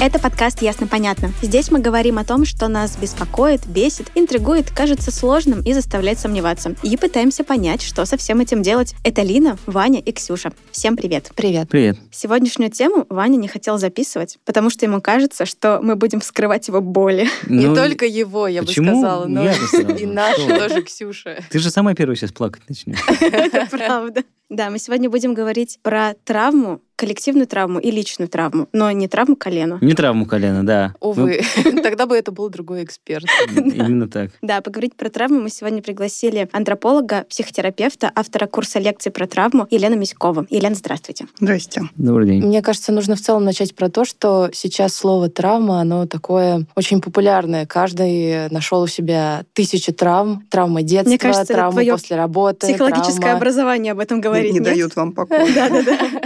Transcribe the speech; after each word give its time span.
Это 0.00 0.18
подкаст 0.18 0.62
«Ясно-понятно». 0.62 1.32
Здесь 1.42 1.70
мы 1.70 1.78
говорим 1.78 2.18
о 2.18 2.24
том, 2.24 2.44
что 2.44 2.66
нас 2.66 2.96
беспокоит, 2.96 3.64
бесит, 3.68 4.10
интригует, 4.16 4.70
кажется 4.72 5.12
сложным 5.12 5.62
и 5.62 5.72
заставляет 5.72 6.18
сомневаться. 6.18 6.74
И 6.82 6.96
пытаемся 6.96 7.44
понять, 7.44 7.82
что 7.82 8.04
со 8.04 8.16
всем 8.16 8.40
этим 8.40 8.62
делать. 8.62 8.96
Это 9.04 9.22
Лина, 9.22 9.56
Ваня 9.66 10.00
и 10.00 10.10
Ксюша. 10.10 10.52
Всем 10.72 10.96
привет. 10.96 11.30
Привет. 11.36 11.68
Привет. 11.68 11.98
Сегодняшнюю 12.10 12.72
тему 12.72 13.06
Ваня 13.10 13.36
не 13.36 13.46
хотел 13.46 13.78
записывать, 13.78 14.38
потому 14.44 14.70
что 14.70 14.84
ему 14.84 15.00
кажется, 15.00 15.46
что 15.46 15.78
мы 15.80 15.94
будем 15.94 16.18
вскрывать 16.18 16.66
его 16.66 16.80
боли. 16.80 17.28
Не 17.46 17.66
Ну, 17.66 17.76
только 17.76 18.04
его, 18.04 18.48
я 18.48 18.62
почему? 18.62 18.90
бы 18.90 18.96
сказала, 18.98 19.26
но 19.26 19.44
Я 19.44 19.52
бы 19.52 19.66
сказал, 19.68 19.96
и 19.96 20.06
нашу 20.06 20.48
тоже 20.48 20.82
Ксюша. 20.82 21.44
Ты 21.48 21.60
же 21.60 21.70
самая 21.70 21.94
первая 21.94 22.16
сейчас 22.16 22.32
плакать 22.32 22.62
начнешь. 22.68 22.98
Это 23.20 23.68
правда. 23.70 24.24
Да, 24.52 24.68
мы 24.68 24.78
сегодня 24.78 25.08
будем 25.08 25.32
говорить 25.32 25.78
про 25.82 26.12
травму, 26.24 26.82
коллективную 26.96 27.46
травму 27.46 27.80
и 27.80 27.90
личную 27.90 28.28
травму, 28.28 28.68
но 28.72 28.90
не 28.92 29.08
травму 29.08 29.34
колена. 29.34 29.78
Не 29.80 29.94
травму 29.94 30.26
колена, 30.26 30.64
да. 30.64 30.94
Увы, 31.00 31.40
тогда 31.82 32.06
бы 32.06 32.16
это 32.16 32.30
был 32.32 32.48
другой 32.50 32.84
эксперт. 32.84 33.24
Ну, 33.54 33.70
Именно 33.70 34.08
так. 34.08 34.30
Да, 34.42 34.60
поговорить 34.60 34.94
про 34.94 35.08
травму 35.08 35.40
мы 35.40 35.48
сегодня 35.48 35.82
пригласили 35.82 36.48
антрополога, 36.52 37.24
психотерапевта, 37.28 38.10
автора 38.14 38.46
курса 38.46 38.78
лекций 38.78 39.10
про 39.10 39.26
травму 39.26 39.66
Елену 39.70 39.96
Миськову. 39.96 40.46
Елена, 40.50 40.74
здравствуйте. 40.74 41.26
Здрасте. 41.40 41.82
Добрый 41.96 42.26
день. 42.26 42.44
Мне 42.44 42.60
кажется, 42.62 42.92
нужно 42.92 43.16
в 43.16 43.20
целом 43.20 43.44
начать 43.44 43.74
про 43.74 43.88
то, 43.88 44.04
что 44.04 44.50
сейчас 44.52 44.94
слово 44.94 45.28
травма, 45.28 45.80
оно 45.80 46.06
такое 46.06 46.66
очень 46.76 47.00
популярное. 47.00 47.66
Каждый 47.66 48.48
нашел 48.50 48.82
у 48.82 48.86
себя 48.86 49.44
тысячи 49.54 49.92
травм. 49.92 50.44
Травмы 50.50 50.82
детства, 50.82 51.16
кажется, 51.16 51.52
травмы 51.52 51.86
после 51.86 52.16
работы. 52.16 52.66
Психологическое 52.66 53.20
травма. 53.20 53.38
образование 53.38 53.92
об 53.92 53.98
этом 53.98 54.20
Не, 54.20 54.41
говорит. 54.42 54.52
не 54.52 54.58
нет? 54.58 54.64
дают 54.64 54.96
вам 54.96 55.12
покоя. 55.12 55.70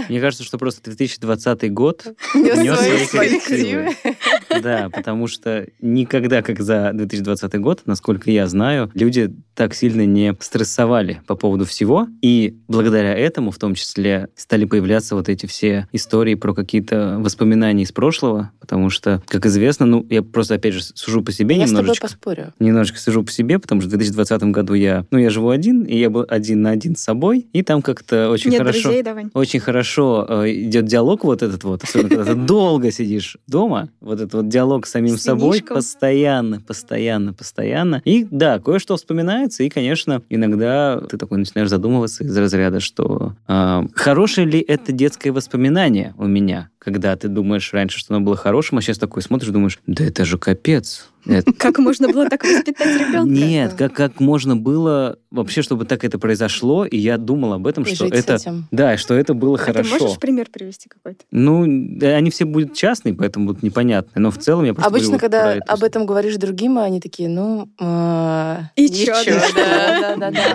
Мне 0.09 0.19
кажется, 0.19 0.43
что 0.43 0.57
просто 0.57 0.81
2020 0.83 1.73
год 1.73 2.05
Нес 2.33 3.09
свои 3.09 3.29
коррективы. 3.29 3.95
Да, 4.61 4.89
потому 4.91 5.27
что 5.27 5.67
никогда, 5.81 6.41
как 6.41 6.59
за 6.61 6.91
2020 6.93 7.59
год, 7.59 7.81
насколько 7.85 8.31
я 8.31 8.47
знаю, 8.47 8.89
люди 8.93 9.33
так 9.55 9.73
сильно 9.73 10.05
не 10.05 10.35
стрессовали 10.39 11.21
по 11.27 11.35
поводу 11.35 11.65
всего. 11.65 12.07
И 12.21 12.57
благодаря 12.67 13.13
этому, 13.15 13.51
в 13.51 13.57
том 13.57 13.75
числе, 13.75 14.29
стали 14.35 14.65
появляться 14.65 15.15
вот 15.15 15.29
эти 15.29 15.45
все 15.45 15.87
истории 15.91 16.35
про 16.35 16.53
какие-то 16.53 17.17
воспоминания 17.19 17.83
из 17.83 17.91
прошлого. 17.91 18.51
Потому 18.59 18.89
что, 18.89 19.21
как 19.27 19.45
известно, 19.45 19.85
ну, 19.85 20.05
я 20.09 20.21
просто, 20.21 20.55
опять 20.55 20.73
же, 20.73 20.81
сужу 20.83 21.23
по 21.23 21.31
себе 21.31 21.57
Я 21.57 21.65
с 21.65 21.69
тобой 21.69 21.81
немножечко. 21.83 22.07
поспорю. 22.07 22.53
Немножечко 22.59 22.99
сижу 22.99 23.23
по 23.23 23.31
себе, 23.31 23.59
потому 23.59 23.81
что 23.81 23.87
в 23.89 23.91
2020 23.91 24.43
году 24.43 24.73
я, 24.73 25.05
ну, 25.11 25.17
я 25.17 25.29
живу 25.29 25.49
один, 25.49 25.83
и 25.83 25.97
я 25.97 26.09
был 26.09 26.25
один 26.27 26.61
на 26.61 26.71
один 26.71 26.95
с 26.95 27.01
собой, 27.01 27.47
и 27.53 27.63
там 27.63 27.81
как-то 27.81 28.29
очень 28.29 28.51
Нет 28.51 28.59
хорошо 28.59 28.81
друзей, 28.83 29.03
давай. 29.03 29.27
очень 29.33 29.59
хорошо 29.59 30.25
э, 30.29 30.51
идет 30.51 30.85
диалог 30.85 31.23
вот 31.23 31.41
этот 31.41 31.63
вот, 31.63 31.83
особенно 31.83 32.09
когда 32.09 32.25
ты 32.25 32.35
долго 32.35 32.91
сидишь 32.91 33.37
дома, 33.47 33.89
вот 34.01 34.16
этот 34.21 34.33
вот 34.33 34.49
диалог 34.49 34.85
с 34.85 34.91
самим 34.91 35.17
С 35.17 35.23
собой 35.23 35.61
постоянно, 35.61 36.61
постоянно, 36.61 37.33
постоянно. 37.33 38.01
И 38.05 38.27
да, 38.29 38.59
кое-что 38.59 38.95
вспоминается, 38.97 39.63
и, 39.63 39.69
конечно, 39.69 40.21
иногда 40.29 40.99
ты 41.01 41.17
такой 41.17 41.37
начинаешь 41.37 41.69
задумываться 41.69 42.23
из 42.23 42.37
разряда, 42.37 42.79
что 42.79 43.35
э, 43.47 43.83
хорошее 43.93 44.47
ли 44.47 44.59
это 44.59 44.91
детское 44.91 45.31
воспоминание 45.31 46.13
у 46.17 46.25
меня, 46.25 46.69
когда 46.79 47.15
ты 47.15 47.27
думаешь 47.27 47.73
раньше, 47.73 47.99
что 47.99 48.15
оно 48.15 48.23
было 48.23 48.35
хорошим, 48.35 48.77
а 48.77 48.81
сейчас 48.81 48.97
такой 48.97 49.21
смотришь, 49.21 49.49
думаешь, 49.49 49.79
да 49.87 50.05
это 50.05 50.25
же 50.25 50.37
капец. 50.37 51.09
Как 51.57 51.77
можно 51.79 52.07
было 52.09 52.29
так 52.29 52.43
воспитать 52.43 52.99
ребенка? 52.99 53.29
нет, 53.29 53.73
как, 53.73 53.93
как 53.93 54.19
можно 54.19 54.55
было 54.55 55.17
вообще, 55.31 55.61
чтобы 55.61 55.85
так 55.85 56.03
это 56.03 56.17
произошло, 56.19 56.85
и 56.85 56.97
я 56.97 57.17
думал 57.17 57.53
об 57.53 57.67
этом, 57.67 57.83
И 57.83 57.93
что 57.93 58.05
жить 58.05 58.13
это... 58.13 58.37
с 58.37 58.41
этим. 58.43 58.67
Да, 58.71 58.97
что 58.97 59.13
это 59.13 59.33
было 59.33 59.55
А 59.55 59.59
хорошо. 59.59 59.97
ты 59.97 60.03
можешь 60.03 60.19
пример 60.19 60.47
привести 60.51 60.89
какой-то? 60.89 61.23
Ну, 61.31 61.65
да, 61.67 62.15
они 62.15 62.29
все 62.29 62.45
будут 62.45 62.73
частные, 62.73 63.13
поэтому 63.13 63.47
будут 63.47 63.63
непонятные. 63.63 64.21
Но 64.21 64.31
в 64.31 64.37
целом 64.37 64.65
я 64.65 64.73
просто 64.73 64.89
Обычно, 64.89 65.19
когда 65.19 65.55
это. 65.55 65.73
об 65.73 65.83
этом 65.83 66.05
говоришь 66.05 66.35
другим, 66.37 66.77
они 66.79 66.99
такие, 67.01 67.29
ну... 67.29 67.69
э, 67.79 68.57
И 68.75 68.89
чё. 68.89 69.13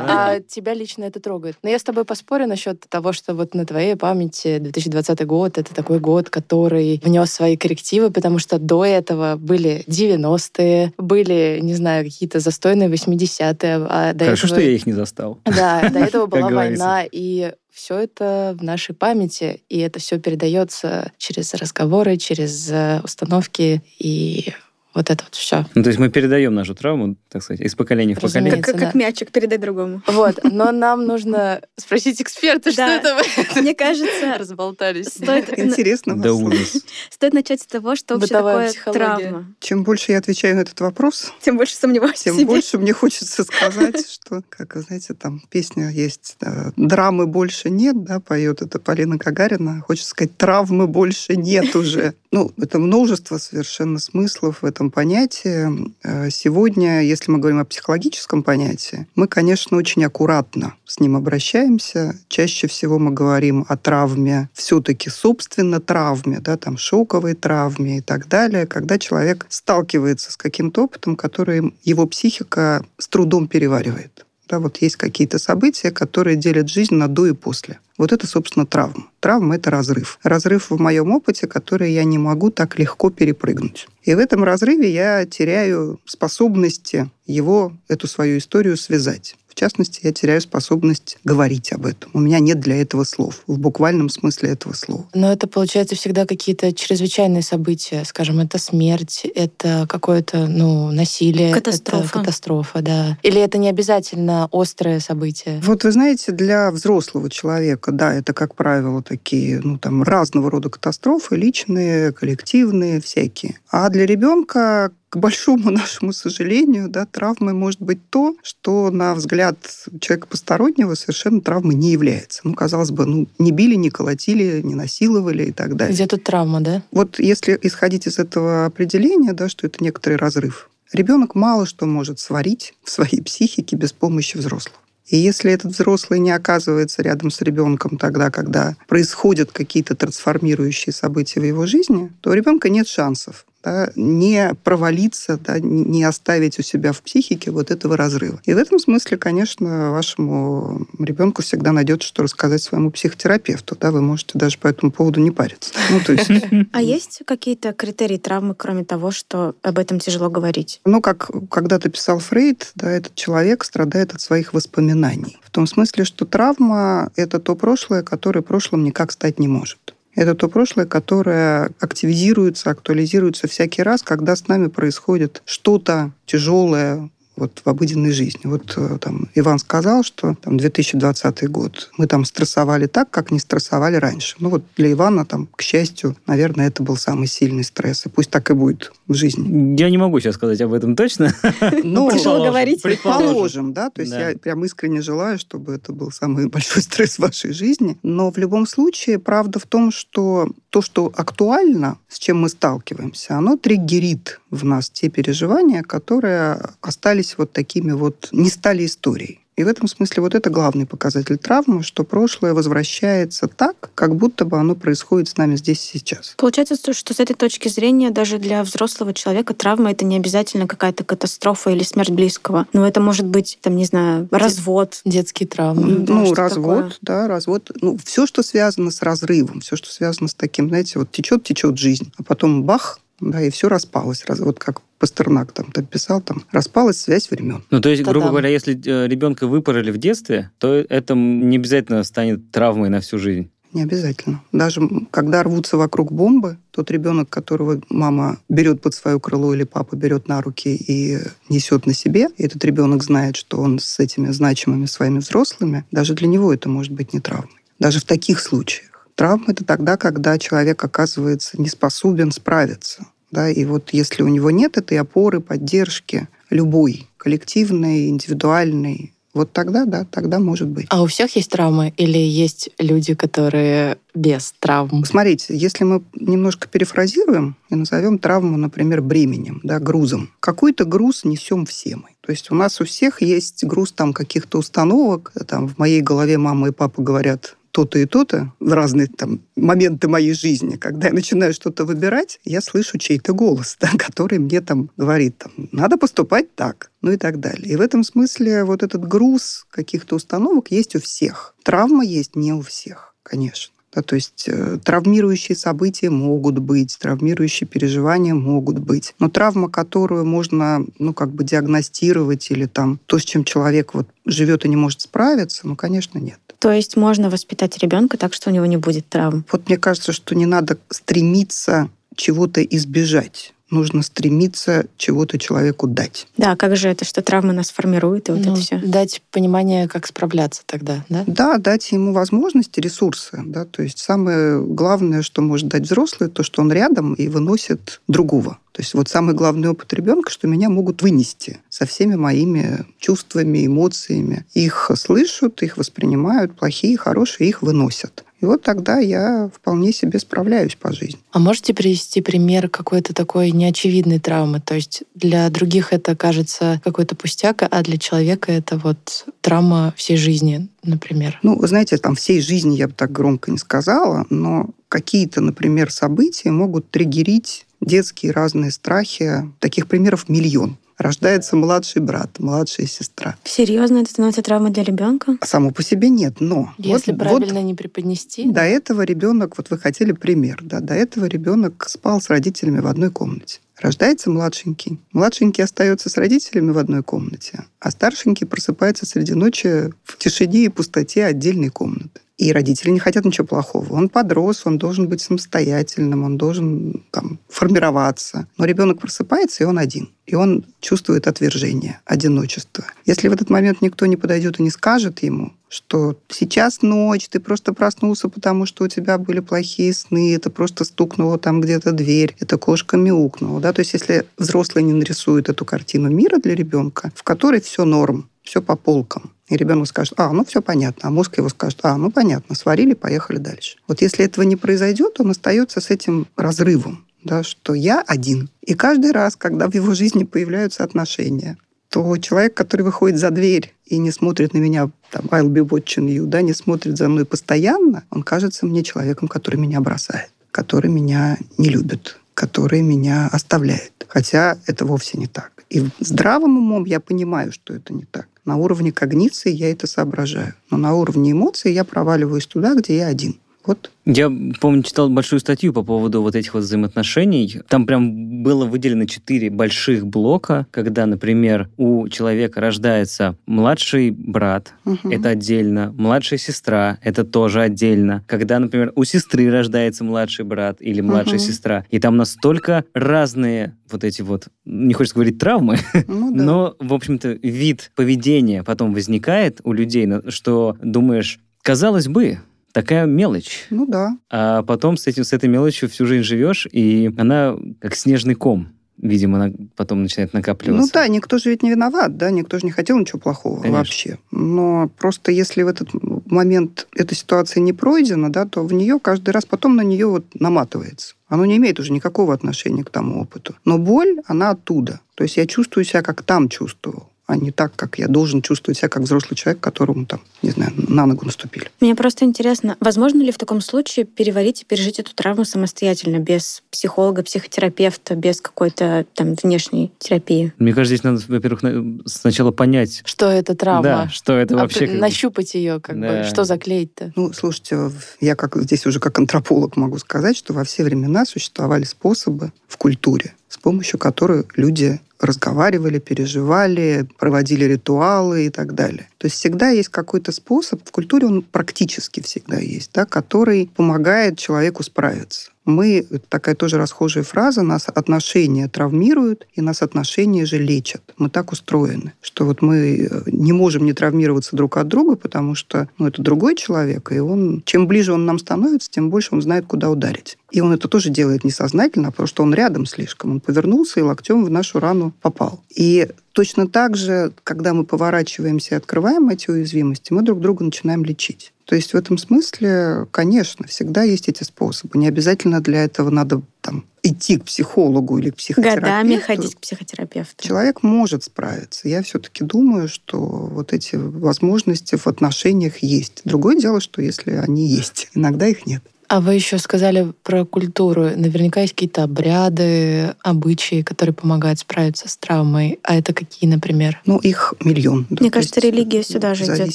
А 0.09 0.41
тебя 0.41 0.75
лично 0.75 1.05
это 1.05 1.21
трогает. 1.21 1.57
Но 1.63 1.69
я 1.71 1.79
с 1.79 1.83
тобой 1.83 2.05
поспорю 2.05 2.47
насчет 2.47 2.81
того, 2.89 3.13
что 3.13 3.35
вот 3.35 3.55
на 3.55 3.67
твоей 3.67 3.97
памяти 3.97 4.59
2020 4.59 5.27
год— 5.27 5.59
это 5.59 5.75
такой 5.75 5.99
год, 5.99 6.31
который 6.31 7.01
внес 7.05 7.31
свои 7.33 7.57
коррективы, 7.57 8.11
потому 8.11 8.39
что 8.39 8.59
до 8.59 8.85
этого 8.85 9.37
были 9.37 9.85
90-е, 9.87 10.62
были, 10.99 11.59
не 11.63 11.75
знаю, 11.75 12.05
какие-то 12.05 12.41
застойные 12.41 12.89
80-е, 12.89 13.87
а 13.89 14.13
до 14.13 14.25
Хорошо, 14.25 14.47
этого... 14.47 14.61
что 14.61 14.61
я 14.61 14.75
их 14.75 14.87
не 14.87 14.93
застал. 14.93 15.39
Да, 15.45 15.89
до 15.89 15.99
этого 16.01 16.27
была 16.27 16.49
война, 16.49 17.05
и 17.11 17.53
все 17.71 17.99
это 17.99 18.57
в 18.59 18.63
нашей 18.63 18.95
памяти, 18.95 19.63
и 19.69 19.79
это 19.79 19.99
все 19.99 20.19
передается 20.19 21.13
через 21.17 21.55
разговоры, 21.55 22.17
через 22.17 22.71
э, 22.71 23.01
установки 23.03 23.83
и 23.99 24.53
вот 24.95 25.11
это 25.11 25.25
вот 25.25 25.35
все. 25.35 25.67
Ну, 25.75 25.83
то 25.83 25.89
есть 25.89 25.99
мы 25.99 26.11
передаем 26.11 26.55
нашу 26.55 26.75
травму, 26.75 27.17
так 27.29 27.43
сказать, 27.43 27.61
из 27.61 27.75
поколения 27.75 28.15
в 28.15 28.21
поколение. 28.21 28.57
Как, 28.57 28.65
как, 28.67 28.79
как 28.79 28.93
да. 28.93 28.99
мячик 28.99 29.31
передать 29.31 29.61
другому. 29.61 30.03
Вот, 30.13 30.41
но 30.45 30.73
нам 30.73 31.07
нужно 31.07 31.63
спросить 31.77 32.21
эксперта, 32.21 32.71
что 32.71 32.83
это 32.83 33.17
вы 33.17 33.23
Мне 33.63 33.75
кажется, 33.75 34.37
разболтались. 34.39 35.09
стоит, 35.09 35.49
Интересно 35.59 36.17
Да 36.21 36.35
ужас. 36.35 36.85
стоит 37.11 37.33
начать 37.33 37.63
с 37.63 37.67
того, 37.67 37.97
что 37.97 38.17
вообще 38.17 38.35
такое 38.35 38.73
травма. 38.85 39.55
Чем 39.61 39.85
больше 39.85 40.13
я 40.13 40.19
отвечаю 40.19 40.57
на 40.57 40.61
этот 40.61 40.79
вопрос, 40.81 41.33
Тем 41.41 41.57
больше 41.57 41.75
сомневаюсь 41.75 42.21
в 42.21 42.25
тем 42.25 42.47
больше 42.47 42.79
мне 42.79 42.93
хочется 42.93 43.45
сказать, 43.45 44.09
что, 44.09 44.43
как 44.49 44.77
вы 44.77 44.83
знаете, 44.83 45.15
там 45.15 45.43
песня 45.51 45.91
есть 45.91 46.37
да, 46.41 46.73
«Драмы 46.77 47.27
больше 47.27 47.71
нет», 47.71 48.05
да, 48.05 48.21
поет 48.21 48.63
это 48.63 48.79
Полина 48.79 49.17
Гагарина. 49.17 49.81
Хочется 49.81 50.11
сказать 50.11 50.37
«Травмы 50.37 50.87
больше 50.87 51.37
нет 51.37 51.75
уже». 51.75 52.15
Ну, 52.31 52.51
это 52.59 52.79
множество 52.79 53.39
совершенно 53.39 53.99
смыслов 53.99 54.63
в 54.63 54.67
этом 54.67 54.82
понятии. 54.91 55.93
Э, 56.03 56.31
Сегодня, 56.31 57.03
если 57.03 57.31
мы 57.31 57.39
говорим 57.39 57.61
о 57.61 57.65
психологическом 57.65 58.43
понятии, 58.43 59.07
мы, 59.15 59.29
конечно, 59.29 59.77
очень 59.77 60.05
аккуратно 60.05 60.75
с 60.85 61.01
ним 61.01 61.17
обращаемся. 61.17 62.19
Чаще 62.29 62.67
всего 62.67 62.99
мы 62.99 63.11
говорим 63.13 63.65
о 63.69 63.77
травме, 63.77 64.49
все-таки 64.53 65.11
собственно 65.11 65.81
травме, 65.81 66.41
да, 66.41 66.57
там 66.57 66.77
шоковой 66.77 67.35
травме 67.35 67.99
и 67.99 68.01
так 68.01 68.29
далее, 68.29 68.67
когда 68.67 68.99
человек 68.99 69.47
сталкивается 69.49 70.33
с 70.33 70.37
каким-то 70.37 70.85
опытом, 70.85 71.17
который 71.17 71.75
его 71.85 72.07
психика 72.07 72.85
с 72.99 73.09
трудом 73.09 73.49
переваривает. 73.49 74.27
Да, 74.53 74.59
вот 74.59 74.77
есть 74.83 74.97
какие-то 74.97 75.39
события, 75.39 75.91
которые 75.91 76.37
делят 76.37 76.69
жизнь 76.69 76.95
на 76.95 77.09
до 77.09 77.25
и 77.25 77.33
после. 77.33 77.79
Вот 77.97 78.13
это, 78.13 78.27
собственно, 78.27 78.67
травма. 78.67 79.07
Травма– 79.19 79.55
это 79.57 79.71
разрыв. 79.71 80.19
Разрыв 80.23 80.71
в 80.71 80.79
моем 80.79 81.11
опыте, 81.11 81.47
который 81.47 81.91
я 81.95 82.05
не 82.05 82.19
могу 82.19 82.51
так 82.51 82.79
легко 82.79 83.09
перепрыгнуть. 83.09 83.89
И 84.03 84.15
в 84.15 84.19
этом 84.19 84.45
разрыве 84.45 84.93
я 84.93 85.25
теряю 85.25 86.01
способности 86.05 87.11
его, 87.25 87.73
эту 87.89 88.07
свою 88.09 88.37
историю 88.37 88.77
связать. 88.77 89.37
В 89.53 89.55
частности, 89.55 90.01
я 90.03 90.13
теряю 90.13 90.41
способность 90.41 91.19
говорить 91.25 91.73
об 91.75 91.85
этом. 91.85 92.11
У 92.15 92.21
меня 92.21 92.39
нет 92.39 92.59
для 92.59 92.81
этого 92.81 93.05
слов, 93.05 93.43
в 93.47 93.59
буквальном 93.59 94.09
смысле 94.09 94.49
этого 94.49 94.73
слова. 94.73 95.07
Но 95.13 95.31
это, 95.31 95.47
получается, 95.47 95.95
всегда 95.95 96.25
какие-то 96.25 96.73
чрезвычайные 96.73 97.43
события. 97.43 98.03
Скажем, 98.07 98.41
это 98.41 98.57
смерть, 98.57 99.27
это 99.35 99.87
какое-то, 99.87 100.47
ну, 100.47 100.91
насилие. 100.91 101.53
Катастрофа. 101.53 102.05
Это 102.05 102.13
катастрофа, 102.21 102.81
да. 102.81 103.19
Или 103.23 103.43
это 103.43 103.59
не 103.59 103.69
обязательно 103.69 104.49
острое 104.51 105.01
событие. 105.01 105.61
Вот 105.63 105.85
вы 105.85 105.93
знаете, 105.93 106.33
для 106.33 106.71
взрослого 106.71 107.29
человека, 107.29 107.93
да, 107.93 108.15
это, 108.15 108.33
как 108.33 108.55
правило, 108.55 109.03
такие, 109.03 109.61
ну, 109.63 109.77
там, 109.77 110.03
разного 110.03 110.51
рода 110.51 110.71
катастрофы, 110.71 111.37
личные, 111.37 112.13
коллективные, 112.13 113.03
всякие. 113.03 113.59
А 113.71 113.91
для 113.91 114.07
ребенка, 114.07 114.93
к 115.13 115.19
большому 115.19 115.71
нашему 115.71 116.15
сожалению, 116.15 116.89
да, 116.89 117.05
травмой 117.05 117.53
может 117.53 117.81
быть 117.81 117.99
то, 118.09 118.35
что 118.43 118.91
на 118.91 119.15
взгляд 119.15 119.59
человека 120.01 120.27
постороннего 120.27 120.95
совершенно 120.95 121.43
травмой 121.43 121.75
не 121.75 121.93
является. 121.93 122.41
Ну, 122.45 122.55
казалось 122.55 122.91
бы, 122.91 123.05
ну, 123.05 123.29
не 123.39 123.53
били, 123.53 123.75
не 123.75 123.91
колотили, 123.91 124.63
не 124.63 124.75
насиловали 124.75 125.45
и 125.45 125.53
так 125.53 125.77
далее. 125.77 125.95
Где 125.95 126.07
тут 126.07 126.25
травма, 126.25 126.63
да? 126.63 126.83
Вот 126.93 127.19
если 127.19 127.59
исходить 127.61 128.07
из 128.07 128.19
этого 128.19 128.65
определения, 128.65 129.35
да, 129.35 129.51
что 129.51 129.67
это 129.67 129.85
некоторый 129.85 130.17
разрыв, 130.17 130.71
ребенок 130.93 131.35
мало 131.35 131.67
что 131.67 131.85
может 131.85 132.19
сварить 132.19 132.75
в 132.83 132.91
своей 132.91 133.21
психике 133.21 133.77
без 133.77 133.93
помощи 133.93 134.39
взрослого. 134.39 134.79
И 135.09 135.19
если 135.19 135.53
этот 135.53 135.73
взрослый 135.73 136.21
не 136.21 136.31
оказывается 136.31 137.03
рядом 137.03 137.31
с 137.31 137.43
ребенком 137.43 137.99
тогда, 137.99 138.31
когда 138.31 138.77
происходят 138.89 139.53
какие-то 139.53 139.95
трансформирующие 139.95 140.95
события 140.95 141.41
в 141.41 141.45
его 141.45 141.67
жизни, 141.67 142.11
то 142.23 142.31
у 142.31 142.33
ребенка 142.33 142.71
нет 142.71 142.89
шансов 142.89 143.45
да, 143.63 143.91
не 143.95 144.55
провалиться, 144.65 145.39
да, 145.39 145.59
не 145.59 146.05
оставить 146.05 146.59
у 146.59 146.63
себя 146.63 146.93
в 146.93 147.03
психике 147.03 147.51
вот 147.51 147.71
этого 147.71 147.97
разрыва. 147.97 148.41
И 148.45 148.55
в 148.55 148.59
этом 148.59 148.79
смысле, 148.79 149.17
конечно, 149.17 149.91
вашему 149.91 150.87
ребенку 150.99 151.43
всегда 151.43 151.73
найдется, 151.73 152.09
что 152.09 152.23
рассказать 152.23 152.63
своему 152.63 152.91
психотерапевту. 152.91 153.77
Да, 153.81 153.91
вы 153.91 154.01
можете 154.01 154.39
даже 154.39 154.59
по 154.59 154.69
этому 154.69 154.93
поводу 154.93 155.21
не 155.21 155.31
париться. 155.31 155.73
Ну, 155.91 156.01
то 156.01 156.13
есть... 156.13 156.31
А 156.73 156.83
есть 156.83 157.23
какие-то 157.25 157.73
критерии 157.73 158.19
травмы, 158.19 158.55
кроме 158.55 158.85
того, 158.85 159.11
что 159.11 159.55
об 159.63 159.79
этом 159.79 159.99
тяжело 159.99 160.31
говорить? 160.31 160.81
Ну, 160.85 161.01
как 161.01 161.31
когда-то 161.51 161.89
писал 161.91 162.19
Фрейд, 162.19 162.73
да, 162.75 162.91
этот 162.91 163.15
человек 163.15 163.65
страдает 163.65 164.15
от 164.15 164.21
своих 164.21 164.55
воспоминаний. 164.55 165.39
В 165.43 165.51
том 165.51 165.67
смысле, 165.67 166.05
что 166.05 166.25
травма— 166.25 167.11
это 167.17 167.39
то 167.39 167.55
прошлое, 167.55 168.03
которое 168.03 168.43
прошлым 168.43 168.85
никак 168.85 169.13
стать 169.13 169.39
не 169.39 169.49
может. 169.49 169.95
Это 170.15 170.35
то 170.35 170.49
прошлое, 170.49 170.87
которое 170.87 171.71
активизируется, 171.81 172.71
актуализируется 172.71 173.49
всякий 173.49 173.83
раз, 173.83 174.03
когда 174.03 174.37
с 174.37 174.47
нами 174.47 174.69
происходит 174.69 175.43
что-то 175.47 176.13
тяжелое, 176.27 177.11
вот 177.37 177.63
в 177.65 177.69
обыденной 177.69 178.13
жизни. 178.13 178.41
Вот 178.45 178.75
э, 178.77 178.99
там 179.01 179.29
Иван 179.35 179.59
сказал, 179.59 180.03
что 180.03 180.35
там 180.35 180.59
2020 180.59 181.51
год 181.51 181.91
мы 181.99 182.07
там 182.07 182.25
стрессовали 182.25 182.87
так, 182.87 183.11
как 183.11 183.31
не 183.31 183.39
стрессовали 183.39 183.97
раньше. 183.97 184.37
Ну 184.39 184.51
вот 184.51 184.63
для 184.77 184.93
Ивана 184.93 185.25
там, 185.25 185.49
к 185.57 185.63
счастью, 185.63 186.17
наверное, 186.27 186.69
это 186.69 186.83
был 186.83 186.97
самый 186.97 187.27
сильный 187.27 187.65
стресс. 187.65 188.07
И 188.07 188.09
пусть 188.09 188.31
так 188.31 188.51
и 188.51 188.55
будет 188.55 188.93
в 189.09 189.15
жизни. 189.15 189.79
Я 189.81 189.91
не 189.91 189.99
могу 189.99 190.21
сейчас 190.21 190.35
сказать 190.35 190.61
об 190.61 190.73
этом 190.73 190.97
точно. 190.97 191.35
Ну, 191.85 192.11
Тяжело 192.11 192.45
говорить. 192.45 192.83
Предположим, 192.83 193.73
да, 193.73 193.91
то 193.91 194.03
есть 194.03 194.13
Да. 194.13 194.31
я 194.31 194.39
прям 194.39 194.65
искренне 194.65 195.01
желаю, 195.01 195.39
чтобы 195.39 195.75
это 195.75 195.93
был 195.93 196.11
самый 196.11 196.47
большой 196.49 196.83
стресс 196.83 197.17
в 197.17 197.21
вашей 197.21 197.53
жизни. 197.53 197.99
Но 198.03 198.31
в 198.31 198.39
любом 198.39 198.67
случае, 198.67 199.19
правда 199.19 199.59
в 199.59 199.67
том, 199.67 199.91
что 199.91 200.49
то, 200.71 200.83
что 200.83 201.13
актуально, 201.15 201.99
с 202.09 202.19
чем 202.19 202.41
мы 202.41 202.49
сталкиваемся, 202.49 203.37
оно 203.37 203.57
триггерит 203.57 204.41
в 204.51 204.65
нас 204.65 204.91
те 204.91 205.09
переживания, 205.09 205.83
которые 205.83 206.61
остались 206.81 207.22
вот 207.39 207.53
такими 207.53 207.93
вот, 207.93 208.29
не 208.33 208.51
стали 208.51 208.87
историей. 208.87 209.39
И 209.55 209.65
в 209.65 209.69
этом 209.69 209.87
смысле 209.87 210.23
вот 210.23 210.35
это 210.35 210.49
главный 210.49 210.87
показатель 210.87 211.37
травмы, 211.37 211.83
что 211.83 212.05
прошлое 212.05 212.55
возвращается 212.55 213.49
так, 213.49 213.91
как 213.95 214.17
будто 214.17 214.47
бы 214.47 214.57
оно 214.59 214.75
происходит 214.75 215.29
с 215.29 215.37
нами 215.37 215.57
здесь 215.57 215.91
и 215.93 215.99
сейчас. 215.99 216.33
Получается, 216.39 216.75
что- 216.77 216.95
что 216.95 217.13
с 217.13 217.21
этой 217.21 217.35
точки 217.35 217.69
зрения 217.69 218.11
даже 218.11 218.39
для 218.39 218.63
взрослого 218.63 219.13
человека 219.13 219.53
травма 219.53 219.91
это 219.91 220.07
не 220.07 220.17
обязательно 220.17 220.67
какая-то 220.67 221.05
катастрофа 221.05 221.69
или 221.71 221.83
смерть 221.83 222.09
близкого. 222.11 222.67
Но 222.73 222.89
это 222.89 223.01
может 223.01 223.27
быть, 223.27 223.59
там, 223.61 223.77
не 223.77 223.85
знаю, 223.85 224.27
развод. 224.31 225.03
Детские 225.05 225.47
травмы. 225.47 225.97
Да, 225.99 226.13
ну, 226.15 226.33
развод, 226.35 226.77
такое? 226.77 226.93
да, 227.03 227.29
развод. 227.29 227.71
Ну, 227.83 227.99
все, 228.03 228.27
что 228.27 228.43
связано 228.43 228.91
с 228.91 229.03
разрывом, 229.03 229.61
все, 229.61 229.77
что 229.77 229.93
связано 229.93 230.29
с 230.29 230.35
таким, 230.35 230.69
знаете, 230.71 230.99
вот 230.99 231.13
течет, 231.13 231.45
течет 231.45 231.77
жизнь, 231.77 232.11
а 232.17 232.23
потом 232.23 232.63
бах, 232.65 233.01
да, 233.31 233.41
и 233.41 233.51
все 233.51 233.69
распалось. 233.69 234.25
Раз- 234.27 234.41
Вот 234.41 234.59
как 234.59 234.81
Пастернак 234.99 235.53
там 235.53 235.71
так 235.73 235.89
писал, 235.89 236.21
там 236.21 236.45
распалась 236.53 236.99
связь 236.99 237.31
времен. 237.31 237.65
Ну, 237.71 237.81
то 237.81 237.89
есть, 237.89 238.03
грубо 238.03 238.29
говоря, 238.29 238.49
если 238.49 238.75
э, 238.75 239.09
ребенка 239.09 239.47
выпороли 239.47 239.91
в 239.91 239.99
детстве, 239.99 240.51
то 240.59 240.75
это 240.75 241.15
не 241.15 241.57
обязательно 241.57 242.03
станет 242.05 242.51
травмой 242.51 242.89
на 242.89 243.01
всю 243.01 243.19
жизнь. 243.19 243.51
Не 243.73 243.83
обязательно. 243.85 244.43
Даже 244.53 244.83
когда 245.11 245.43
рвутся 245.43 245.79
вокруг 245.79 246.13
бомбы, 246.13 246.59
тот 246.73 246.91
ребенок, 246.91 247.31
которого 247.31 247.81
мама 247.89 248.39
берет 248.51 248.83
под 248.83 248.93
свое 248.93 249.19
крыло 249.19 249.55
или 249.55 249.65
папа 249.65 249.97
берет 249.97 250.29
на 250.29 250.43
руки 250.43 250.75
и 250.77 251.19
несет 251.49 251.87
на 251.87 251.95
себе, 251.95 252.29
и 252.37 252.43
этот 252.43 252.63
ребенок 252.67 253.03
знает, 253.03 253.37
что 253.37 253.59
он 253.59 253.79
с 253.79 253.99
этими 253.99 254.29
значимыми 254.31 254.85
своими 254.85 255.21
взрослыми, 255.21 255.87
даже 255.91 256.13
для 256.13 256.29
него 256.29 256.53
это 256.53 256.69
может 256.69 256.93
быть 256.93 257.15
не 257.15 257.21
травмой. 257.21 257.49
Даже 257.79 257.99
в 257.99 258.05
таких 258.05 258.41
случаях. 258.41 258.92
Травма 259.23 259.45
это 259.53 259.65
тогда, 259.65 259.97
когда 259.97 260.37
человек 260.37 260.83
оказывается 260.83 261.57
не 261.63 261.69
способен 261.69 262.33
справиться. 262.33 263.07
Да? 263.31 263.49
И 263.49 263.65
вот 263.65 263.91
если 263.93 264.25
у 264.25 264.27
него 264.27 264.51
нет 264.51 264.77
этой 264.77 264.99
опоры, 264.99 265.39
поддержки, 265.39 266.27
любой, 266.51 267.07
коллективной, 267.19 268.09
индивидуальной, 268.09 269.15
вот 269.33 269.53
тогда, 269.53 269.85
да, 269.85 270.05
тогда 270.11 270.41
может 270.41 270.67
быть. 270.67 270.87
А 270.89 271.05
у 271.05 271.07
всех 271.07 271.37
есть 271.37 271.53
травмы 271.53 271.95
или 271.97 272.19
есть 272.19 272.71
люди, 272.81 273.15
которые 273.15 273.99
без 274.13 274.55
травм? 274.59 275.05
Смотрите, 275.05 275.57
если 275.57 275.85
мы 275.85 276.03
немножко 276.17 276.67
перефразируем 276.67 277.55
и 277.71 277.77
назовем 277.77 278.19
травму, 278.19 278.59
например, 278.59 279.03
бременем, 279.03 279.61
да, 279.63 279.79
грузом, 279.79 280.31
какой-то 280.41 280.85
груз 280.85 281.23
несем 281.23 281.65
все 281.65 281.95
мы. 281.95 282.09
То 282.23 282.33
есть 282.33 282.51
у 282.51 282.57
нас 282.57 282.81
у 282.81 282.85
всех 282.85 283.23
есть 283.23 283.63
груз 283.63 283.93
там 283.93 284.15
каких-то 284.15 284.59
установок. 284.59 285.33
Там 285.47 285.69
в 285.69 285.79
моей 285.79 286.01
голове 286.01 286.39
мама 286.39 286.71
и 286.71 286.73
папа 286.73 287.01
говорят 287.01 287.57
то-то 287.73 287.99
и 287.99 288.07
то-то 288.07 288.53
в 288.61 288.73
разные 288.73 289.09
там 289.09 289.41
моменты 289.57 290.07
моей 290.07 290.35
жизни. 290.35 290.77
Когда 290.77 291.09
я 291.09 291.13
начинаю 291.13 291.53
что-то 291.53 291.85
выбирать, 291.85 292.39
я 292.45 292.61
слышу 292.61 292.99
чей-то 292.99 293.33
голос, 293.33 293.77
да, 293.81 293.91
который 293.99 294.39
мне 294.39 294.61
там 294.61 294.91
говорит, 294.97 295.39
там, 295.39 295.69
надо 295.73 295.97
поступать 295.97 296.55
так, 296.55 296.91
ну 297.01 297.13
и 297.13 297.17
так 297.17 297.41
далее. 297.41 297.73
И 297.73 297.77
в 297.77 297.81
этом 297.81 298.05
смысле 298.05 298.65
вот 298.65 298.83
этот 298.83 299.07
груз 299.07 299.67
каких-то 299.71 300.17
установок 300.17 300.71
есть 300.71 300.95
у 300.95 301.01
всех. 301.01 301.55
Травма 301.65 302.05
есть 302.05 302.37
не 302.37 302.53
у 302.53 302.61
всех, 302.61 303.15
конечно. 303.23 303.75
Да, 303.95 304.03
то 304.03 304.15
есть 304.15 304.45
э, 304.47 304.79
травмирующие 304.83 305.55
события 305.55 306.09
могут 306.09 306.59
быть, 306.59 306.97
травмирующие 306.99 307.69
переживания 307.69 308.35
могут 308.35 308.79
быть. 308.79 309.15
Но 309.19 309.29
травма, 309.29 309.71
которую 309.71 310.25
можно, 310.25 310.85
ну, 310.99 311.13
как 311.13 311.31
бы 311.31 311.45
диагностировать 311.45 312.51
или 312.51 312.65
там 312.65 312.99
то, 313.07 313.19
с 313.19 313.25
чем 313.25 313.45
человек 313.45 313.93
вот 313.93 314.09
живет 314.25 314.65
и 314.65 314.69
не 314.69 314.77
может 314.77 315.03
справиться, 315.03 315.67
ну, 315.67 315.77
конечно, 315.77 316.19
нет. 316.19 316.39
То 316.59 316.71
есть 316.71 316.97
можно 316.97 317.29
воспитать 317.29 317.77
ребенка 317.79 318.17
так, 318.17 318.33
что 318.33 318.49
у 318.49 318.53
него 318.53 318.67
не 318.67 318.77
будет 318.77 319.09
травм. 319.09 319.45
Вот 319.53 319.69
мне 319.69 319.77
кажется, 319.77 320.13
что 320.13 320.35
не 320.35 320.47
надо 320.47 320.79
стремиться 320.91 321.91
чего-то 322.15 322.63
избежать. 322.63 323.53
Нужно 323.73 324.03
стремиться 324.03 324.85
чего-то 324.99 325.39
человеку 325.39 325.87
дать. 325.87 326.29
Да, 326.37 326.57
как 326.57 326.77
же 326.77 326.89
это, 326.89 327.07
что 327.07 327.23
травма 327.23 327.55
нас 327.55 327.71
формирует, 327.71 328.29
и 328.29 328.33
вот 328.33 328.45
Ну, 328.45 328.53
это 328.53 328.61
все. 328.61 328.79
Дать 328.79 329.23
понимание, 329.31 329.89
как 329.89 330.07
справляться 330.07 330.63
тогда, 330.67 331.05
да? 331.09 331.25
Да, 331.27 331.57
дать 331.57 331.91
ему 331.91 332.13
возможности, 332.13 332.81
ресурсы. 332.81 333.43
Да? 333.47 333.65
То 333.65 333.83
есть 333.83 333.99
самое 333.99 334.63
главное, 334.63 335.23
что 335.23 335.41
может 335.41 335.69
дать 335.69 335.85
взрослый, 335.85 336.29
то, 336.29 336.43
что 336.43 336.61
он 336.61 336.71
рядом 336.71 337.15
и 337.15 337.29
выносит 337.29 338.03
другого. 338.09 338.59
То 338.73 338.83
есть 338.83 338.95
вот 338.95 339.09
самый 339.09 339.35
главный 339.35 339.69
опыт 339.69 339.93
ребенка, 339.93 340.31
что 340.31 340.49
меня 340.49 340.69
могут 340.69 341.03
вынести 341.03 341.59
со 341.69 341.87
всеми 341.87 342.15
моими 342.15 342.85
чувствами, 342.99 343.67
эмоциями. 343.67 344.47
Их 344.55 344.91
слышат, 344.97 345.63
их 345.63 345.77
воспринимают, 345.77 346.55
плохие, 346.55 346.97
хорошие, 346.97 347.49
их 347.49 347.63
выносят. 347.63 348.25
И 348.43 348.45
вот 348.45 348.63
тогда 348.63 348.99
я 348.99 349.49
вполне 349.55 349.93
себе 349.93 350.19
справляюсь 350.19 350.75
по 350.75 350.93
жизни. 350.93 351.21
А 351.31 351.39
можете 351.39 351.73
привести 351.73 352.21
пример 352.21 352.69
какой-то 352.69 353.15
такой 353.15 353.53
неочевидной 353.53 354.19
травмы? 354.19 354.61
То 354.61 354.75
есть 354.75 355.05
для 355.15 355.49
других 355.49 355.93
это 355.93 356.17
кажется 356.17 356.81
какой-то 356.83 357.15
пустяк, 357.15 357.63
а 357.63 357.83
для 357.83 357.99
человека 357.99 358.51
это 358.51 358.79
вот 358.79 359.27
травма 359.43 359.95
всей 359.97 360.17
жизни, 360.17 360.69
например. 360.83 361.39
Ну, 361.45 361.57
вы 361.57 361.69
знаете, 361.69 361.97
там 361.99 362.17
всей 362.17 362.41
жизни 362.41 362.75
я 362.75 362.89
бы 362.89 362.95
так 362.95 363.13
громко 363.13 363.53
не 363.53 363.59
сказала, 363.59 364.27
но 364.29 364.71
какие-то, 364.89 365.41
например, 365.41 365.93
события 365.93 366.51
могут 366.51 366.91
триггерить 366.91 367.65
детские 367.81 368.33
разные 368.33 368.73
страхи. 368.73 369.51
Таких 369.61 369.87
примеров 369.87 370.29
миллион. 370.29 370.79
Рождается 371.03 371.57
младший 371.57 372.01
брат, 372.01 372.39
младшая 372.39 372.87
сестра. 372.87 373.35
Серьезно, 373.43 373.99
это 373.99 374.11
становится 374.11 374.41
травмой 374.41 374.71
для 374.71 374.85
ребенка? 374.85 375.37
Само 375.43 375.73
по 375.73 375.83
себе 375.83 376.09
нет, 376.09 376.35
но 376.39 376.73
Если 376.79 377.11
вот, 377.11 377.19
правильно 377.19 377.61
вот 377.61 377.67
не 377.67 377.75
преподнести. 377.75 378.49
до 378.49 378.61
этого 378.61 379.03
ребенок, 379.03 379.59
вот 379.59 379.71
вы 379.71 379.79
хотели 379.79 380.13
пример, 380.13 380.61
да, 380.63 380.79
до 380.79 380.95
этого 380.95 381.25
ребенок 381.25 381.89
спал 381.89 382.21
с 382.21 382.31
родителями 382.31 382.79
в 382.79 382.87
одной 382.87 383.11
комнате. 383.11 383.59
Рождается 383.83 384.31
младшенький. 384.31 385.01
Младшенький 385.13 385.65
остается 385.65 386.09
с 386.09 386.17
родителями 386.17 386.71
в 386.71 386.79
одной 386.79 387.03
комнате, 387.03 387.65
а 387.81 387.91
старшенький 387.91 388.45
просыпается 388.45 389.07
среди 389.07 389.35
ночи 389.35 389.93
в 390.05 390.19
тишине 390.19 390.67
и 390.67 390.69
пустоте 390.69 391.25
отдельной 391.25 391.71
комнаты. 391.71 392.21
И 392.39 392.53
родители 392.53 392.91
не 392.91 393.01
хотят 393.01 393.25
ничего 393.25 393.47
плохого. 393.47 393.93
Он 393.93 394.09
подрос, 394.09 394.63
он 394.67 394.79
должен 394.79 395.09
быть 395.09 395.21
самостоятельным, 395.21 396.23
он 396.23 396.39
должен 396.39 397.05
там, 397.11 397.41
формироваться. 397.49 398.47
Но 398.57 398.67
ребенок 398.67 399.01
просыпается, 399.01 399.65
и 399.65 399.67
он 399.67 399.79
один. 399.79 400.11
И 400.27 400.37
он 400.37 400.65
чувствует 400.81 401.27
отвержение, 401.27 402.01
одиночество. 402.05 402.85
Если 403.05 403.27
в 403.27 403.33
этот 403.33 403.51
момент 403.51 403.83
никто 403.83 404.07
не 404.07 404.17
подойдет 404.17 404.61
и 404.61 404.63
не 404.63 404.71
скажет 404.71 405.25
ему, 405.25 405.55
что 405.73 406.19
сейчас 406.29 406.83
ночь, 406.83 407.29
ты 407.29 407.41
просто 407.41 407.73
проснулся, 407.73 408.29
потому 408.29 408.67
что 408.67 408.85
у 408.85 408.89
тебя 408.89 409.17
были 409.17 409.41
плохие 409.41 409.95
сны, 409.95 410.35
это 410.35 410.51
просто 410.51 410.85
стукнула 410.85 411.39
там 411.39 411.63
где-то 411.63 411.93
дверь, 411.93 412.37
эта 412.39 412.59
кошка 412.59 412.99
мяукнула. 412.99 413.59
Да? 413.59 413.73
То 413.73 413.81
есть 413.81 413.95
если 413.95 414.27
взрослый 414.37 414.85
не 414.85 414.93
нарисует 414.93 415.49
эту 415.49 415.65
картину 415.65 416.11
мира 416.11 416.37
для 416.37 416.55
ребенка, 416.55 417.11
в 417.15 417.23
которой 417.23 417.63
все 417.63 417.87
норм, 417.87 418.29
все 418.43 418.61
по 418.61 418.77
полкам, 418.77 419.33
и 419.49 419.57
ребенок 419.57 419.89
скажет, 419.89 420.13
а, 420.19 420.31
ну 420.33 420.45
все 420.45 420.61
понятно, 420.61 421.09
а 421.09 421.11
мозг 421.11 421.39
его 421.39 421.49
скажет, 421.49 421.81
а, 421.85 421.97
ну 421.97 422.11
понятно, 422.11 422.55
сварили, 422.55 422.93
поехали 422.93 423.39
дальше. 423.39 423.79
Вот 423.89 424.03
если 424.03 424.27
этого 424.27 424.45
не 424.45 424.57
произойдет, 424.57 425.21
он 425.21 425.31
остается 425.31 425.81
с 425.81 425.89
этим 425.89 426.27
разрывом, 426.37 427.07
да, 427.25 427.43
что 427.43 427.73
я 427.73 428.05
один. 428.07 428.51
И 428.61 428.75
каждый 428.75 429.13
раз, 429.13 429.37
когда 429.37 429.69
в 429.71 429.75
его 429.75 429.95
жизни 429.95 430.25
появляются 430.25 430.85
отношения, 430.85 431.57
то 431.93 432.17
человек, 432.17 432.55
который 432.55 432.83
выходит 432.83 433.19
за 433.19 433.31
дверь 433.31 433.75
и 433.85 433.99
не 433.99 434.11
смотрит 434.11 434.55
на 434.55 434.59
меня, 434.59 434.91
там, 435.11 435.27
I'll 435.27 435.53
be 435.53 435.63
watching 435.63 436.09
you, 436.09 436.25
да, 436.25 436.41
не 436.41 436.55
смотрит 436.55 436.97
за 436.97 437.09
мной 437.09 437.27
постоянно, 437.27 438.05
он 438.11 438.23
кажется 438.23 438.65
мне 438.65 438.83
человеком, 438.83 439.29
который 439.29 439.57
меня 439.57 439.81
бросает, 439.83 440.31
который 440.51 440.91
меня 440.91 441.37
не 441.59 441.69
любит. 441.69 442.19
который 442.35 442.81
меня 442.81 443.29
оставляет. 443.31 444.07
Хотя 444.09 444.57
это 444.67 444.87
вовсе 444.87 445.19
не 445.19 445.27
так. 445.27 445.65
И 445.69 445.87
здравым 446.01 446.57
умом 446.57 446.87
я 446.87 446.99
понимаю, 446.99 447.53
что 447.53 447.75
это 447.75 447.93
не 447.93 448.05
так. 448.05 448.27
На 448.47 448.57
уровне 448.57 448.91
когниции 448.91 449.53
я 449.53 449.71
это 449.71 449.87
соображаю. 449.87 450.55
Но 450.71 450.79
на 450.79 450.95
уровне 450.95 451.33
эмоций 451.33 451.75
я 451.75 451.85
проваливаюсь 451.85 452.47
туда, 452.47 452.75
где 452.75 452.97
я 452.97 453.07
один. 453.09 453.37
Вот 453.65 453.91
Я, 454.05 454.31
помню, 454.61 454.83
читал 454.83 455.09
большую 455.09 455.39
статью 455.41 455.73
по 455.73 455.83
поводу 455.85 456.23
вот 456.23 456.35
этих 456.35 456.55
вот 456.55 456.65
взаимоотношений. 456.65 457.61
Там 457.69 457.87
прям 457.87 458.43
было 458.43 458.65
выделено 458.67 459.05
четыре 459.05 459.51
больших 459.51 460.05
блока, 460.07 460.67
когда, 460.73 461.07
например, 461.07 461.69
у 461.77 462.09
человека 462.09 462.61
рождается 462.61 463.37
младший 463.47 464.11
брат, 464.11 464.75
Мгм. 464.85 465.11
это 465.13 465.29
отдельно, 465.29 465.93
младшая 465.97 466.39
сестра, 466.41 466.99
это 467.03 467.23
тоже 467.25 467.61
отдельно. 467.63 468.25
Когда, 468.27 468.59
например, 468.59 468.93
у 468.97 469.05
сестры 469.05 469.49
рождается 469.51 470.03
младший 470.03 470.45
брат 470.45 470.79
или 470.81 471.01
младшая 471.01 471.37
Мгм. 471.39 471.47
сестра, 471.47 471.85
и 471.91 472.01
там 472.01 472.17
настолько 472.17 472.85
разные 472.95 473.77
вот 473.91 474.03
эти 474.05 474.23
вот, 474.23 474.49
не 474.65 474.95
хочется 474.95 475.15
говорить 475.15 475.39
травмы, 475.39 475.79
Ну 476.09 476.35
да. 476.35 476.43
но, 476.45 476.75
в 476.81 476.93
общем-то, 476.95 477.29
вид 477.43 477.93
поведения 477.95 478.63
потом 478.65 478.93
возникает 478.95 479.61
у 479.63 479.73
людей, 479.73 480.09
что 480.29 480.77
думаешь, 480.83 481.39
казалось 481.63 482.09
бы, 482.09 482.39
такая 482.73 483.07
мелочь. 483.07 483.67
Ну 483.71 483.87
да. 483.87 484.17
А 484.31 484.63
потом 484.63 484.97
с, 484.97 485.07
этим, 485.07 485.25
с 485.25 485.33
этой 485.33 485.49
мелочью 485.49 485.89
всю 485.89 486.07
жизнь 486.07 486.25
живешь, 486.25 486.67
и 486.71 487.13
она 487.17 487.57
как 487.81 487.95
снежный 487.95 488.35
ком, 488.35 488.69
видимо, 488.99 489.43
она 489.43 489.55
потом 489.77 490.03
начинает 490.03 490.33
накапливаться. 490.33 490.83
Ну 490.83 490.91
да, 490.93 491.09
никто 491.09 491.39
же 491.39 491.51
ведь 491.51 491.63
не 491.63 491.71
виноват, 491.71 492.17
да, 492.17 492.31
никто 492.31 492.59
же 492.59 492.65
не 492.65 492.71
хотел 492.71 492.99
ничего 492.99 493.19
плохого 493.19 493.61
Конечно. 493.61 493.79
вообще. 493.79 494.19
Но 494.31 494.91
просто 494.97 495.33
если 495.33 495.63
в 495.63 495.69
этот 495.69 495.89
момент 496.27 496.87
эта 496.95 497.15
ситуация 497.15 497.61
не 497.61 497.73
пройдена, 497.73 498.31
да, 498.31 498.47
то 498.47 498.65
в 498.65 498.73
нее 498.73 498.99
каждый 499.01 499.31
раз 499.31 499.45
потом 499.45 499.77
на 499.77 499.83
нее 499.83 500.07
вот 500.07 500.25
наматывается. 500.35 501.15
Оно 501.29 501.45
не 501.45 501.57
имеет 501.57 501.81
уже 501.81 501.93
никакого 501.93 502.33
отношения 502.33 502.85
к 502.85 502.91
тому 502.91 503.23
опыту. 503.23 503.55
Но 503.65 503.79
боль, 503.79 504.21
она 504.27 504.51
оттуда. 504.51 505.01
То 505.15 505.25
есть 505.25 505.37
я 505.37 505.47
чувствую 505.47 505.85
себя, 505.85 506.03
как 506.03 506.23
там 506.23 506.49
чувствовал, 506.49 507.09
а 507.33 507.37
не 507.37 507.51
так, 507.51 507.75
как 507.75 507.99
я 507.99 508.09
должен 508.09 508.43
чувствовать 508.43 508.79
себя, 508.79 508.89
как 508.89 509.03
взрослый 509.05 509.37
человек, 509.37 509.61
которому 509.63 510.05
там, 510.05 510.21
не 510.43 510.51
знаю, 510.51 510.73
на 510.77 511.07
ногу 511.07 511.25
наступили. 511.25 511.71
Мне 511.81 511.95
просто 511.95 512.25
интересно, 512.27 512.77
возможно 512.81 513.23
ли 513.23 513.33
в 513.33 513.39
таком 513.39 513.61
случае 513.63 514.05
переварить 514.05 514.63
и 514.63 514.65
пережить 514.67 514.99
эту 514.99 515.15
травму 515.15 515.45
самостоятельно, 515.47 516.19
без 516.19 516.63
психолога, 516.71 517.23
психотерапевта, 517.23 518.15
без 518.17 518.41
какой-то 518.41 519.07
там 519.15 519.35
внешней 519.43 519.93
терапии? 519.99 520.53
Мне 520.59 520.75
кажется, 520.75 520.95
здесь 520.97 521.05
надо, 521.05 521.23
во-первых, 521.29 521.63
на- 521.63 521.99
сначала 522.07 522.51
понять, 522.51 523.01
Что 523.07 523.31
это 523.31 523.55
травма? 523.55 523.83
да, 523.83 524.09
что 524.11 524.35
это 524.35 524.55
А 524.55 524.59
вообще... 524.59 524.87
Нащупать 524.87 525.55
ее, 525.55 525.81
как 525.81 525.99
Да. 525.99 526.09
бы, 526.19 526.25
что 526.25 526.45
заклеить-то? 526.45 527.13
Ну, 527.17 527.33
слушайте, 527.33 527.91
я 528.21 528.37
как 528.37 528.57
здесь 528.57 528.85
уже 528.85 529.01
как 529.01 529.19
антрополог 529.19 529.77
могу 529.77 529.97
сказать, 529.99 530.37
что 530.37 530.53
во 530.53 530.65
все 530.65 530.85
времена 530.85 531.25
существовали 531.25 531.85
способы 531.85 532.53
в 532.69 532.77
культуре, 532.77 533.35
с 533.49 533.57
помощью 533.57 533.99
которых 533.99 534.59
люди 534.59 535.01
разговаривали, 535.23 535.99
переживали, 535.99 537.07
проводили 537.19 537.65
ритуалы 537.65 538.47
и 538.47 538.51
так 538.51 538.75
далее. 538.75 539.09
То 539.19 539.27
есть 539.27 539.37
всегда 539.37 539.69
есть 539.69 539.89
какой-то 539.89 540.33
способ, 540.33 540.81
в 540.85 540.91
культуре 540.91 541.27
он 541.27 541.43
практически 541.43 542.21
всегда 542.21 542.59
есть, 542.59 542.91
да, 542.93 543.07
который 543.07 543.71
помогает 543.75 544.39
человеку 544.39 544.83
справиться. 544.83 545.53
Мы, 545.65 546.05
такая 546.29 546.57
тоже 546.57 546.77
расхожая 546.77 547.23
фраза, 547.23 547.63
нас 547.63 547.87
отношения 547.87 548.69
травмируют, 548.69 549.47
и 549.55 549.61
нас 549.61 549.83
отношения 549.83 550.45
же 550.45 550.59
лечат. 550.59 551.15
Мы 551.19 551.31
так 551.31 551.53
устроены, 551.53 552.15
что 552.21 552.45
вот 552.45 552.63
мы 552.63 553.09
э, 553.09 553.23
не 553.27 553.53
можем 553.53 553.85
не 553.85 553.93
травмироваться 553.93 554.57
друг 554.57 554.77
от 554.77 554.89
друга, 554.89 555.15
потому 555.15 555.55
что 555.55 555.89
ну, 555.99 556.09
это 556.09 556.21
другой 556.21 556.57
человек, 556.57 557.13
и 557.13 557.21
он, 557.21 557.63
чем 557.65 557.87
ближе 557.87 558.13
он 558.13 558.27
нам 558.27 558.41
становится, 558.41 558.91
тем 558.91 559.09
больше 559.09 559.29
он 559.33 559.41
знает, 559.41 559.67
куда 559.67 559.89
ударить. 559.89 560.37
И 560.51 560.61
он 560.61 560.73
это 560.73 560.89
тоже 560.89 561.11
делает 561.11 561.45
несознательно, 561.45 562.11
потому 562.11 562.27
что 562.27 562.43
он 562.43 562.53
рядом 562.53 562.85
слишком. 562.85 563.31
Он 563.33 563.41
повернулся 563.41 564.01
и 564.01 564.03
локтем 564.03 564.45
в 564.45 564.51
нашу 564.51 564.81
рану 564.81 565.12
попал. 565.21 565.63
И 565.75 566.09
точно 566.33 566.67
так 566.67 566.97
же, 566.97 567.33
когда 567.45 567.75
мы 567.75 567.85
поворачиваемся 567.85 568.75
и 568.75 568.79
открываем 568.79 569.29
эти 569.29 569.51
уязвимости, 569.51 570.13
мы 570.13 570.23
друг 570.23 570.41
друга 570.41 570.65
начинаем 570.65 571.05
лечить. 571.05 571.53
То 571.65 571.77
есть 571.77 571.93
в 571.93 571.97
этом 571.97 572.19
смысле, 572.19 573.07
конечно, 573.11 573.67
всегда 573.67 574.03
есть 574.03 574.29
эти 574.29 574.43
способы. 574.43 574.99
Не 574.99 575.09
обязательно 575.09 575.61
для 575.61 575.85
этого 575.85 576.11
надо 576.11 576.43
там, 576.61 576.85
идти 577.03 577.39
к 577.39 577.45
психологу 577.45 578.19
или 578.19 578.31
к 578.31 578.37
психотерапевту. 578.37 578.81
Годами 578.83 579.17
ходить 579.17 579.55
к 579.55 579.61
психотерапевту. 579.61 580.47
Человек 580.47 580.83
может 580.83 581.25
справиться. 581.25 581.89
Я 581.89 582.03
все-таки 582.03 582.45
думаю, 582.45 582.89
что 582.89 583.19
вот 583.19 583.73
эти 583.73 583.97
возможности 583.97 584.97
в 584.97 585.07
отношениях 585.07 585.79
есть. 585.79 586.23
Другое 586.25 586.57
дело, 586.57 586.81
что 586.81 587.01
если 587.01 587.33
они 587.33 587.67
есть, 587.67 588.09
иногда 588.15 588.47
их 588.47 588.67
нет. 588.67 588.83
А 589.13 589.21
вы 589.21 589.35
еще 589.35 589.59
сказали 589.59 590.15
про 590.23 590.47
культуру. 590.47 591.03
Наверняка 591.03 591.61
есть 591.61 591.75
какие-то 591.75 592.05
обряды, 592.05 593.15
обычаи, 593.23 593.83
которые 593.83 594.15
помогают 594.15 594.61
справиться 594.61 595.07
с 595.07 595.19
травмой. 595.19 595.81
А 595.83 595.97
это 595.97 596.15
какие, 596.15 596.49
например? 596.49 596.99
Ну, 597.05 597.19
их 597.19 597.53
миллион. 597.63 598.07
да, 598.09 598.17
Мне 598.21 598.31
то 598.31 598.37
кажется, 598.37 598.59
есть, 598.59 598.75
религия 598.75 599.03
сюда 599.03 599.35
же 599.35 599.45
в 599.45 599.49
идет, 599.49 599.59
нет? 599.59 599.75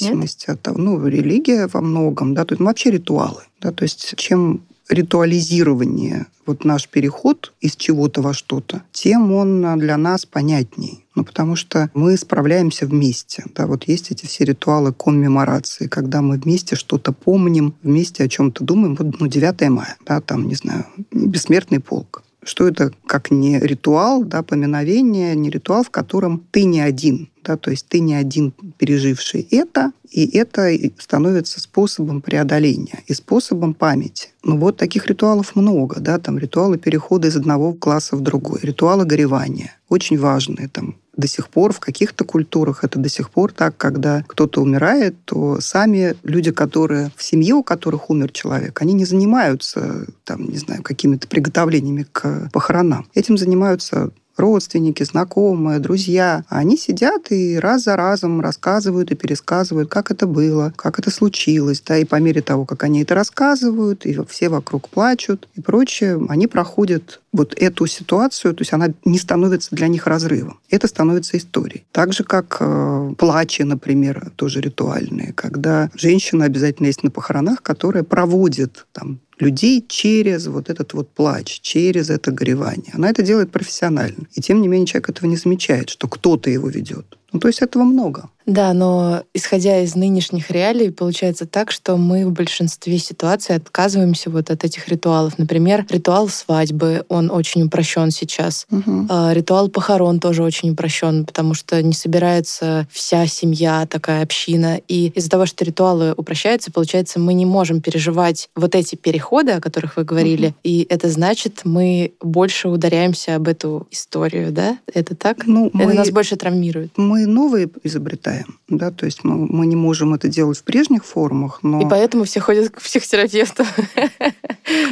зависимости 0.00 0.50
от 0.50 0.60
того. 0.60 0.76
Ну, 0.78 1.06
религия 1.06 1.68
во 1.72 1.80
многом, 1.80 2.34
да, 2.34 2.44
то 2.44 2.54
есть 2.54 2.58
ну, 2.58 2.66
вообще 2.66 2.90
ритуалы. 2.90 3.42
Да, 3.60 3.70
то 3.70 3.84
есть 3.84 4.14
чем 4.16 4.62
ритуализирование, 4.88 6.26
вот 6.46 6.64
наш 6.64 6.88
переход 6.88 7.52
из 7.60 7.76
чего-то 7.76 8.22
во 8.22 8.32
что-то, 8.32 8.82
тем 8.92 9.32
он 9.32 9.64
а, 9.64 9.76
для 9.76 9.96
нас 9.96 10.24
понятней. 10.24 11.04
Ну, 11.14 11.24
потому 11.24 11.56
что 11.56 11.90
мы 11.94 12.16
справляемся 12.16 12.86
вместе. 12.86 13.44
Да, 13.54 13.66
вот 13.66 13.84
есть 13.88 14.10
эти 14.10 14.24
все 14.24 14.44
ритуалы 14.44 14.92
коммеморации, 14.92 15.88
когда 15.88 16.22
мы 16.22 16.38
вместе 16.38 16.76
что-то 16.76 17.12
помним, 17.12 17.74
вместе 17.82 18.24
о 18.24 18.28
чем-то 18.28 18.64
думаем. 18.64 18.94
Вот, 18.94 19.20
ну, 19.20 19.26
9 19.26 19.68
мая, 19.68 19.96
да, 20.06 20.20
там, 20.20 20.46
не 20.46 20.54
знаю, 20.54 20.86
бессмертный 21.10 21.80
полк. 21.80 22.22
Что 22.48 22.66
это 22.66 22.92
как 23.06 23.30
не 23.30 23.58
ритуал, 23.58 24.24
да, 24.24 24.42
поминовение, 24.42 25.36
не 25.36 25.50
ритуал, 25.50 25.84
в 25.84 25.90
котором 25.90 26.46
ты 26.50 26.64
не 26.64 26.80
один, 26.80 27.28
да, 27.44 27.58
то 27.58 27.70
есть 27.70 27.86
ты 27.88 28.00
не 28.00 28.14
один 28.14 28.54
переживший 28.78 29.46
это, 29.50 29.92
и 30.10 30.34
это 30.34 30.70
становится 30.98 31.60
способом 31.60 32.22
преодоления 32.22 33.00
и 33.06 33.12
способом 33.12 33.74
памяти. 33.74 34.30
Ну 34.42 34.56
вот 34.56 34.78
таких 34.78 35.08
ритуалов 35.08 35.56
много, 35.56 36.00
да, 36.00 36.18
там 36.18 36.38
ритуалы 36.38 36.78
перехода 36.78 37.28
из 37.28 37.36
одного 37.36 37.74
класса 37.74 38.16
в 38.16 38.22
другой, 38.22 38.60
ритуалы 38.62 39.04
горевания, 39.04 39.76
очень 39.90 40.18
важные, 40.18 40.68
там 40.68 40.96
до 41.18 41.26
сих 41.26 41.48
пор 41.48 41.72
в 41.72 41.80
каких-то 41.80 42.24
культурах 42.24 42.84
это 42.84 42.98
до 42.98 43.08
сих 43.10 43.30
пор 43.30 43.52
так, 43.52 43.76
когда 43.76 44.24
кто-то 44.26 44.62
умирает, 44.62 45.16
то 45.24 45.60
сами 45.60 46.14
люди, 46.22 46.52
которые 46.52 47.10
в 47.16 47.22
семье, 47.22 47.54
у 47.54 47.62
которых 47.62 48.08
умер 48.08 48.30
человек, 48.30 48.80
они 48.80 48.94
не 48.94 49.04
занимаются, 49.04 50.06
там, 50.24 50.48
не 50.48 50.58
знаю, 50.58 50.82
какими-то 50.82 51.26
приготовлениями 51.26 52.06
к 52.10 52.48
похоронам. 52.52 53.08
Этим 53.14 53.36
занимаются 53.36 54.10
родственники, 54.38 55.02
знакомые, 55.02 55.78
друзья. 55.78 56.44
Они 56.48 56.76
сидят 56.76 57.30
и 57.30 57.58
раз 57.58 57.84
за 57.84 57.96
разом 57.96 58.40
рассказывают 58.40 59.10
и 59.10 59.14
пересказывают, 59.14 59.90
как 59.90 60.10
это 60.10 60.26
было, 60.26 60.72
как 60.76 60.98
это 60.98 61.10
случилось. 61.10 61.82
Да, 61.86 61.96
и 61.98 62.04
по 62.04 62.16
мере 62.16 62.42
того, 62.42 62.64
как 62.64 62.84
они 62.84 63.02
это 63.02 63.14
рассказывают, 63.14 64.06
и 64.06 64.18
все 64.28 64.48
вокруг 64.48 64.88
плачут 64.88 65.48
и 65.54 65.60
прочее, 65.60 66.20
они 66.28 66.46
проходят 66.46 67.20
вот 67.32 67.54
эту 67.56 67.86
ситуацию, 67.86 68.54
то 68.54 68.62
есть 68.62 68.72
она 68.72 68.88
не 69.04 69.18
становится 69.18 69.74
для 69.74 69.88
них 69.88 70.06
разрывом. 70.06 70.60
Это 70.70 70.86
становится 70.86 71.36
историей. 71.36 71.84
Так 71.92 72.12
же, 72.12 72.24
как 72.24 72.56
э, 72.60 73.14
плачи, 73.18 73.62
например, 73.62 74.30
тоже 74.36 74.60
ритуальные, 74.60 75.32
когда 75.34 75.90
женщина 75.94 76.46
обязательно 76.46 76.86
есть 76.86 77.02
на 77.02 77.10
похоронах, 77.10 77.62
которая 77.62 78.02
проводит 78.02 78.86
там 78.92 79.20
людей 79.40 79.84
через 79.86 80.46
вот 80.46 80.70
этот 80.70 80.94
вот 80.94 81.10
плач, 81.10 81.60
через 81.60 82.10
это 82.10 82.30
горевание. 82.30 82.92
Она 82.92 83.10
это 83.10 83.22
делает 83.22 83.50
профессионально. 83.50 84.26
И 84.34 84.40
тем 84.40 84.60
не 84.60 84.68
менее 84.68 84.86
человек 84.86 85.10
этого 85.10 85.26
не 85.28 85.36
замечает, 85.36 85.90
что 85.90 86.08
кто-то 86.08 86.50
его 86.50 86.68
ведет. 86.68 87.18
Ну, 87.32 87.40
то 87.40 87.48
есть 87.48 87.60
этого 87.60 87.82
много. 87.84 88.30
Да, 88.48 88.72
но 88.72 89.24
исходя 89.34 89.82
из 89.82 89.94
нынешних 89.94 90.50
реалий, 90.50 90.90
получается 90.90 91.44
так, 91.44 91.70
что 91.70 91.98
мы 91.98 92.24
в 92.24 92.32
большинстве 92.32 92.96
ситуаций 92.98 93.54
отказываемся 93.54 94.30
вот 94.30 94.50
от 94.50 94.64
этих 94.64 94.88
ритуалов. 94.88 95.38
Например, 95.38 95.84
ритуал 95.90 96.30
свадьбы, 96.30 97.04
он 97.10 97.30
очень 97.30 97.64
упрощен 97.64 98.10
сейчас. 98.10 98.66
Угу. 98.70 99.08
Ритуал 99.32 99.68
похорон 99.68 100.18
тоже 100.18 100.42
очень 100.42 100.70
упрощен, 100.70 101.26
потому 101.26 101.52
что 101.52 101.82
не 101.82 101.92
собирается 101.92 102.88
вся 102.90 103.26
семья, 103.26 103.86
такая 103.86 104.22
община. 104.22 104.80
И 104.88 105.08
из-за 105.08 105.28
того, 105.28 105.44
что 105.44 105.62
ритуалы 105.66 106.14
упрощаются, 106.16 106.72
получается, 106.72 107.20
мы 107.20 107.34
не 107.34 107.44
можем 107.44 107.82
переживать 107.82 108.48
вот 108.56 108.74
эти 108.74 108.94
переходы, 108.94 109.52
о 109.52 109.60
которых 109.60 109.98
вы 109.98 110.04
говорили. 110.04 110.54
И 110.64 110.86
это 110.88 111.10
значит, 111.10 111.60
мы 111.64 112.12
больше 112.22 112.68
ударяемся 112.68 113.34
об 113.34 113.46
эту 113.46 113.86
историю, 113.90 114.52
да? 114.52 114.78
Это 114.94 115.14
так? 115.14 115.46
Ну, 115.46 115.66
Это 115.66 115.76
мы, 115.76 115.92
нас 115.92 116.10
больше 116.10 116.36
травмирует. 116.36 116.92
мы 116.96 117.17
новые 117.26 117.68
изобретаем, 117.82 118.58
да, 118.68 118.90
то 118.90 119.06
есть 119.06 119.24
мы, 119.24 119.46
мы 119.46 119.66
не 119.66 119.76
можем 119.76 120.14
это 120.14 120.28
делать 120.28 120.58
в 120.58 120.64
прежних 120.64 121.04
формах, 121.04 121.60
но 121.62 121.80
И 121.80 121.88
поэтому 121.88 122.24
все 122.24 122.40
ходят 122.40 122.70
к 122.70 122.80
психотерапевту. 122.80 123.64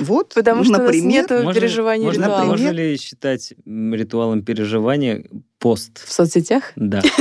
вот, 0.03 0.35
Потому 0.35 0.65
что 0.65 0.75
у 0.75 0.77
нас 0.79 0.83
например, 0.87 1.09
нету 1.09 1.53
переживаний 1.53 2.05
можно, 2.07 2.23
ритуалов. 2.25 2.49
можно 2.49 2.71
ли 2.71 2.97
считать 2.97 3.55
ритуалом 3.67 4.43
переживания 4.43 5.25
пост. 5.59 6.03
В 6.05 6.13
соцсетях? 6.13 6.65
Да. 6.77 7.03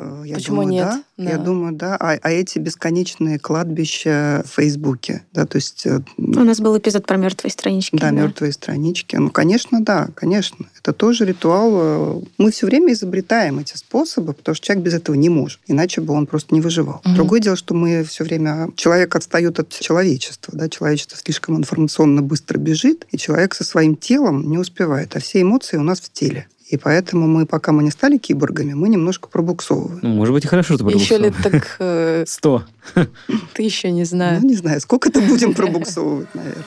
Э, 0.00 0.22
Я 0.24 0.36
Почему 0.36 0.58
думаю, 0.62 0.68
нет? 0.72 0.88
Да. 1.16 1.30
Я 1.30 1.38
Да. 1.38 1.42
думаю, 1.44 1.72
да. 1.74 1.96
А, 1.98 2.12
а 2.22 2.30
эти 2.30 2.60
бесконечные 2.60 3.40
кладбища 3.40 4.44
в 4.46 4.54
Фейсбуке, 4.54 5.24
да, 5.32 5.44
то 5.44 5.56
есть 5.56 5.86
э, 5.86 6.00
У 6.16 6.22
нас 6.44 6.60
был 6.60 6.78
эпизод 6.78 7.04
про 7.04 7.16
мертвые 7.16 7.50
странички. 7.50 7.96
Да, 7.96 8.10
мертвые 8.12 8.52
странички. 8.52 9.16
Ну, 9.16 9.30
конечно, 9.30 9.80
да, 9.82 10.08
конечно. 10.14 10.66
Это 10.78 10.92
тоже 10.92 11.24
ритуал. 11.24 11.70
э, 11.74 12.20
Мы 12.38 12.52
все 12.52 12.66
время 12.66 12.92
изобретаем 12.92 13.58
эти 13.58 13.76
способы, 13.76 14.34
потому 14.34 14.54
что 14.54 14.66
человек 14.66 14.84
без 14.84 14.94
этого 14.94 15.16
не 15.16 15.28
может. 15.30 15.58
Иначе 15.66 16.00
бы 16.00 16.14
он 16.14 16.28
просто 16.28 16.54
не 16.54 16.60
выживал. 16.60 17.00
Мгм. 17.04 17.16
Другое 17.16 17.40
дело, 17.40 17.56
что 17.56 17.74
мы 17.74 18.04
все 18.04 18.22
время... 18.22 18.68
Человек 18.76 19.16
отстает 19.16 19.58
от 19.58 19.70
человечества. 19.70 20.54
Да? 20.56 20.68
Человечество 20.68 21.16
слишком 21.18 21.56
информационно 21.56 22.22
быстро 22.22 22.58
бежит, 22.58 23.04
и 23.10 23.18
человек 23.18 23.54
со 23.54 23.64
своим 23.64 23.96
телом 23.96 24.48
не 24.48 24.58
успевает. 24.58 25.16
А 25.16 25.18
все 25.18 25.42
эмоции 25.42 25.76
у 25.76 25.82
нас 25.82 25.98
в 26.00 26.12
теле. 26.12 26.46
И 26.68 26.76
поэтому 26.76 27.26
мы, 27.26 27.46
пока 27.46 27.72
мы 27.72 27.82
не 27.82 27.90
стали 27.90 28.18
киборгами, 28.18 28.74
мы 28.74 28.90
немножко 28.90 29.28
пробуксовываем. 29.28 30.00
Ну, 30.02 30.10
может 30.10 30.34
быть, 30.34 30.44
и 30.44 30.48
хорошо, 30.48 30.74
что 30.74 30.86
Еще 30.90 31.16
пробуксовал. 31.16 31.22
лет 31.22 31.34
так 31.42 31.76
э, 31.78 32.24
Сто. 32.26 32.62
ты 33.54 33.62
еще 33.62 33.90
не 33.90 34.04
знаю. 34.04 34.40
Ну, 34.42 34.48
не 34.48 34.54
знаю, 34.56 34.80
сколько-то 34.80 35.20
будем 35.22 35.54
пробуксовывать, 35.54 36.28
наверное. 36.34 36.64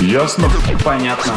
Ясно? 0.00 0.48
Понятно. 0.84 1.32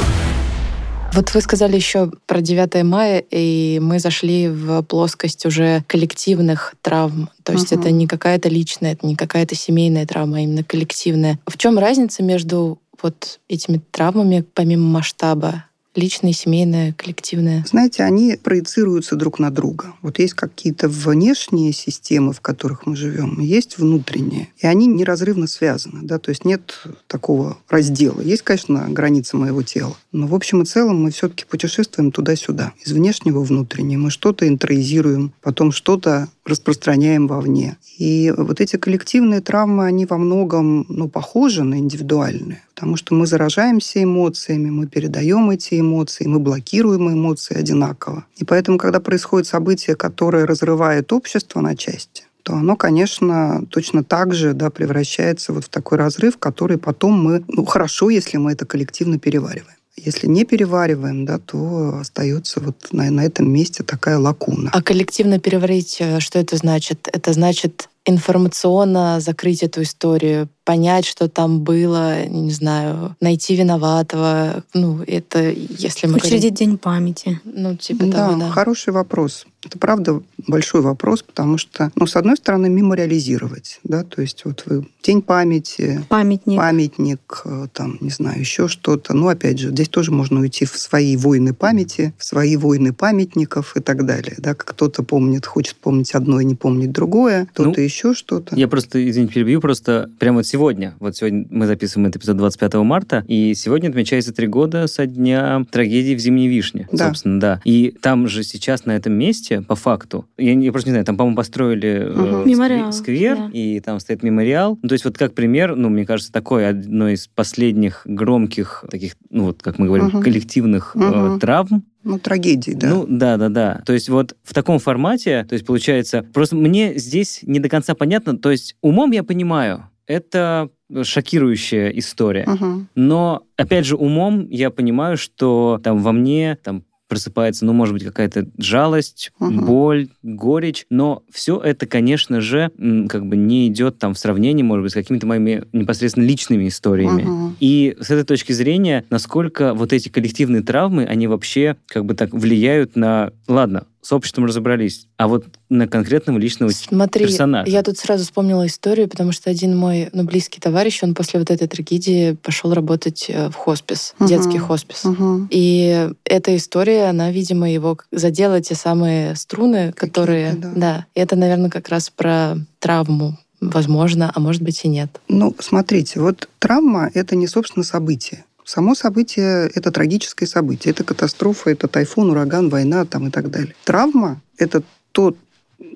Вот 1.13 1.33
вы 1.33 1.39
сказали 1.39 1.77
еще 1.77 2.11
про 2.25 2.41
9 2.41 2.83
мая, 2.83 3.23
и 3.31 3.79
мы 3.81 3.99
зашли 3.99 4.49
в 4.49 4.81
плоскость 4.81 5.45
уже 5.45 5.81
коллективных 5.87 6.73
травм. 6.81 7.29
То 7.43 7.53
есть 7.53 7.71
Мгм. 7.71 7.79
это 7.79 7.91
не 7.91 8.05
какая-то 8.05 8.49
личная, 8.49 8.93
это 8.93 9.07
не 9.07 9.15
какая-то 9.15 9.55
семейная 9.55 10.05
травма, 10.05 10.37
а 10.37 10.39
именно 10.41 10.63
коллективная. 10.65 11.39
В 11.47 11.57
чем 11.57 11.79
разница 11.79 12.21
между 12.21 12.79
вот 13.05 13.39
этими 13.47 13.81
травмами, 13.91 14.43
помимо 14.53 14.87
масштаба? 14.89 15.65
Личная, 15.95 16.33
семейная, 16.33 16.91
коллективная? 16.91 17.63
Знаете, 17.69 18.03
они 18.03 18.35
проецируются 18.35 19.15
друг 19.15 19.39
на 19.39 19.49
друга. 19.49 19.93
Вот 20.01 20.19
есть 20.19 20.33
какие-то 20.33 20.89
внешние 20.89 21.71
системы, 21.71 22.33
в 22.33 22.41
которых 22.41 22.85
мы 22.85 22.97
живем, 22.97 23.39
есть 23.39 23.77
внутренние. 23.77 24.49
И 24.57 24.67
они 24.67 24.87
неразрывно 24.87 25.47
связаны. 25.47 26.01
Да? 26.01 26.19
То 26.19 26.31
есть 26.31 26.43
нет 26.43 26.83
такого 27.07 27.57
раздела. 27.69 28.19
Есть, 28.19 28.41
конечно, 28.41 28.87
границы 28.89 29.37
моего 29.37 29.63
тела. 29.63 29.95
Но 30.11 30.27
в 30.27 30.35
общем 30.35 30.63
и 30.63 30.65
целом 30.65 31.01
мы 31.01 31.11
все-таки 31.11 31.45
путешествуем 31.45 32.11
туда-сюда. 32.11 32.73
Из 32.83 32.91
внешнего 32.91 33.39
в 33.39 33.47
внутреннее. 33.47 33.97
Мы 33.97 34.09
что-то 34.09 34.49
интроизируем, 34.49 35.31
потом 35.41 35.71
что-то 35.71 36.27
распространяем 36.45 37.27
вовне. 37.27 37.77
И 37.97 38.33
вот 38.35 38.59
эти 38.59 38.75
коллективные 38.75 39.39
травмы, 39.39 39.85
они 39.85 40.05
во 40.05 40.17
многом 40.17 40.85
ну, 40.89 41.07
похожи 41.07 41.63
на 41.63 41.75
индивидуальные. 41.79 42.61
Потому 42.75 42.97
что 42.97 43.15
мы 43.15 43.25
заражаемся 43.25 44.03
эмоциями, 44.03 44.69
мы 44.69 44.85
передаем 44.87 45.49
эти 45.49 45.79
эмоции, 45.79 46.25
мы 46.27 46.39
блокируем 46.39 47.09
эмоции 47.09 47.57
одинаково. 47.57 48.25
И 48.35 48.43
поэтому, 48.43 48.77
когда 48.77 48.99
происходит 48.99 49.47
событие, 49.47 49.95
которое 49.95 50.45
разрывает 50.45 51.13
общество 51.13 51.61
на 51.61 51.77
части, 51.77 52.25
то 52.43 52.53
оно, 52.53 52.75
конечно, 52.75 53.65
точно 53.69 54.03
так 54.03 54.33
же 54.33 54.53
да, 54.53 54.69
превращается 54.69 55.53
вот 55.53 55.65
в 55.65 55.69
такой 55.69 55.97
разрыв, 55.97 56.37
который 56.37 56.77
потом 56.77 57.13
мы... 57.13 57.43
Ну, 57.47 57.65
хорошо, 57.65 58.09
если 58.09 58.37
мы 58.37 58.51
это 58.51 58.65
коллективно 58.65 59.17
перевариваем. 59.17 59.77
Если 59.95 60.27
не 60.27 60.43
перевариваем, 60.43 61.25
да, 61.25 61.39
то 61.39 61.97
остается 62.01 62.59
вот 62.59 62.89
на, 62.91 63.09
на 63.09 63.25
этом 63.25 63.49
месте 63.49 63.83
такая 63.83 64.19
лакуна. 64.19 64.69
А 64.73 64.83
коллективно 64.83 65.39
переварить, 65.39 65.97
э, 65.99 66.19
что 66.19 66.37
это 66.37 66.57
значит? 66.57 67.07
Это 67.11 67.31
значит 67.31 67.89
информационно 68.05 69.19
закрыть 69.19 69.63
эту 69.63 69.81
историю, 69.83 70.47
понять, 70.63 71.05
что 71.05 71.27
там 71.29 71.61
было, 71.61 72.25
не 72.25 72.51
знаю, 72.51 73.15
найти 73.21 73.55
виноватого. 73.55 74.63
Ну, 74.73 75.01
это 75.05 75.49
если 75.51 76.07
мы 76.07 76.15
Учредить 76.17 76.53
день 76.55 76.77
памяти. 76.77 77.39
говорим- 77.43 77.63
Ну, 77.71 77.75
типа 77.75 78.05
Да, 78.05 78.27
того, 78.29 78.39
да. 78.39 78.49
хороший 78.49 78.93
вопрос. 78.93 79.45
Это 79.65 79.77
правда 79.79 80.21
большой 80.47 80.81
вопрос, 80.81 81.23
потому 81.23 81.57
что, 81.57 81.91
ну, 81.95 82.05
с 82.05 82.15
одной 82.15 82.37
стороны, 82.37 82.69
мемориализировать, 82.69 83.79
да, 83.83 84.03
то 84.03 84.21
есть 84.21 84.43
вот 84.45 84.63
вы 84.67 84.85
день 85.03 85.21
памяти, 85.21 86.03
Памятник. 86.09 86.57
памятник, 86.57 87.41
э, 87.45 87.67
там, 87.73 87.97
не 88.01 88.09
знаю, 88.09 88.39
еще 88.39 88.67
что-то. 88.67 89.13
Ну, 89.15 89.27
опять 89.27 89.59
же, 89.59 89.69
здесь 89.69 89.87
тоже 89.89 90.11
можно 90.11 90.39
уйти 90.39 90.65
в 90.65 90.77
свои 90.77 91.15
войны 91.15 91.53
памяти, 91.53 92.13
в 92.17 92.25
свои 92.25 92.57
войны 92.57 92.91
памятников 92.93 93.75
и 93.77 93.81
так 93.81 94.05
далее. 94.05 94.35
Да, 94.39 94.53
как 94.55 94.69
кто-то 94.75 95.03
помнит, 95.03 95.45
хочет 95.45 95.75
помнить 95.75 96.11
одно 96.15 96.39
и 96.39 96.45
не 96.45 96.55
помнить 96.55 96.91
другое, 96.91 97.45
кто-то 97.53 97.69
Ну, 97.77 97.83
еще 97.83 98.13
что-то. 98.13 98.55
Я 98.55 98.67
просто, 98.67 99.07
извините, 99.07 99.33
перебью, 99.33 99.61
просто 99.61 100.09
прямо 100.19 100.37
вот 100.37 100.47
сегодня, 100.47 100.95
вот 100.99 101.15
сегодня 101.15 101.45
мы 101.49 101.67
записываем 101.67 102.07
этот 102.09 102.21
эпизод 102.23 102.37
25 102.37 102.73
марта, 102.75 103.23
и 103.27 103.53
сегодня 103.55 103.89
отмечается 103.89 104.33
три 104.33 104.47
года 104.47 104.87
со 104.87 105.05
дня 105.05 105.65
трагедии 105.71 106.15
в 106.15 106.19
Зимней 106.19 106.47
Вишне, 106.47 106.87
Да. 106.91 107.07
собственно, 107.07 107.39
да. 107.39 107.61
И 107.63 107.95
там 108.01 108.27
же 108.27 108.43
сейчас 108.43 108.85
на 108.85 108.95
этом 108.95 109.13
месте, 109.13 109.54
по 109.61 109.75
факту, 109.75 110.25
я, 110.37 110.53
я 110.53 110.71
просто 110.71 110.89
не 110.89 110.93
знаю, 110.93 111.05
там, 111.05 111.17
по-моему, 111.17 111.35
построили 111.37 111.89
э, 112.07 112.11
скве- 112.13 112.45
Мемориал, 112.45 112.91
сквер, 112.93 113.37
да. 113.37 113.49
и 113.53 113.79
там 113.79 113.99
стоит 113.99 114.23
мемориал. 114.23 114.77
Ну, 114.81 114.89
то 114.89 114.93
есть 114.93 115.05
вот 115.05 115.17
как 115.17 115.33
пример, 115.33 115.75
ну, 115.75 115.89
мне 115.89 116.05
кажется, 116.05 116.31
такой 116.31 116.67
одно 116.67 117.09
из 117.09 117.27
последних 117.27 118.01
громких 118.05 118.85
таких, 118.89 119.15
ну, 119.29 119.45
вот 119.45 119.61
как 119.61 119.79
мы 119.79 119.87
говорим, 119.87 120.07
Мгм. 120.07 120.21
коллективных 120.21 120.95
э, 120.95 120.99
Мгм. 120.99 121.39
травм, 121.39 121.83
Ну, 122.03 122.19
трагедии, 122.19 122.71
да. 122.71 122.89
ну, 122.89 123.05
да, 123.07 123.37
да, 123.37 123.49
да. 123.49 123.81
То 123.85 123.93
есть 123.93 124.09
вот 124.09 124.35
в 124.43 124.53
таком 124.53 124.79
формате, 124.79 125.45
то 125.49 125.53
есть 125.53 125.65
получается, 125.65 126.23
просто 126.33 126.55
мне 126.55 126.97
здесь 126.97 127.39
не 127.43 127.59
до 127.59 127.69
конца 127.69 127.95
понятно, 127.95 128.37
то 128.37 128.51
есть 128.51 128.75
умом 128.81 129.11
я 129.11 129.23
понимаю, 129.23 129.85
это 130.07 130.69
шокирующая 131.03 131.89
история. 131.89 132.43
Мгм. 132.45 132.87
Но, 132.95 133.41
опять 133.57 133.85
же, 133.85 133.95
умом 133.95 134.47
я 134.49 134.69
понимаю, 134.69 135.17
что 135.17 135.79
там 135.83 135.99
во 135.99 136.11
мне 136.11 136.57
там 136.63 136.83
просыпается, 137.15 137.65
ну, 137.65 137.71
может 137.71 137.93
быть, 137.93 138.03
какая-то 138.03 138.47
жалость, 138.57 139.31
Мгм. 139.39 139.65
боль, 139.65 140.07
горечь, 140.21 140.85
но 140.89 141.23
все 141.31 141.57
это, 141.57 141.85
конечно 141.85 142.41
же, 142.41 142.71
как 143.07 143.25
бы 143.25 143.37
не 143.37 143.67
идет 143.67 143.97
там 143.99 144.13
в 144.13 144.19
сравнении, 144.19 144.63
может 144.63 144.83
быть, 144.83 144.91
с 144.91 144.95
какими-то 144.95 145.25
моими 145.25 145.63
непосредственно 145.71 146.25
личными 146.25 146.67
историями. 146.67 147.23
Мгм. 147.23 147.55
И 147.61 147.95
с 148.01 148.11
этой 148.11 148.25
точки 148.25 148.51
зрения, 148.51 149.05
насколько 149.09 149.73
вот 149.73 149.93
эти 149.93 150.09
коллективные 150.09 150.61
травмы, 150.61 151.05
они 151.05 151.27
вообще 151.27 151.77
как 151.87 152.03
бы 152.03 152.15
так 152.15 152.33
влияют 152.33 152.97
на... 152.97 153.31
Ладно, 153.47 153.85
с 154.05 154.11
обществом 154.13 154.45
разобрались, 154.45 155.07
а 155.17 155.27
вот 155.27 155.45
на 155.67 155.87
конкретного 155.87 156.37
личного 156.37 156.69
Смотри, 156.69 157.25
персонажа. 157.25 157.71
я 157.71 157.81
тут 157.81 157.97
сразу 157.97 158.23
вспомнила 158.23 158.67
историю, 158.67 159.07
потому 159.09 159.31
что 159.31 159.49
один 159.49 159.75
мой 159.75 160.09
ну, 160.13 160.23
близкий 160.23 160.59
товарищ, 160.61 161.01
он 161.01 161.15
после 161.15 161.39
вот 161.39 161.49
этой 161.49 161.67
трагедии 161.67 162.33
пошел 162.33 162.71
работать 162.71 163.25
э, 163.29 163.49
в 163.49 163.55
хоспис, 163.55 164.13
Мгм. 164.19 164.27
детский 164.29 164.59
хоспис. 164.59 165.05
Мгм. 165.05 165.47
И 165.49 166.11
эта 166.23 166.55
история, 166.55 167.05
она, 167.05 167.31
видимо, 167.31 167.71
его 167.71 167.97
задела 168.11 168.61
те 168.61 168.75
самые 168.75 169.35
струны, 169.35 169.91
которые... 169.93 170.53
да. 170.53 171.07
И 171.15 171.19
это, 171.19 171.35
наверное, 171.35 171.71
как 171.71 171.89
раз 171.89 172.11
про 172.11 172.57
травму, 172.77 173.39
возможно, 173.59 174.31
а 174.35 174.39
может 174.39 174.61
быть 174.61 174.85
и 174.85 174.87
нет. 174.87 175.09
Ну, 175.27 175.55
смотрите, 175.59 176.19
вот 176.19 176.47
травма– 176.59 177.09
это 177.15 177.35
не, 177.35 177.47
собственно, 177.47 177.83
событие. 177.83 178.45
Само 178.65 178.95
событие– 178.95 179.69
это 179.75 179.91
трагическое 179.91 180.49
событие. 180.49 180.91
Это 180.91 181.03
катастрофа, 181.03 181.69
это 181.69 181.87
тайфун, 181.87 182.31
ураган, 182.31 182.69
война 182.69 183.05
там, 183.05 183.27
и 183.27 183.31
так 183.31 183.51
далее. 183.51 183.75
Травма– 183.83 184.41
это 184.57 184.81
то 185.11 185.35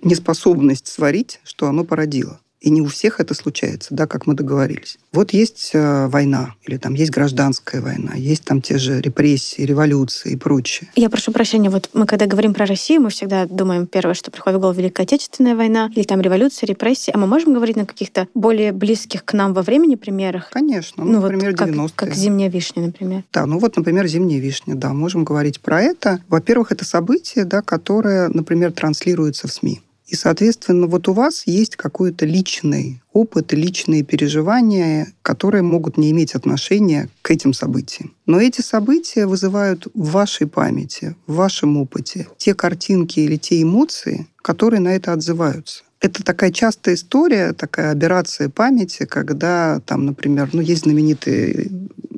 неспособность 0.04 0.88
сварить, 0.88 1.40
что 1.44 1.68
оно 1.68 1.84
породило. 1.84 2.40
И 2.62 2.70
не 2.70 2.82
у 2.82 2.88
всех 2.88 3.20
это 3.20 3.34
случается, 3.34 3.96
да, 3.96 4.06
как 4.06 4.28
мы 4.28 4.34
договорились. 4.34 4.98
Вот 5.14 5.32
есть 5.32 5.72
э, 5.74 6.08
война, 6.08 6.56
или 6.66 6.78
там 6.78 6.94
есть 6.94 7.12
гражданская 7.12 7.82
война, 7.82 8.16
есть 8.16 8.44
там 8.44 8.62
те 8.62 8.78
же 8.78 9.00
репрессии, 9.00 9.62
революции 9.62 10.34
и 10.34 10.36
прочее. 10.36 10.90
Я 10.96 11.10
прошу 11.10 11.32
прощения, 11.32 11.70
вот 11.70 11.90
мы 11.94 12.06
когда 12.06 12.26
говорим 12.26 12.54
про 12.54 12.66
Россию, 12.66 13.02
мы 13.02 13.10
всегда 13.10 13.46
думаем 13.46 13.88
первое, 13.88 14.14
что 14.14 14.30
приходит 14.30 14.58
в 14.58 14.62
голову 14.62 14.78
Великая 14.78 15.04
Отечественная 15.04 15.56
война, 15.56 15.90
или 15.96 16.04
там 16.04 16.20
революция, 16.20 16.68
репрессии. 16.68 17.12
А 17.14 17.18
мы 17.18 17.28
можем 17.28 17.54
говорить 17.54 17.78
на 17.78 17.86
каких-то 17.86 18.28
более 18.34 18.74
близких 18.74 19.24
к 19.24 19.34
нам 19.34 19.54
во 19.54 19.62
времени 19.62 19.96
примерах? 19.96 20.50
Конечно, 20.52 21.06
ну, 21.06 21.22
вот 21.22 21.32
например, 21.32 21.56
как, 21.56 21.70
90-е. 21.70 21.92
как 21.96 22.14
«Зимняя 22.14 22.50
вишня», 22.50 22.84
например. 22.84 23.24
Да, 23.32 23.46
ну 23.46 23.60
вот, 23.60 23.78
например, 23.78 24.06
«Зимняя 24.08 24.40
вишня», 24.40 24.76
да, 24.76 24.94
можем 24.94 25.24
говорить 25.24 25.62
про 25.62 25.82
это. 25.82 26.20
Во-первых, 26.28 26.72
это 26.72 26.84
событие, 26.84 27.46
да, 27.46 27.62
которое, 27.62 28.30
например, 28.30 28.74
транслируется 28.74 29.48
в 29.48 29.54
СМИ. 29.54 29.82
И, 30.10 30.16
соответственно, 30.16 30.88
вот 30.88 31.08
у 31.08 31.14
вас 31.14 31.44
есть 31.46 31.76
какой-то 31.76 32.26
личный 32.26 33.02
опыт, 33.14 33.54
личные 33.54 34.04
переживания, 34.04 35.14
которые 35.22 35.62
могут 35.62 35.98
не 35.98 36.10
иметь 36.10 36.34
отношения 36.34 37.10
к 37.22 37.30
этим 37.30 37.54
событиям. 37.54 38.16
Но 38.26 38.42
эти 38.42 38.62
события 38.62 39.28
вызывают 39.28 39.88
в 39.94 40.12
вашей 40.12 40.48
памяти, 40.48 41.16
в 41.28 41.36
вашем 41.36 41.78
опыте 41.78 42.28
те 42.38 42.56
картинки 42.56 43.20
или 43.20 43.38
те 43.38 43.62
эмоции, 43.62 44.28
которые 44.38 44.80
на 44.80 44.90
это 44.90 45.14
отзываются. 45.14 45.84
Это 46.02 46.24
такая 46.24 46.52
частая 46.52 46.96
история, 46.96 47.54
такая 47.54 47.92
аберрация 47.92 48.50
памяти, 48.50 49.06
когда 49.06 49.82
там, 49.86 50.06
например, 50.06 50.50
ну, 50.54 50.62
есть 50.62 50.84
знаменитый 50.84 51.70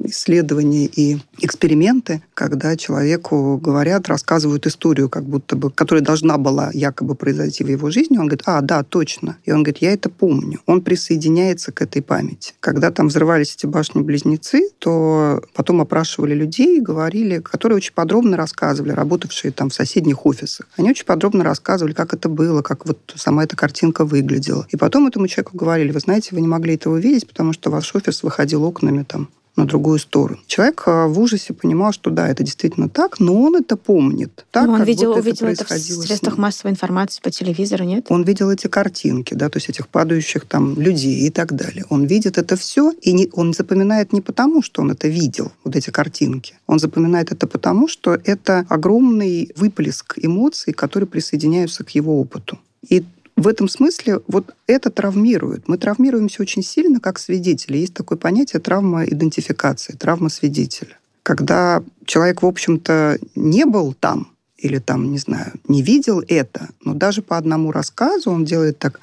исследования 0.06 0.86
и 0.86 1.20
эксперименты, 1.40 2.22
когда 2.34 2.76
человеку 2.76 3.58
говорят, 3.58 4.08
рассказывают 4.08 4.68
историю, 4.68 5.10
как 5.10 5.24
будто 5.24 5.56
бы, 5.56 5.72
которая 5.72 6.04
должна 6.04 6.38
была 6.38 6.70
якобы 6.74 7.16
произойти 7.16 7.64
в 7.64 7.68
его 7.68 7.90
жизни. 7.90 8.18
Он 8.18 8.28
говорит, 8.28 8.44
а, 8.46 8.62
да, 8.62 8.84
точно. 8.84 9.38
И 9.46 9.52
он 9.52 9.64
говорит, 9.64 9.82
я 9.82 9.94
это 9.94 10.10
помню. 10.10 10.60
Он 10.66 10.82
присоединяется 10.82 11.72
к 11.72 11.82
этой 11.82 12.02
памяти. 12.02 12.54
Когда 12.60 12.92
там 12.92 13.08
взрывались 13.08 13.56
эти 13.56 13.66
башни-близнецы, 13.66 14.70
то 14.80 15.42
потом 15.54 15.82
опрашивали 15.82 16.34
людей 16.34 16.80
говорили, 16.82 17.40
которые 17.40 17.78
очень 17.78 17.94
подробно 17.94 18.38
рассказывали, 18.38 18.92
работавшие 18.92 19.52
там 19.52 19.70
в 19.70 19.74
соседних 19.74 20.26
офисах. 20.26 20.68
Они 20.78 20.90
очень 20.90 21.06
подробно 21.06 21.44
рассказывали, 21.44 21.94
как 21.94 22.14
это 22.14 22.30
было, 22.30 22.62
как 22.62 22.86
вот 22.86 23.14
сама 23.16 23.44
эта 23.44 23.56
картинка 23.72 24.04
выглядела. 24.04 24.68
И 24.70 24.76
потом 24.76 25.08
этому 25.08 25.28
человеку 25.28 25.56
говорили, 25.56 25.92
вы 25.94 26.02
знаете, 26.02 26.30
вы 26.34 26.42
не 26.42 26.48
могли 26.48 26.76
этого 26.76 26.98
видеть, 26.98 27.26
потому 27.26 27.54
что 27.54 27.70
ваш 27.70 27.96
офис 27.96 28.22
выходил 28.22 28.66
окнами 28.66 29.04
там 29.04 29.30
на 29.56 29.66
другую 29.66 30.00
сторону. 30.00 30.40
Человек 30.48 30.84
а, 30.86 31.08
в 31.08 31.20
ужасе 31.20 31.54
понимал, 31.54 31.92
что 31.92 32.10
да, 32.10 32.28
это 32.28 32.44
действительно 32.44 32.90
так, 32.90 33.20
но 33.20 33.42
он 33.42 33.56
это 33.56 33.76
помнит. 33.78 34.46
Так, 34.52 34.66
но 34.66 34.74
он 34.74 34.80
как 34.80 34.88
видел, 34.88 35.10
будто 35.10 35.22
увидел 35.22 35.48
это, 35.48 35.64
это 35.64 35.76
в 35.76 36.06
средствах 36.06 36.38
массовой 36.38 36.72
информации, 36.72 37.22
по 37.22 37.32
телевизору, 37.32 37.84
нет? 37.84 38.06
Он 38.10 38.24
видел 38.24 38.50
эти 38.50 38.68
картинки, 38.68 39.34
да, 39.34 39.50
то 39.50 39.58
есть 39.58 39.70
этих 39.70 39.88
падающих 39.88 40.46
там 40.46 40.80
людей 40.80 41.28
и 41.28 41.30
так 41.30 41.54
далее. 41.54 41.86
Он 41.90 42.06
видит 42.06 42.38
это 42.38 42.56
все, 42.56 42.92
и 43.02 43.14
не, 43.14 43.30
он 43.34 43.54
запоминает 43.54 44.14
не 44.14 44.22
потому, 44.22 44.62
что 44.62 44.82
он 44.82 44.92
это 44.92 45.08
видел, 45.08 45.52
вот 45.64 45.76
эти 45.76 45.90
картинки. 45.90 46.56
Он 46.68 46.80
запоминает 46.80 47.32
это 47.32 47.48
потому, 47.48 47.88
что 47.88 48.18
это 48.24 48.66
огромный 48.70 49.52
выплеск 49.56 50.18
эмоций, 50.18 50.74
которые 50.74 51.08
присоединяются 51.08 51.84
к 51.84 51.90
его 51.92 52.20
опыту. 52.20 52.58
И 52.88 53.04
в 53.42 53.48
этом 53.48 53.68
смысле 53.68 54.22
вот 54.28 54.54
это 54.68 54.90
травмирует. 54.90 55.68
Мы 55.68 55.78
травмируемся 55.78 56.42
очень 56.42 56.64
сильно 56.64 57.00
как 57.00 57.20
свидетели. 57.20 57.78
Есть 57.78 57.94
такое 57.94 58.18
понятие 58.18 58.60
травма 58.60 59.04
идентификации, 59.06 59.94
травма 59.94 60.30
свидетеля. 60.30 60.98
Когда 61.24 61.84
человек, 62.06 62.42
в 62.42 62.46
общем-то, 62.46 63.20
не 63.36 63.66
был 63.66 63.94
там, 63.94 64.32
или 64.58 64.78
там, 64.78 65.12
не 65.12 65.18
знаю, 65.18 65.54
не 65.68 65.82
видел 65.82 66.24
это, 66.28 66.70
но 66.84 66.94
даже 66.94 67.22
по 67.22 67.38
одному 67.38 67.72
рассказу 67.72 68.32
он 68.32 68.46
делает 68.46 68.78
так, 68.80 69.00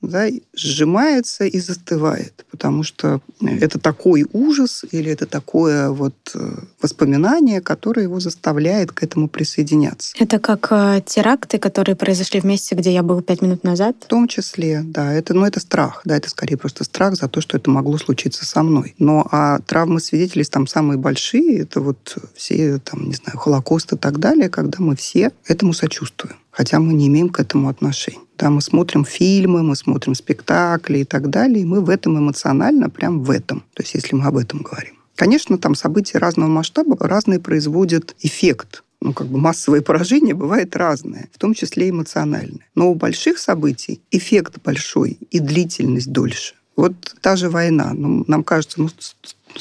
да, 0.00 0.28
сжимается 0.54 1.44
и 1.44 1.58
застывает, 1.58 2.44
потому 2.50 2.82
что 2.82 3.20
это 3.40 3.78
такой 3.78 4.26
ужас 4.32 4.84
или 4.90 5.10
это 5.10 5.26
такое 5.26 5.90
вот 5.90 6.14
э, 6.34 6.58
воспоминание, 6.80 7.60
которое 7.60 8.02
его 8.02 8.20
заставляет 8.20 8.92
к 8.92 9.02
этому 9.02 9.28
присоединяться. 9.28 10.14
Это 10.18 10.38
как 10.38 10.68
э, 10.70 11.02
теракты, 11.04 11.58
которые 11.58 11.96
произошли 11.96 12.40
в 12.40 12.44
месте, 12.44 12.74
где 12.74 12.92
я 12.92 13.02
был 13.02 13.22
пять 13.22 13.42
минут 13.42 13.64
назад. 13.64 13.96
В 14.00 14.06
том 14.06 14.28
числе, 14.28 14.82
да, 14.84 15.12
это, 15.12 15.34
ну, 15.34 15.44
это 15.44 15.60
страх, 15.60 16.02
да, 16.04 16.16
это 16.16 16.30
скорее 16.30 16.56
просто 16.56 16.84
страх 16.84 17.16
за 17.16 17.28
то, 17.28 17.40
что 17.40 17.56
это 17.56 17.70
могло 17.70 17.98
случиться 17.98 18.44
со 18.44 18.62
мной. 18.62 18.94
Но 18.98 19.26
а 19.30 19.58
травмы 19.60 20.00
свидетелей 20.00 20.44
там 20.44 20.66
самые 20.66 20.98
большие, 20.98 21.60
это 21.60 21.80
вот 21.80 22.16
все, 22.34 22.78
там, 22.78 23.08
не 23.08 23.14
знаю, 23.14 23.38
Холокост 23.38 23.92
и 23.92 23.96
так 23.96 24.18
далее, 24.18 24.48
когда 24.48 24.78
мы 24.78 24.96
все 24.96 25.32
этому 25.46 25.72
сочувствуем, 25.72 26.36
хотя 26.58 26.80
мы 26.80 26.92
не 26.92 27.06
имеем 27.06 27.28
к 27.28 27.38
этому 27.38 27.68
отношения. 27.68 28.18
Да, 28.36 28.50
мы 28.50 28.60
смотрим 28.60 29.04
фильмы, 29.04 29.62
мы 29.62 29.76
смотрим 29.76 30.16
спектакли 30.16 30.98
и 30.98 31.04
так 31.04 31.30
далее, 31.30 31.60
и 31.60 31.64
мы 31.64 31.80
в 31.80 31.88
этом 31.88 32.18
эмоционально, 32.18 32.90
прям 32.90 33.22
в 33.22 33.30
этом. 33.30 33.60
То 33.74 33.82
есть 33.84 33.94
если 33.94 34.16
мы 34.16 34.24
об 34.26 34.36
этом 34.36 34.62
говорим. 34.62 34.94
Конечно, 35.14 35.56
там 35.58 35.76
события 35.76 36.18
разного 36.18 36.48
масштаба 36.48 36.96
разные 36.98 37.38
производят 37.38 38.16
эффект. 38.22 38.82
Ну, 39.00 39.12
как 39.12 39.28
бы 39.28 39.38
массовое 39.38 39.82
поражение 39.82 40.34
бывает 40.34 40.74
разное, 40.74 41.28
в 41.32 41.38
том 41.38 41.54
числе 41.54 41.90
эмоциональное. 41.90 42.66
Но 42.74 42.90
у 42.90 42.96
больших 42.96 43.38
событий 43.38 44.00
эффект 44.10 44.54
большой 44.64 45.16
и 45.30 45.38
длительность 45.38 46.10
дольше. 46.10 46.54
Вот 46.74 46.94
та 47.20 47.36
же 47.36 47.50
война. 47.50 47.92
Ну, 47.94 48.24
нам 48.26 48.42
кажется, 48.42 48.80
ну, 48.82 48.88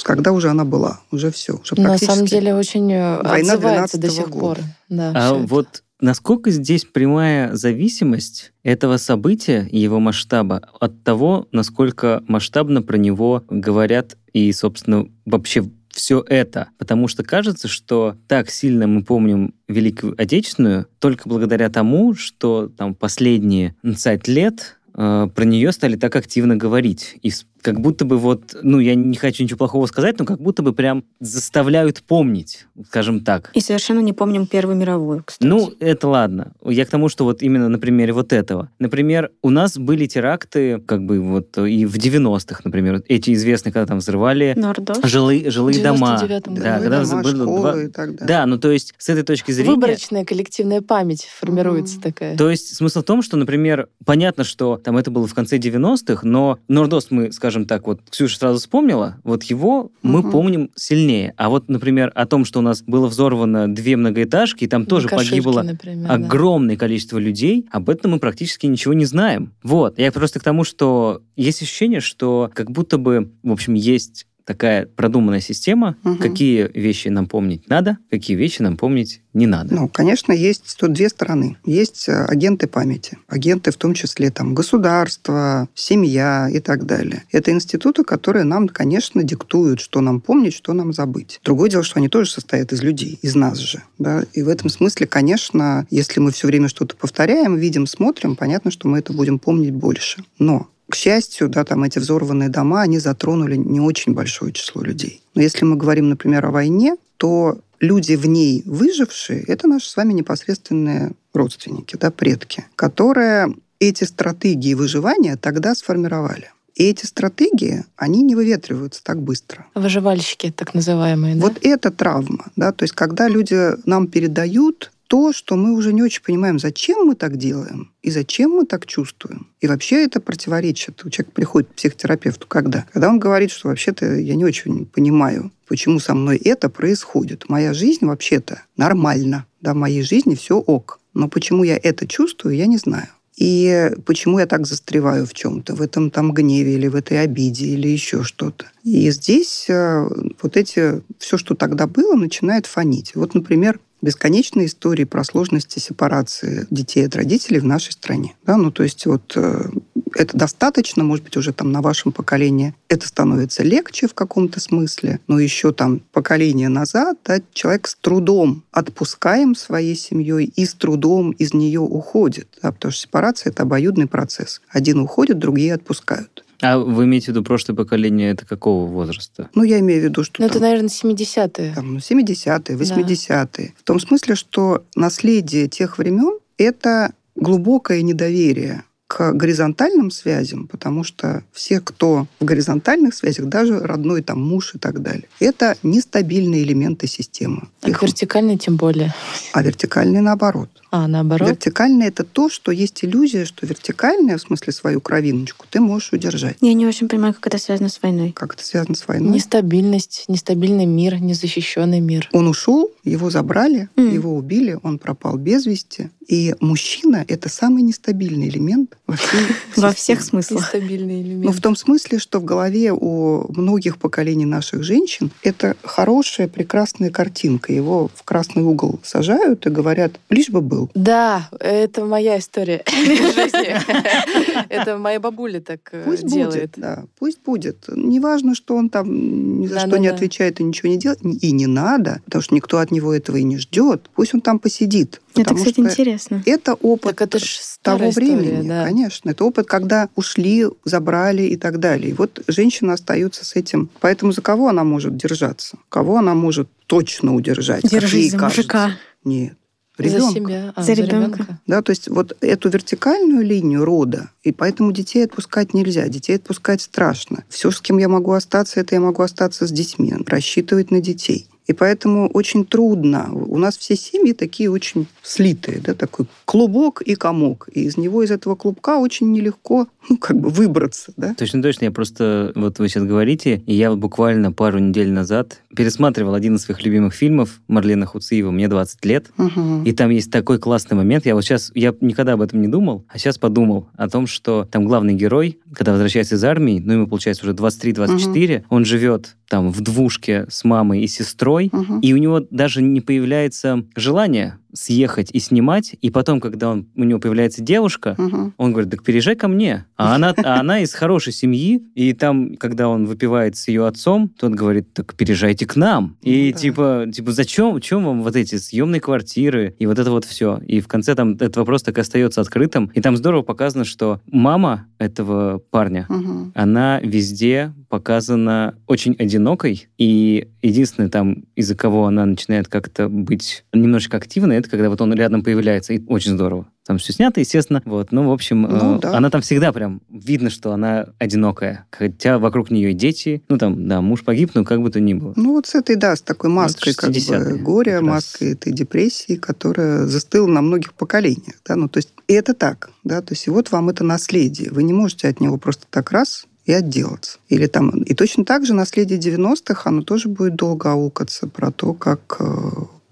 когда 0.02 0.32
уже 0.32 0.50
она 0.50 0.66
была, 0.66 1.00
уже 1.12 1.30
все. 1.30 1.54
Уже 1.54 1.76
На 1.76 1.90
практически... 1.90 2.12
самом 2.12 2.26
деле 2.26 2.56
очень 2.56 2.92
э, 2.92 3.22
Война 3.22 3.54
отзывается 3.54 3.98
до 4.00 4.08
12-го 4.08 4.16
сих 4.16 4.30
года. 4.30 4.40
пор. 4.40 4.60
Да, 4.90 5.12
А 5.16 5.46
всё 5.46 5.62
это. 5.62 5.82
Насколько 6.00 6.52
здесь 6.52 6.86
прямая 6.86 7.56
зависимость 7.56 8.54
этого 8.64 8.98
события 8.98 9.68
и 9.70 9.80
его 9.80 10.00
масштаба 10.00 10.62
от 10.80 11.04
того, 11.04 11.48
насколько 11.52 12.24
масштабно 12.28 12.82
про 12.82 12.98
него 12.98 13.44
говорят 13.50 14.18
и, 14.34 14.52
собственно, 14.52 15.08
вообще 15.26 15.64
все 15.90 16.24
это. 16.28 16.70
Потому 16.78 17.08
что 17.08 17.24
кажется, 17.24 17.68
что 17.68 18.16
так 18.28 18.52
сильно 18.52 18.88
мы 18.88 19.04
помним 19.04 19.56
Великую 19.68 20.14
Отечественную 20.22 20.88
только 21.00 21.28
благодаря 21.28 21.70
тому, 21.70 22.14
что 22.14 22.70
там 22.70 22.94
последние 22.94 23.76
20 23.82 24.28
лет 24.28 24.78
э, 24.94 25.28
про 25.34 25.44
нее 25.44 25.72
стали 25.72 25.96
так 25.96 26.16
активно 26.16 26.56
говорить. 26.56 27.18
И 27.24 27.32
как 27.62 27.80
будто 27.80 28.06
бы 28.06 28.18
вот, 28.18 28.56
ну, 28.62 28.80
я 28.80 28.96
не 28.96 29.16
хочу 29.16 29.44
ничего 29.44 29.58
плохого 29.58 29.86
сказать, 29.88 30.18
но 30.20 30.26
как 30.26 30.40
будто 30.42 30.62
бы 30.64 30.74
прям 30.74 31.04
заставляют 31.20 32.02
помнить, 32.04 32.66
скажем 32.88 33.22
так. 33.24 33.52
И 33.54 33.60
совершенно 33.62 34.00
не 34.00 34.14
помним 34.14 34.48
Первую 34.48 34.76
мировую, 34.78 35.24
кстати. 35.26 35.48
Ну, 35.48 35.72
это 35.80 36.08
ладно. 36.08 36.54
Я 36.66 36.86
к 36.86 36.90
тому, 36.90 37.10
что 37.10 37.24
вот 37.26 37.42
именно 37.42 37.68
на 37.70 37.80
примере 37.80 38.14
вот 38.14 38.32
этого. 38.34 38.70
Например, 38.80 39.32
у 39.42 39.50
нас 39.50 39.78
были 39.78 40.06
теракты, 40.06 40.80
как 40.80 41.06
бы 41.06 41.20
вот 41.20 41.58
и 41.58 41.86
в 41.86 41.96
90-х, 41.98 42.62
например, 42.64 43.02
эти 43.08 43.34
известные, 43.34 43.74
когда 43.74 43.86
там 43.88 43.98
взрывали 44.00 44.54
Нордост. 44.56 45.06
жилые, 45.06 45.50
жилые 45.50 45.80
В 45.80 45.84
дома. 45.84 46.20
99-м 46.22 46.54
году. 46.54 46.62
Да, 46.62 46.80
Жилые 46.80 46.80
когда 46.82 47.04
дома, 47.04 47.22
было 47.24 47.32
школы 47.34 47.60
два- 47.72 47.84
и 47.84 47.88
так 47.88 48.12
далее. 48.12 48.28
Да, 48.28 48.46
ну 48.46 48.58
то 48.58 48.72
есть 48.72 48.94
с 48.98 49.10
этой 49.10 49.24
точки 49.24 49.52
зрения... 49.52 49.72
Выборочная 49.72 50.26
коллективная 50.26 50.82
память 50.82 51.26
формируется 51.26 51.96
Мгм. 51.96 52.04
такая. 52.04 52.38
То 52.38 52.50
есть 52.50 52.76
смысл 52.76 53.02
в 53.02 53.04
том, 53.04 53.22
что, 53.22 53.38
например, 53.38 53.90
понятно, 54.06 54.44
что 54.44 54.78
там 54.84 54.98
это 54.98 55.12
было 55.12 55.28
в 55.28 55.34
конце 55.34 55.58
90-х, 55.58 56.22
но 56.28 56.60
Нордост 56.68 57.12
мы, 57.12 57.32
скажем 57.32 57.47
так, 57.66 57.88
вот 57.88 58.02
Ксюша 58.10 58.38
сразу 58.38 58.60
вспомнила, 58.60 59.18
вот 59.24 59.44
его 59.44 59.92
мы 60.02 60.20
Мгм. 60.22 60.32
помним 60.32 60.70
сильнее. 60.76 61.34
А 61.38 61.50
вот, 61.50 61.70
например, 61.70 62.12
о 62.16 62.26
том, 62.26 62.46
что 62.46 62.60
у 62.60 62.62
нас 62.62 62.84
было 62.84 63.08
взорвано 63.08 63.74
две 63.74 63.96
многоэтажки, 63.98 64.64
и 64.66 64.68
там 64.68 64.86
тоже 64.86 65.08
Каширки, 65.08 65.30
погибло 65.32 65.62
например, 65.64 66.08
да. 66.08 66.14
огромное 66.16 66.76
количество 66.76 67.18
людей, 67.18 67.66
об 67.72 67.90
этом 67.90 68.12
мы 68.12 68.20
практически 68.20 68.66
ничего 68.66 68.94
не 68.94 69.06
знаем. 69.06 69.54
Вот. 69.64 69.98
Я 70.00 70.12
просто 70.12 70.40
к 70.40 70.44
тому, 70.44 70.64
что 70.64 71.22
есть 71.36 71.62
ощущение, 71.62 72.00
что 72.00 72.50
как 72.54 72.72
будто 72.72 72.98
бы, 72.98 73.32
в 73.44 73.52
общем, 73.52 73.74
есть 73.74 74.26
такая 74.48 74.86
продуманная 74.86 75.42
система, 75.42 75.98
Мгм. 76.04 76.18
какие 76.20 76.72
вещи 76.74 77.10
нам 77.10 77.28
помнить 77.28 77.68
надо, 77.70 77.98
какие 78.10 78.38
вещи 78.38 78.62
нам 78.62 78.78
помнить 78.78 79.22
не 79.34 79.46
надо. 79.46 79.76
Ну, 79.76 79.90
конечно, 79.90 80.32
есть 80.32 80.78
тут 80.80 80.94
две 80.94 81.10
стороны. 81.10 81.58
Есть 81.66 82.08
э, 82.08 82.26
агенты 82.26 82.66
памяти. 82.68 83.18
Агенты 83.28 83.72
в 83.72 83.76
том 83.76 83.94
числе 83.94 84.32
там 84.32 84.56
государство, 84.56 85.68
семья 85.76 86.50
и 86.52 86.60
так 86.60 86.86
далее. 86.86 87.24
Это 87.32 87.52
институты, 87.52 88.04
которые 88.04 88.46
нам, 88.46 88.68
конечно, 88.70 89.22
диктуют, 89.22 89.82
что 89.82 90.02
нам 90.02 90.22
помнить, 90.22 90.54
что 90.54 90.74
нам 90.74 90.94
забыть. 90.94 91.40
Другое 91.44 91.70
дело, 91.70 91.84
что 91.84 92.00
они 92.00 92.08
тоже 92.08 92.32
состоят 92.32 92.72
из 92.72 92.82
людей, 92.82 93.20
из 93.22 93.36
нас 93.36 93.58
же. 93.58 93.84
Да? 94.00 94.24
И 94.34 94.42
в 94.42 94.48
этом 94.50 94.70
смысле, 94.70 95.06
конечно, 95.08 95.86
если 95.92 96.20
мы 96.22 96.32
все 96.32 96.48
время 96.48 96.70
что-то 96.70 96.96
повторяем, 96.96 97.58
видим, 97.58 97.86
смотрим, 97.86 98.36
понятно, 98.36 98.72
что 98.72 98.88
мы 98.88 99.00
это 99.00 99.12
будем 99.14 99.40
помнить 99.40 99.74
больше. 99.74 100.24
Но 100.40 100.68
к 100.90 100.96
счастью, 100.96 101.50
да, 101.50 101.64
там 101.64 101.84
эти 101.84 102.00
взорванные 102.00 102.50
дома, 102.50 102.82
они 102.82 103.00
затронули 103.00 103.56
не 103.56 103.80
очень 103.80 104.14
большое 104.14 104.54
число 104.54 104.82
людей. 104.82 105.22
Но 105.36 105.42
если 105.42 105.66
мы 105.66 105.76
говорим, 105.76 106.10
например, 106.10 106.46
о 106.46 106.52
войне, 106.52 106.96
то 107.18 107.60
люди 107.80 108.14
в 108.14 108.26
ней 108.26 108.64
выжившие, 108.66 109.44
это 109.44 109.68
наши 109.68 109.90
с 109.90 109.98
вами 109.98 110.14
непосредственные 110.14 111.12
родственники, 111.34 111.96
да, 112.00 112.12
предки, 112.12 112.66
которые 112.76 113.54
эти 113.80 114.06
стратегии 114.06 114.74
выживания 114.74 115.36
тогда 115.36 115.76
сформировали. 115.76 116.52
И 116.76 116.84
эти 116.84 117.06
стратегии, 117.06 117.86
они 117.96 118.22
не 118.22 118.36
выветриваются 118.36 119.04
так 119.04 119.20
быстро. 119.20 119.66
Выживальщики, 119.74 120.52
так 120.52 120.76
называемые. 120.76 121.36
да? 121.36 121.42
Вот 121.42 121.58
это 121.64 121.92
травма, 121.92 122.52
да, 122.56 122.72
то 122.72 122.84
есть 122.84 122.94
когда 122.94 123.28
люди 123.28 123.72
нам 123.88 124.08
передают 124.08 124.92
то, 125.08 125.34
что 125.34 125.56
мы 125.56 125.74
уже 125.74 125.94
не 125.94 126.04
очень 126.04 126.22
понимаем, 126.22 126.60
зачем 126.60 127.06
мы 127.06 127.16
так 127.16 127.38
делаем 127.38 127.92
и 128.02 128.12
зачем 128.12 128.52
мы 128.52 128.66
так 128.66 128.86
чувствуем. 128.86 129.48
И 129.62 129.68
вообще 129.68 130.04
это 130.04 130.20
противоречит. 130.20 131.04
У 131.06 131.10
человека 131.10 131.34
приходит 131.34 131.70
к 131.70 131.76
психотерапевту 131.76 132.48
когда? 132.48 132.86
Когда 132.94 133.10
он 133.10 133.20
говорит, 133.20 133.52
что 133.52 133.70
вообще-то 133.70 134.16
я 134.16 134.36
не 134.36 134.46
очень 134.46 134.86
понимаю, 134.86 135.52
почему 135.68 136.00
со 136.00 136.14
мной 136.14 136.38
это 136.38 136.70
происходит. 136.70 137.50
Моя 137.50 137.74
жизнь 137.74 138.06
вообще-то 138.06 138.64
нормальна. 138.76 139.46
Да, 139.62 139.74
в 139.74 139.78
моей 139.78 140.04
жизни 140.04 140.36
все 140.36 140.58
ок. 140.58 141.00
Но 141.14 141.28
почему 141.28 141.64
я 141.64 141.80
это 141.82 142.06
чувствую, 142.06 142.56
я 142.56 142.68
не 142.68 142.78
знаю. 142.78 143.08
И 143.38 143.92
почему 144.06 144.40
я 144.40 144.48
так 144.48 144.66
застреваю 144.66 145.28
в 145.28 145.34
чем-то, 145.34 145.76
в 145.76 145.82
этом 145.82 146.10
там 146.10 146.34
гневе 146.34 146.74
или 146.74 146.88
в 146.88 146.96
этой 146.96 147.22
обиде 147.22 147.68
или 147.68 147.88
еще 147.88 148.24
что-то. 148.24 148.66
И 148.84 149.12
здесь 149.12 149.68
э, 149.70 150.08
вот 150.42 150.58
эти, 150.58 151.04
все, 151.20 151.38
что 151.38 151.54
тогда 151.54 151.86
было, 151.86 152.16
начинает 152.16 152.66
фонить. 152.66 153.14
Вот, 153.14 153.36
например, 153.36 153.80
бесконечные 154.02 154.68
истории 154.68 155.04
про 155.04 155.24
сложности 155.24 155.80
сепарации 155.80 156.68
детей 156.70 157.06
от 157.06 157.16
родителей 157.16 157.60
в 157.60 157.66
нашей 157.66 157.92
стране. 157.92 158.36
Да? 158.46 158.58
Ну, 158.58 158.72
то 158.72 158.84
есть 158.84 159.06
вот 159.06 159.34
э, 159.36 159.70
это 160.16 160.38
достаточно, 160.38 161.04
может 161.04 161.24
быть, 161.24 161.38
уже 161.38 161.54
там 161.54 161.72
на 161.72 161.82
вашем 161.82 162.12
поколении 162.12 162.74
это 162.90 163.08
становится 163.08 163.64
легче 163.64 164.08
в 164.08 164.14
каком-то 164.14 164.60
смысле, 164.60 165.20
но 165.28 165.40
еще 165.40 165.74
там 165.74 166.02
поколение 166.12 166.70
назад 166.70 167.18
да, 167.26 167.42
человек 167.54 167.88
с 167.88 167.96
трудом 167.96 168.64
отпускаем 168.72 169.56
своей 169.56 169.96
семьей 169.96 170.46
и 170.46 170.66
с 170.66 170.74
трудом 170.74 171.32
из 171.32 171.54
нее 171.54 171.82
уходит, 171.82 172.48
да, 172.62 172.72
потому 172.72 172.92
что 172.92 173.02
сепарация– 173.02 173.50
это 173.52 173.64
обоюдный 173.64 174.08
процесс. 174.08 174.62
Один 174.70 175.00
уходит, 175.00 175.40
другие 175.40 175.74
отпускают. 175.74 176.44
А 176.62 176.78
вы 176.80 177.06
имеете 177.06 177.28
в 177.28 177.30
виду 177.30 177.44
прошлое 177.44 177.76
поколение, 177.76 178.32
это 178.32 178.46
какого 178.46 178.88
возраста? 178.90 179.50
Ну, 179.54 179.64
я 179.64 179.80
имею 179.80 180.02
в 180.02 180.04
виду, 180.06 180.24
что 180.24 180.42
Ну, 180.42 180.48
это, 180.48 180.60
наверное, 180.60 180.90
70-е. 180.90 181.74
там, 181.76 181.94
ну, 181.94 182.00
70-е, 182.00 182.76
80-е. 182.76 183.74
В 183.78 183.84
том 183.84 184.00
смысле, 184.00 184.36
что 184.36 184.84
наследие 184.96 185.68
тех 185.68 185.98
времен– 185.98 186.40
это 186.58 187.14
глубокое 187.36 188.02
недоверие 188.02 188.84
к 189.08 189.32
горизонтальным 189.34 190.12
связям, 190.12 190.68
потому 190.68 191.04
что 191.06 191.42
все, 191.54 191.80
кто 191.80 192.28
в 192.42 192.46
горизонтальных 192.46 193.16
связях, 193.16 193.46
даже 193.46 193.80
родной 193.80 194.22
там 194.22 194.42
муж 194.42 194.76
и 194.76 194.78
так 194.78 195.02
далее, 195.02 195.30
это 195.40 195.78
нестабильные 195.82 196.64
элементы 196.64 197.08
системы. 197.08 197.70
А 197.82 197.90
Их- 197.90 198.02
вертикальный 198.02 198.58
тем 198.58 198.76
более. 198.76 199.14
а 199.54 199.64
вертикальные 199.64 200.22
наоборот. 200.22 200.70
А, 200.92 201.08
наоборот. 201.08 201.50
Вертикальное 201.50 202.08
это 202.08 202.24
то, 202.24 202.50
что 202.50 202.72
есть 202.72 203.04
иллюзия, 203.04 203.46
что 203.46 203.66
вертикальное, 203.66 204.38
в 204.38 204.42
смысле 204.42 204.72
свою 204.74 205.02
кровиночку, 205.02 205.66
ты 205.70 205.80
можешь 205.80 206.12
удержать. 206.14 206.58
Я 206.62 206.74
не 206.74 206.86
очень 206.86 207.08
понимаю, 207.10 207.34
как 207.34 207.48
это 207.48 207.58
связано 207.58 207.90
с 207.90 208.02
войной. 208.02 208.32
Как 208.34 208.54
это 208.56 208.64
связано 208.66 208.96
с 208.96 209.08
войной? 209.08 209.34
Нестабильность, 209.34 210.26
нестабильный 210.28 210.86
мир, 210.86 211.20
незащищенный 211.20 212.00
мир. 212.02 212.30
Он 212.34 212.48
ушел, 212.48 212.92
его 213.04 213.30
забрали, 213.30 213.90
М. 213.96 214.14
его 214.14 214.36
убили, 214.36 214.78
он 214.84 214.98
пропал 215.00 215.38
без 215.38 215.66
вести. 215.66 216.10
И 216.28 216.56
мужчина– 216.60 217.24
это 217.28 217.48
самый 217.50 217.84
нестабильный 217.84 218.50
элемент 218.50 218.97
во 219.76 219.92
всех 219.94 220.22
смыслах. 220.22 220.74
Нестабильный 220.74 221.22
элемент. 221.22 221.46
Ну, 221.46 221.52
в 221.52 221.62
том 221.62 221.76
смысле, 221.76 222.20
что 222.20 222.40
в 222.40 222.44
голове 222.46 222.92
у 222.92 223.52
многих 223.54 223.98
поколений 223.98 224.46
наших 224.46 224.84
женщин 224.84 225.32
это 225.44 225.76
хорошая, 225.84 226.48
прекрасная 226.48 227.10
картинка. 227.10 227.72
Его 227.72 228.10
в 228.14 228.24
красный 228.24 228.64
угол 228.64 229.00
сажают 229.04 229.66
и 229.66 229.70
говорят, 229.70 230.20
лишь 230.30 230.50
бы 230.50 230.62
был. 230.62 230.90
Да, 230.94 231.50
это 231.60 232.06
моя 232.06 232.38
история 232.40 232.84
жизни. 232.88 233.78
Это 234.70 234.98
моя 234.98 235.20
бабуля 235.20 235.62
так 235.62 235.80
э, 235.92 236.04
Пусть 236.06 236.26
делает. 236.26 236.72
будет, 236.72 236.74
да, 236.78 237.04
пусть 237.20 237.40
будет. 237.44 237.86
Неважно, 237.88 238.56
что 238.56 238.76
он 238.76 238.90
там 238.90 239.62
ни 239.62 239.68
за 239.68 239.80
что 239.80 239.98
не 239.98 240.08
отвечает 240.08 240.60
и 240.60 240.64
ничего 240.64 240.90
не 240.90 240.98
делает. 240.98 241.24
И 241.24 241.52
не 241.52 241.68
надо, 241.68 242.22
потому 242.26 242.42
что 242.42 242.56
никто 242.56 242.80
от 242.80 242.92
него 242.92 243.14
этого 243.14 243.38
и 243.38 243.44
не 243.44 243.58
ждет. 243.58 244.10
Пусть 244.16 244.34
он 244.34 244.42
там 244.42 244.60
посидит. 244.60 245.22
Это, 245.42 245.56
кстати, 245.56 245.72
что 245.74 245.82
интересно. 245.82 246.44
Это 246.46 246.74
опыт 246.76 247.16
Так 247.18 247.36
это 247.36 247.46
того 247.82 248.10
история, 248.10 248.36
времени, 248.36 248.68
да. 248.68 248.84
конечно. 248.86 249.30
Это 249.30 249.44
опыт, 249.44 249.68
когда 249.68 250.10
ушли, 250.16 250.66
забрали 250.86 251.44
и 251.44 251.56
так 251.58 251.80
далее. 251.80 252.12
И 252.12 252.14
вот 252.14 252.42
женщина 252.48 252.94
остается 252.94 253.46
с 253.46 253.56
этим. 253.56 253.90
Поэтому 254.00 254.32
за 254.32 254.42
кого 254.42 254.68
она 254.70 254.84
может 254.84 255.16
держаться? 255.18 255.78
Кого 255.90 256.18
она 256.18 256.34
может 256.34 256.70
точно 256.88 257.36
удержать? 257.36 257.84
Держись 257.90 258.32
за 258.32 258.38
кажется? 258.38 258.62
мужика. 258.62 258.92
Нет. 259.24 259.54
За 259.98 260.04
Ребенка. 260.04 260.32
себя. 260.34 260.74
А, 260.76 260.82
За 260.82 260.86
за 260.88 260.94
ребенка. 260.94 261.38
ребенка. 261.40 261.60
Да, 261.66 261.82
то 261.82 261.90
есть 261.90 262.08
вот 262.08 262.38
эту 262.42 262.70
вертикальную 262.70 263.44
линию 263.44 263.84
рода, 263.84 264.30
и 264.44 264.52
поэтому 264.52 264.92
детей 264.92 265.26
отпускать 265.26 265.74
нельзя, 265.74 266.08
детей 266.08 266.36
отпускать 266.36 266.84
страшно. 266.84 267.44
Все, 267.50 267.72
с 267.72 267.82
кем 267.82 267.98
я 267.98 268.08
могу 268.08 268.32
остаться, 268.34 268.80
это 268.80 268.94
я 268.94 269.02
могу 269.02 269.24
остаться 269.24 269.66
с 269.66 269.72
детьми, 269.72 270.14
рассчитывать 270.28 270.92
на 270.92 271.02
детей. 271.02 271.48
И 271.68 271.74
поэтому 271.74 272.30
очень 272.30 272.66
трудно. 272.66 273.30
У 273.34 273.58
нас 273.58 273.78
все 273.78 273.96
семьи 273.96 274.34
такие 274.34 274.72
очень 274.72 275.08
слитые, 275.22 275.80
да, 275.84 275.94
такой 275.94 276.26
клубок 276.46 277.02
и 277.02 277.16
комок. 277.16 277.70
И 277.74 277.84
из 277.84 277.98
него, 277.98 278.24
из 278.24 278.32
этого 278.32 278.56
клубка 278.56 278.98
очень 278.98 279.32
нелегко, 279.32 279.88
ну, 280.10 280.18
как 280.18 280.40
бы 280.40 280.50
выбраться, 280.50 281.12
да. 281.18 281.36
Точно, 281.38 281.62
точно. 281.62 281.86
Я 281.86 281.92
просто, 281.92 282.54
вот 282.56 282.80
вы 282.80 282.88
сейчас 282.88 283.04
говорите, 283.04 283.62
и 283.66 283.74
я 283.74 283.90
вот 283.90 284.00
буквально 284.00 284.54
пару 284.54 284.80
недель 284.80 285.12
назад 285.12 285.60
пересматривал 285.76 286.34
один 286.34 286.56
из 286.56 286.62
своих 286.62 286.84
любимых 286.84 287.14
фильмов 287.14 287.60
Марлена 287.68 288.06
Хуциева 288.06 288.52
«Мне 288.52 288.70
20 288.70 289.04
лет». 289.06 289.28
Мгм. 289.36 289.84
И 289.84 289.92
там 289.92 290.10
есть 290.10 290.32
такой 290.32 290.60
классный 290.60 290.96
момент. 290.96 291.26
Я 291.26 291.36
вот 291.36 291.44
сейчас, 291.44 291.72
я 291.76 291.94
никогда 292.00 292.34
об 292.34 292.42
этом 292.42 292.62
не 292.62 292.70
думал, 292.70 293.06
а 293.10 293.18
сейчас 293.18 293.38
подумал 293.38 293.90
о 293.98 294.08
том, 294.08 294.26
что 294.26 294.66
там 294.72 294.86
главный 294.86 295.16
герой, 295.16 295.60
когда 295.74 295.92
возвращается 295.92 296.36
из 296.36 296.44
армии, 296.46 296.82
ну, 296.84 296.94
ему, 296.94 297.08
получается, 297.08 297.44
уже 297.44 297.54
23-24, 297.54 298.64
он 298.70 298.86
живет 298.86 299.36
там 299.50 299.72
в 299.72 299.82
двушке 299.82 300.46
с 300.50 300.64
мамой 300.64 301.02
и 301.02 301.08
сестрой, 301.08 301.70
Мгм. 301.72 302.00
и 302.02 302.14
у 302.14 302.18
него 302.18 302.42
даже 302.52 302.82
не 302.82 303.02
появляется 303.02 303.84
желание 303.96 304.58
съехать 304.74 305.30
и 305.34 305.40
снимать, 305.40 305.96
и 306.02 306.10
потом, 306.10 306.40
когда 306.40 306.70
он, 306.70 306.88
у 306.96 307.04
него 307.04 307.20
появляется 307.20 307.62
девушка, 307.64 308.16
Мгм. 308.18 308.54
он 308.58 308.72
говорит, 308.74 308.92
так 308.92 309.04
переезжай 309.04 309.36
ко 309.36 309.48
мне. 309.48 309.86
А 309.96 310.16
она, 310.16 310.34
а 310.44 310.60
она 310.60 310.80
из 310.82 310.94
хорошей 310.94 311.34
семьи, 311.34 311.82
и 311.96 312.14
там, 312.14 312.56
когда 312.58 312.90
он 312.90 313.06
выпивает 313.06 313.56
с 313.56 313.68
ее 313.68 313.88
отцом, 313.88 314.30
тот 314.30 314.52
говорит, 314.54 314.94
так 314.94 315.16
переезжайте 315.16 315.66
к 315.66 315.76
нам. 315.76 316.18
И 316.22 316.48
Ну 316.48 316.52
да. 316.54 316.58
типа, 316.60 317.06
типа, 317.14 317.32
зачем, 317.32 317.80
чем 317.82 318.06
вам 318.06 318.24
вот 318.24 318.36
эти 318.36 318.56
съемные 318.56 319.02
квартиры 319.02 319.76
и 319.80 319.86
вот 319.86 320.00
это 320.00 320.12
вот 320.12 320.26
все. 320.26 320.60
И 320.68 320.80
в 320.82 320.88
конце 320.88 321.16
там 321.16 321.34
этот 321.34 321.58
вопрос 321.58 321.84
так 321.84 321.98
и 321.98 322.02
остается 322.02 322.42
открытым. 322.42 322.92
И 322.94 323.02
там 323.02 323.18
здорово 323.18 323.42
показано, 323.44 323.86
что 323.86 324.22
мама 324.28 324.86
этого 325.00 325.60
парня, 325.72 326.06
Мгм. 326.10 326.52
она 326.56 327.00
везде 327.02 327.74
показана 327.90 328.76
очень 328.86 329.16
одинокой, 329.18 329.88
и 329.98 330.48
единственное 330.62 331.10
там, 331.10 331.44
из-за 331.56 331.76
кого 331.76 332.06
она 332.06 332.26
начинает 332.26 332.68
как-то 332.68 333.08
быть 333.10 333.64
немножечко 333.74 334.18
активной, 334.18 334.57
это 334.58 334.70
когда 334.70 334.90
вот 334.90 335.02
он 335.02 335.14
рядом 335.14 335.44
появляется, 335.44 335.94
и 335.94 336.02
очень 336.08 336.32
здорово. 336.32 336.68
Там 336.86 336.98
все 337.00 337.12
снято, 337.14 337.40
естественно. 337.42 337.82
Вот. 337.86 338.12
Ну, 338.12 338.30
в 338.30 338.32
общем, 338.32 338.62
Ну, 338.62 338.98
э, 338.98 339.00
да. 339.00 339.18
она 339.18 339.30
там 339.30 339.42
всегда 339.42 339.74
прям 339.74 340.02
видно, 340.10 340.50
что 340.50 340.72
она 340.72 341.08
одинокая. 341.20 341.86
Хотя 341.92 342.40
вокруг 342.40 342.72
нее 342.72 342.92
и 342.92 342.94
дети. 342.94 343.44
Ну, 343.50 343.58
там, 343.58 343.88
да, 343.90 344.02
муж 344.02 344.24
погиб, 344.24 344.52
но 344.54 344.64
как 344.64 344.82
бы 344.82 344.90
то 344.90 345.00
ни 345.02 345.14
было. 345.14 345.34
Ну, 345.36 345.54
вот 345.54 345.68
с 345.68 345.76
этой, 345.76 345.98
да, 345.98 346.16
с 346.16 346.22
такой 346.22 346.50
Ну, 346.50 346.56
маской 346.58 346.94
как 346.94 347.10
бы 347.12 347.16
60-е 347.18 347.58
горя, 347.58 347.92
как 347.98 348.02
раз. 348.02 348.10
маской 348.10 348.54
этой 348.54 348.72
депрессии, 348.72 349.36
которая 349.36 350.06
застыла 350.06 350.48
на 350.48 350.62
многих 350.62 350.94
поколениях. 350.94 351.56
Да? 351.66 351.76
Ну, 351.76 351.90
то 351.90 351.98
есть, 351.98 352.14
и 352.28 352.34
это 352.34 352.54
так. 352.54 352.92
Да? 353.04 353.22
То 353.22 353.34
есть, 353.34 353.48
и 353.48 353.50
вот 353.50 353.72
вам 353.72 353.90
это 353.90 354.06
наследие. 354.06 354.72
Вы 354.72 354.84
не 354.84 354.94
можете 354.94 355.28
от 355.28 355.42
него 355.42 355.58
просто 355.58 355.86
так 355.90 356.12
раз 356.12 356.46
и 356.66 356.72
отделаться. 356.72 357.40
Или 357.50 357.68
там... 357.68 357.90
И 358.04 358.14
точно 358.14 358.46
так 358.46 358.66
же 358.66 358.74
наследие 358.74 359.20
90-х, 359.20 359.82
оно 359.90 360.04
тоже 360.04 360.30
будет 360.30 360.56
долго 360.56 360.92
аукаться 360.94 361.48
про 361.48 361.72
то, 361.72 361.94
как, 361.94 362.38
э, 362.40 362.46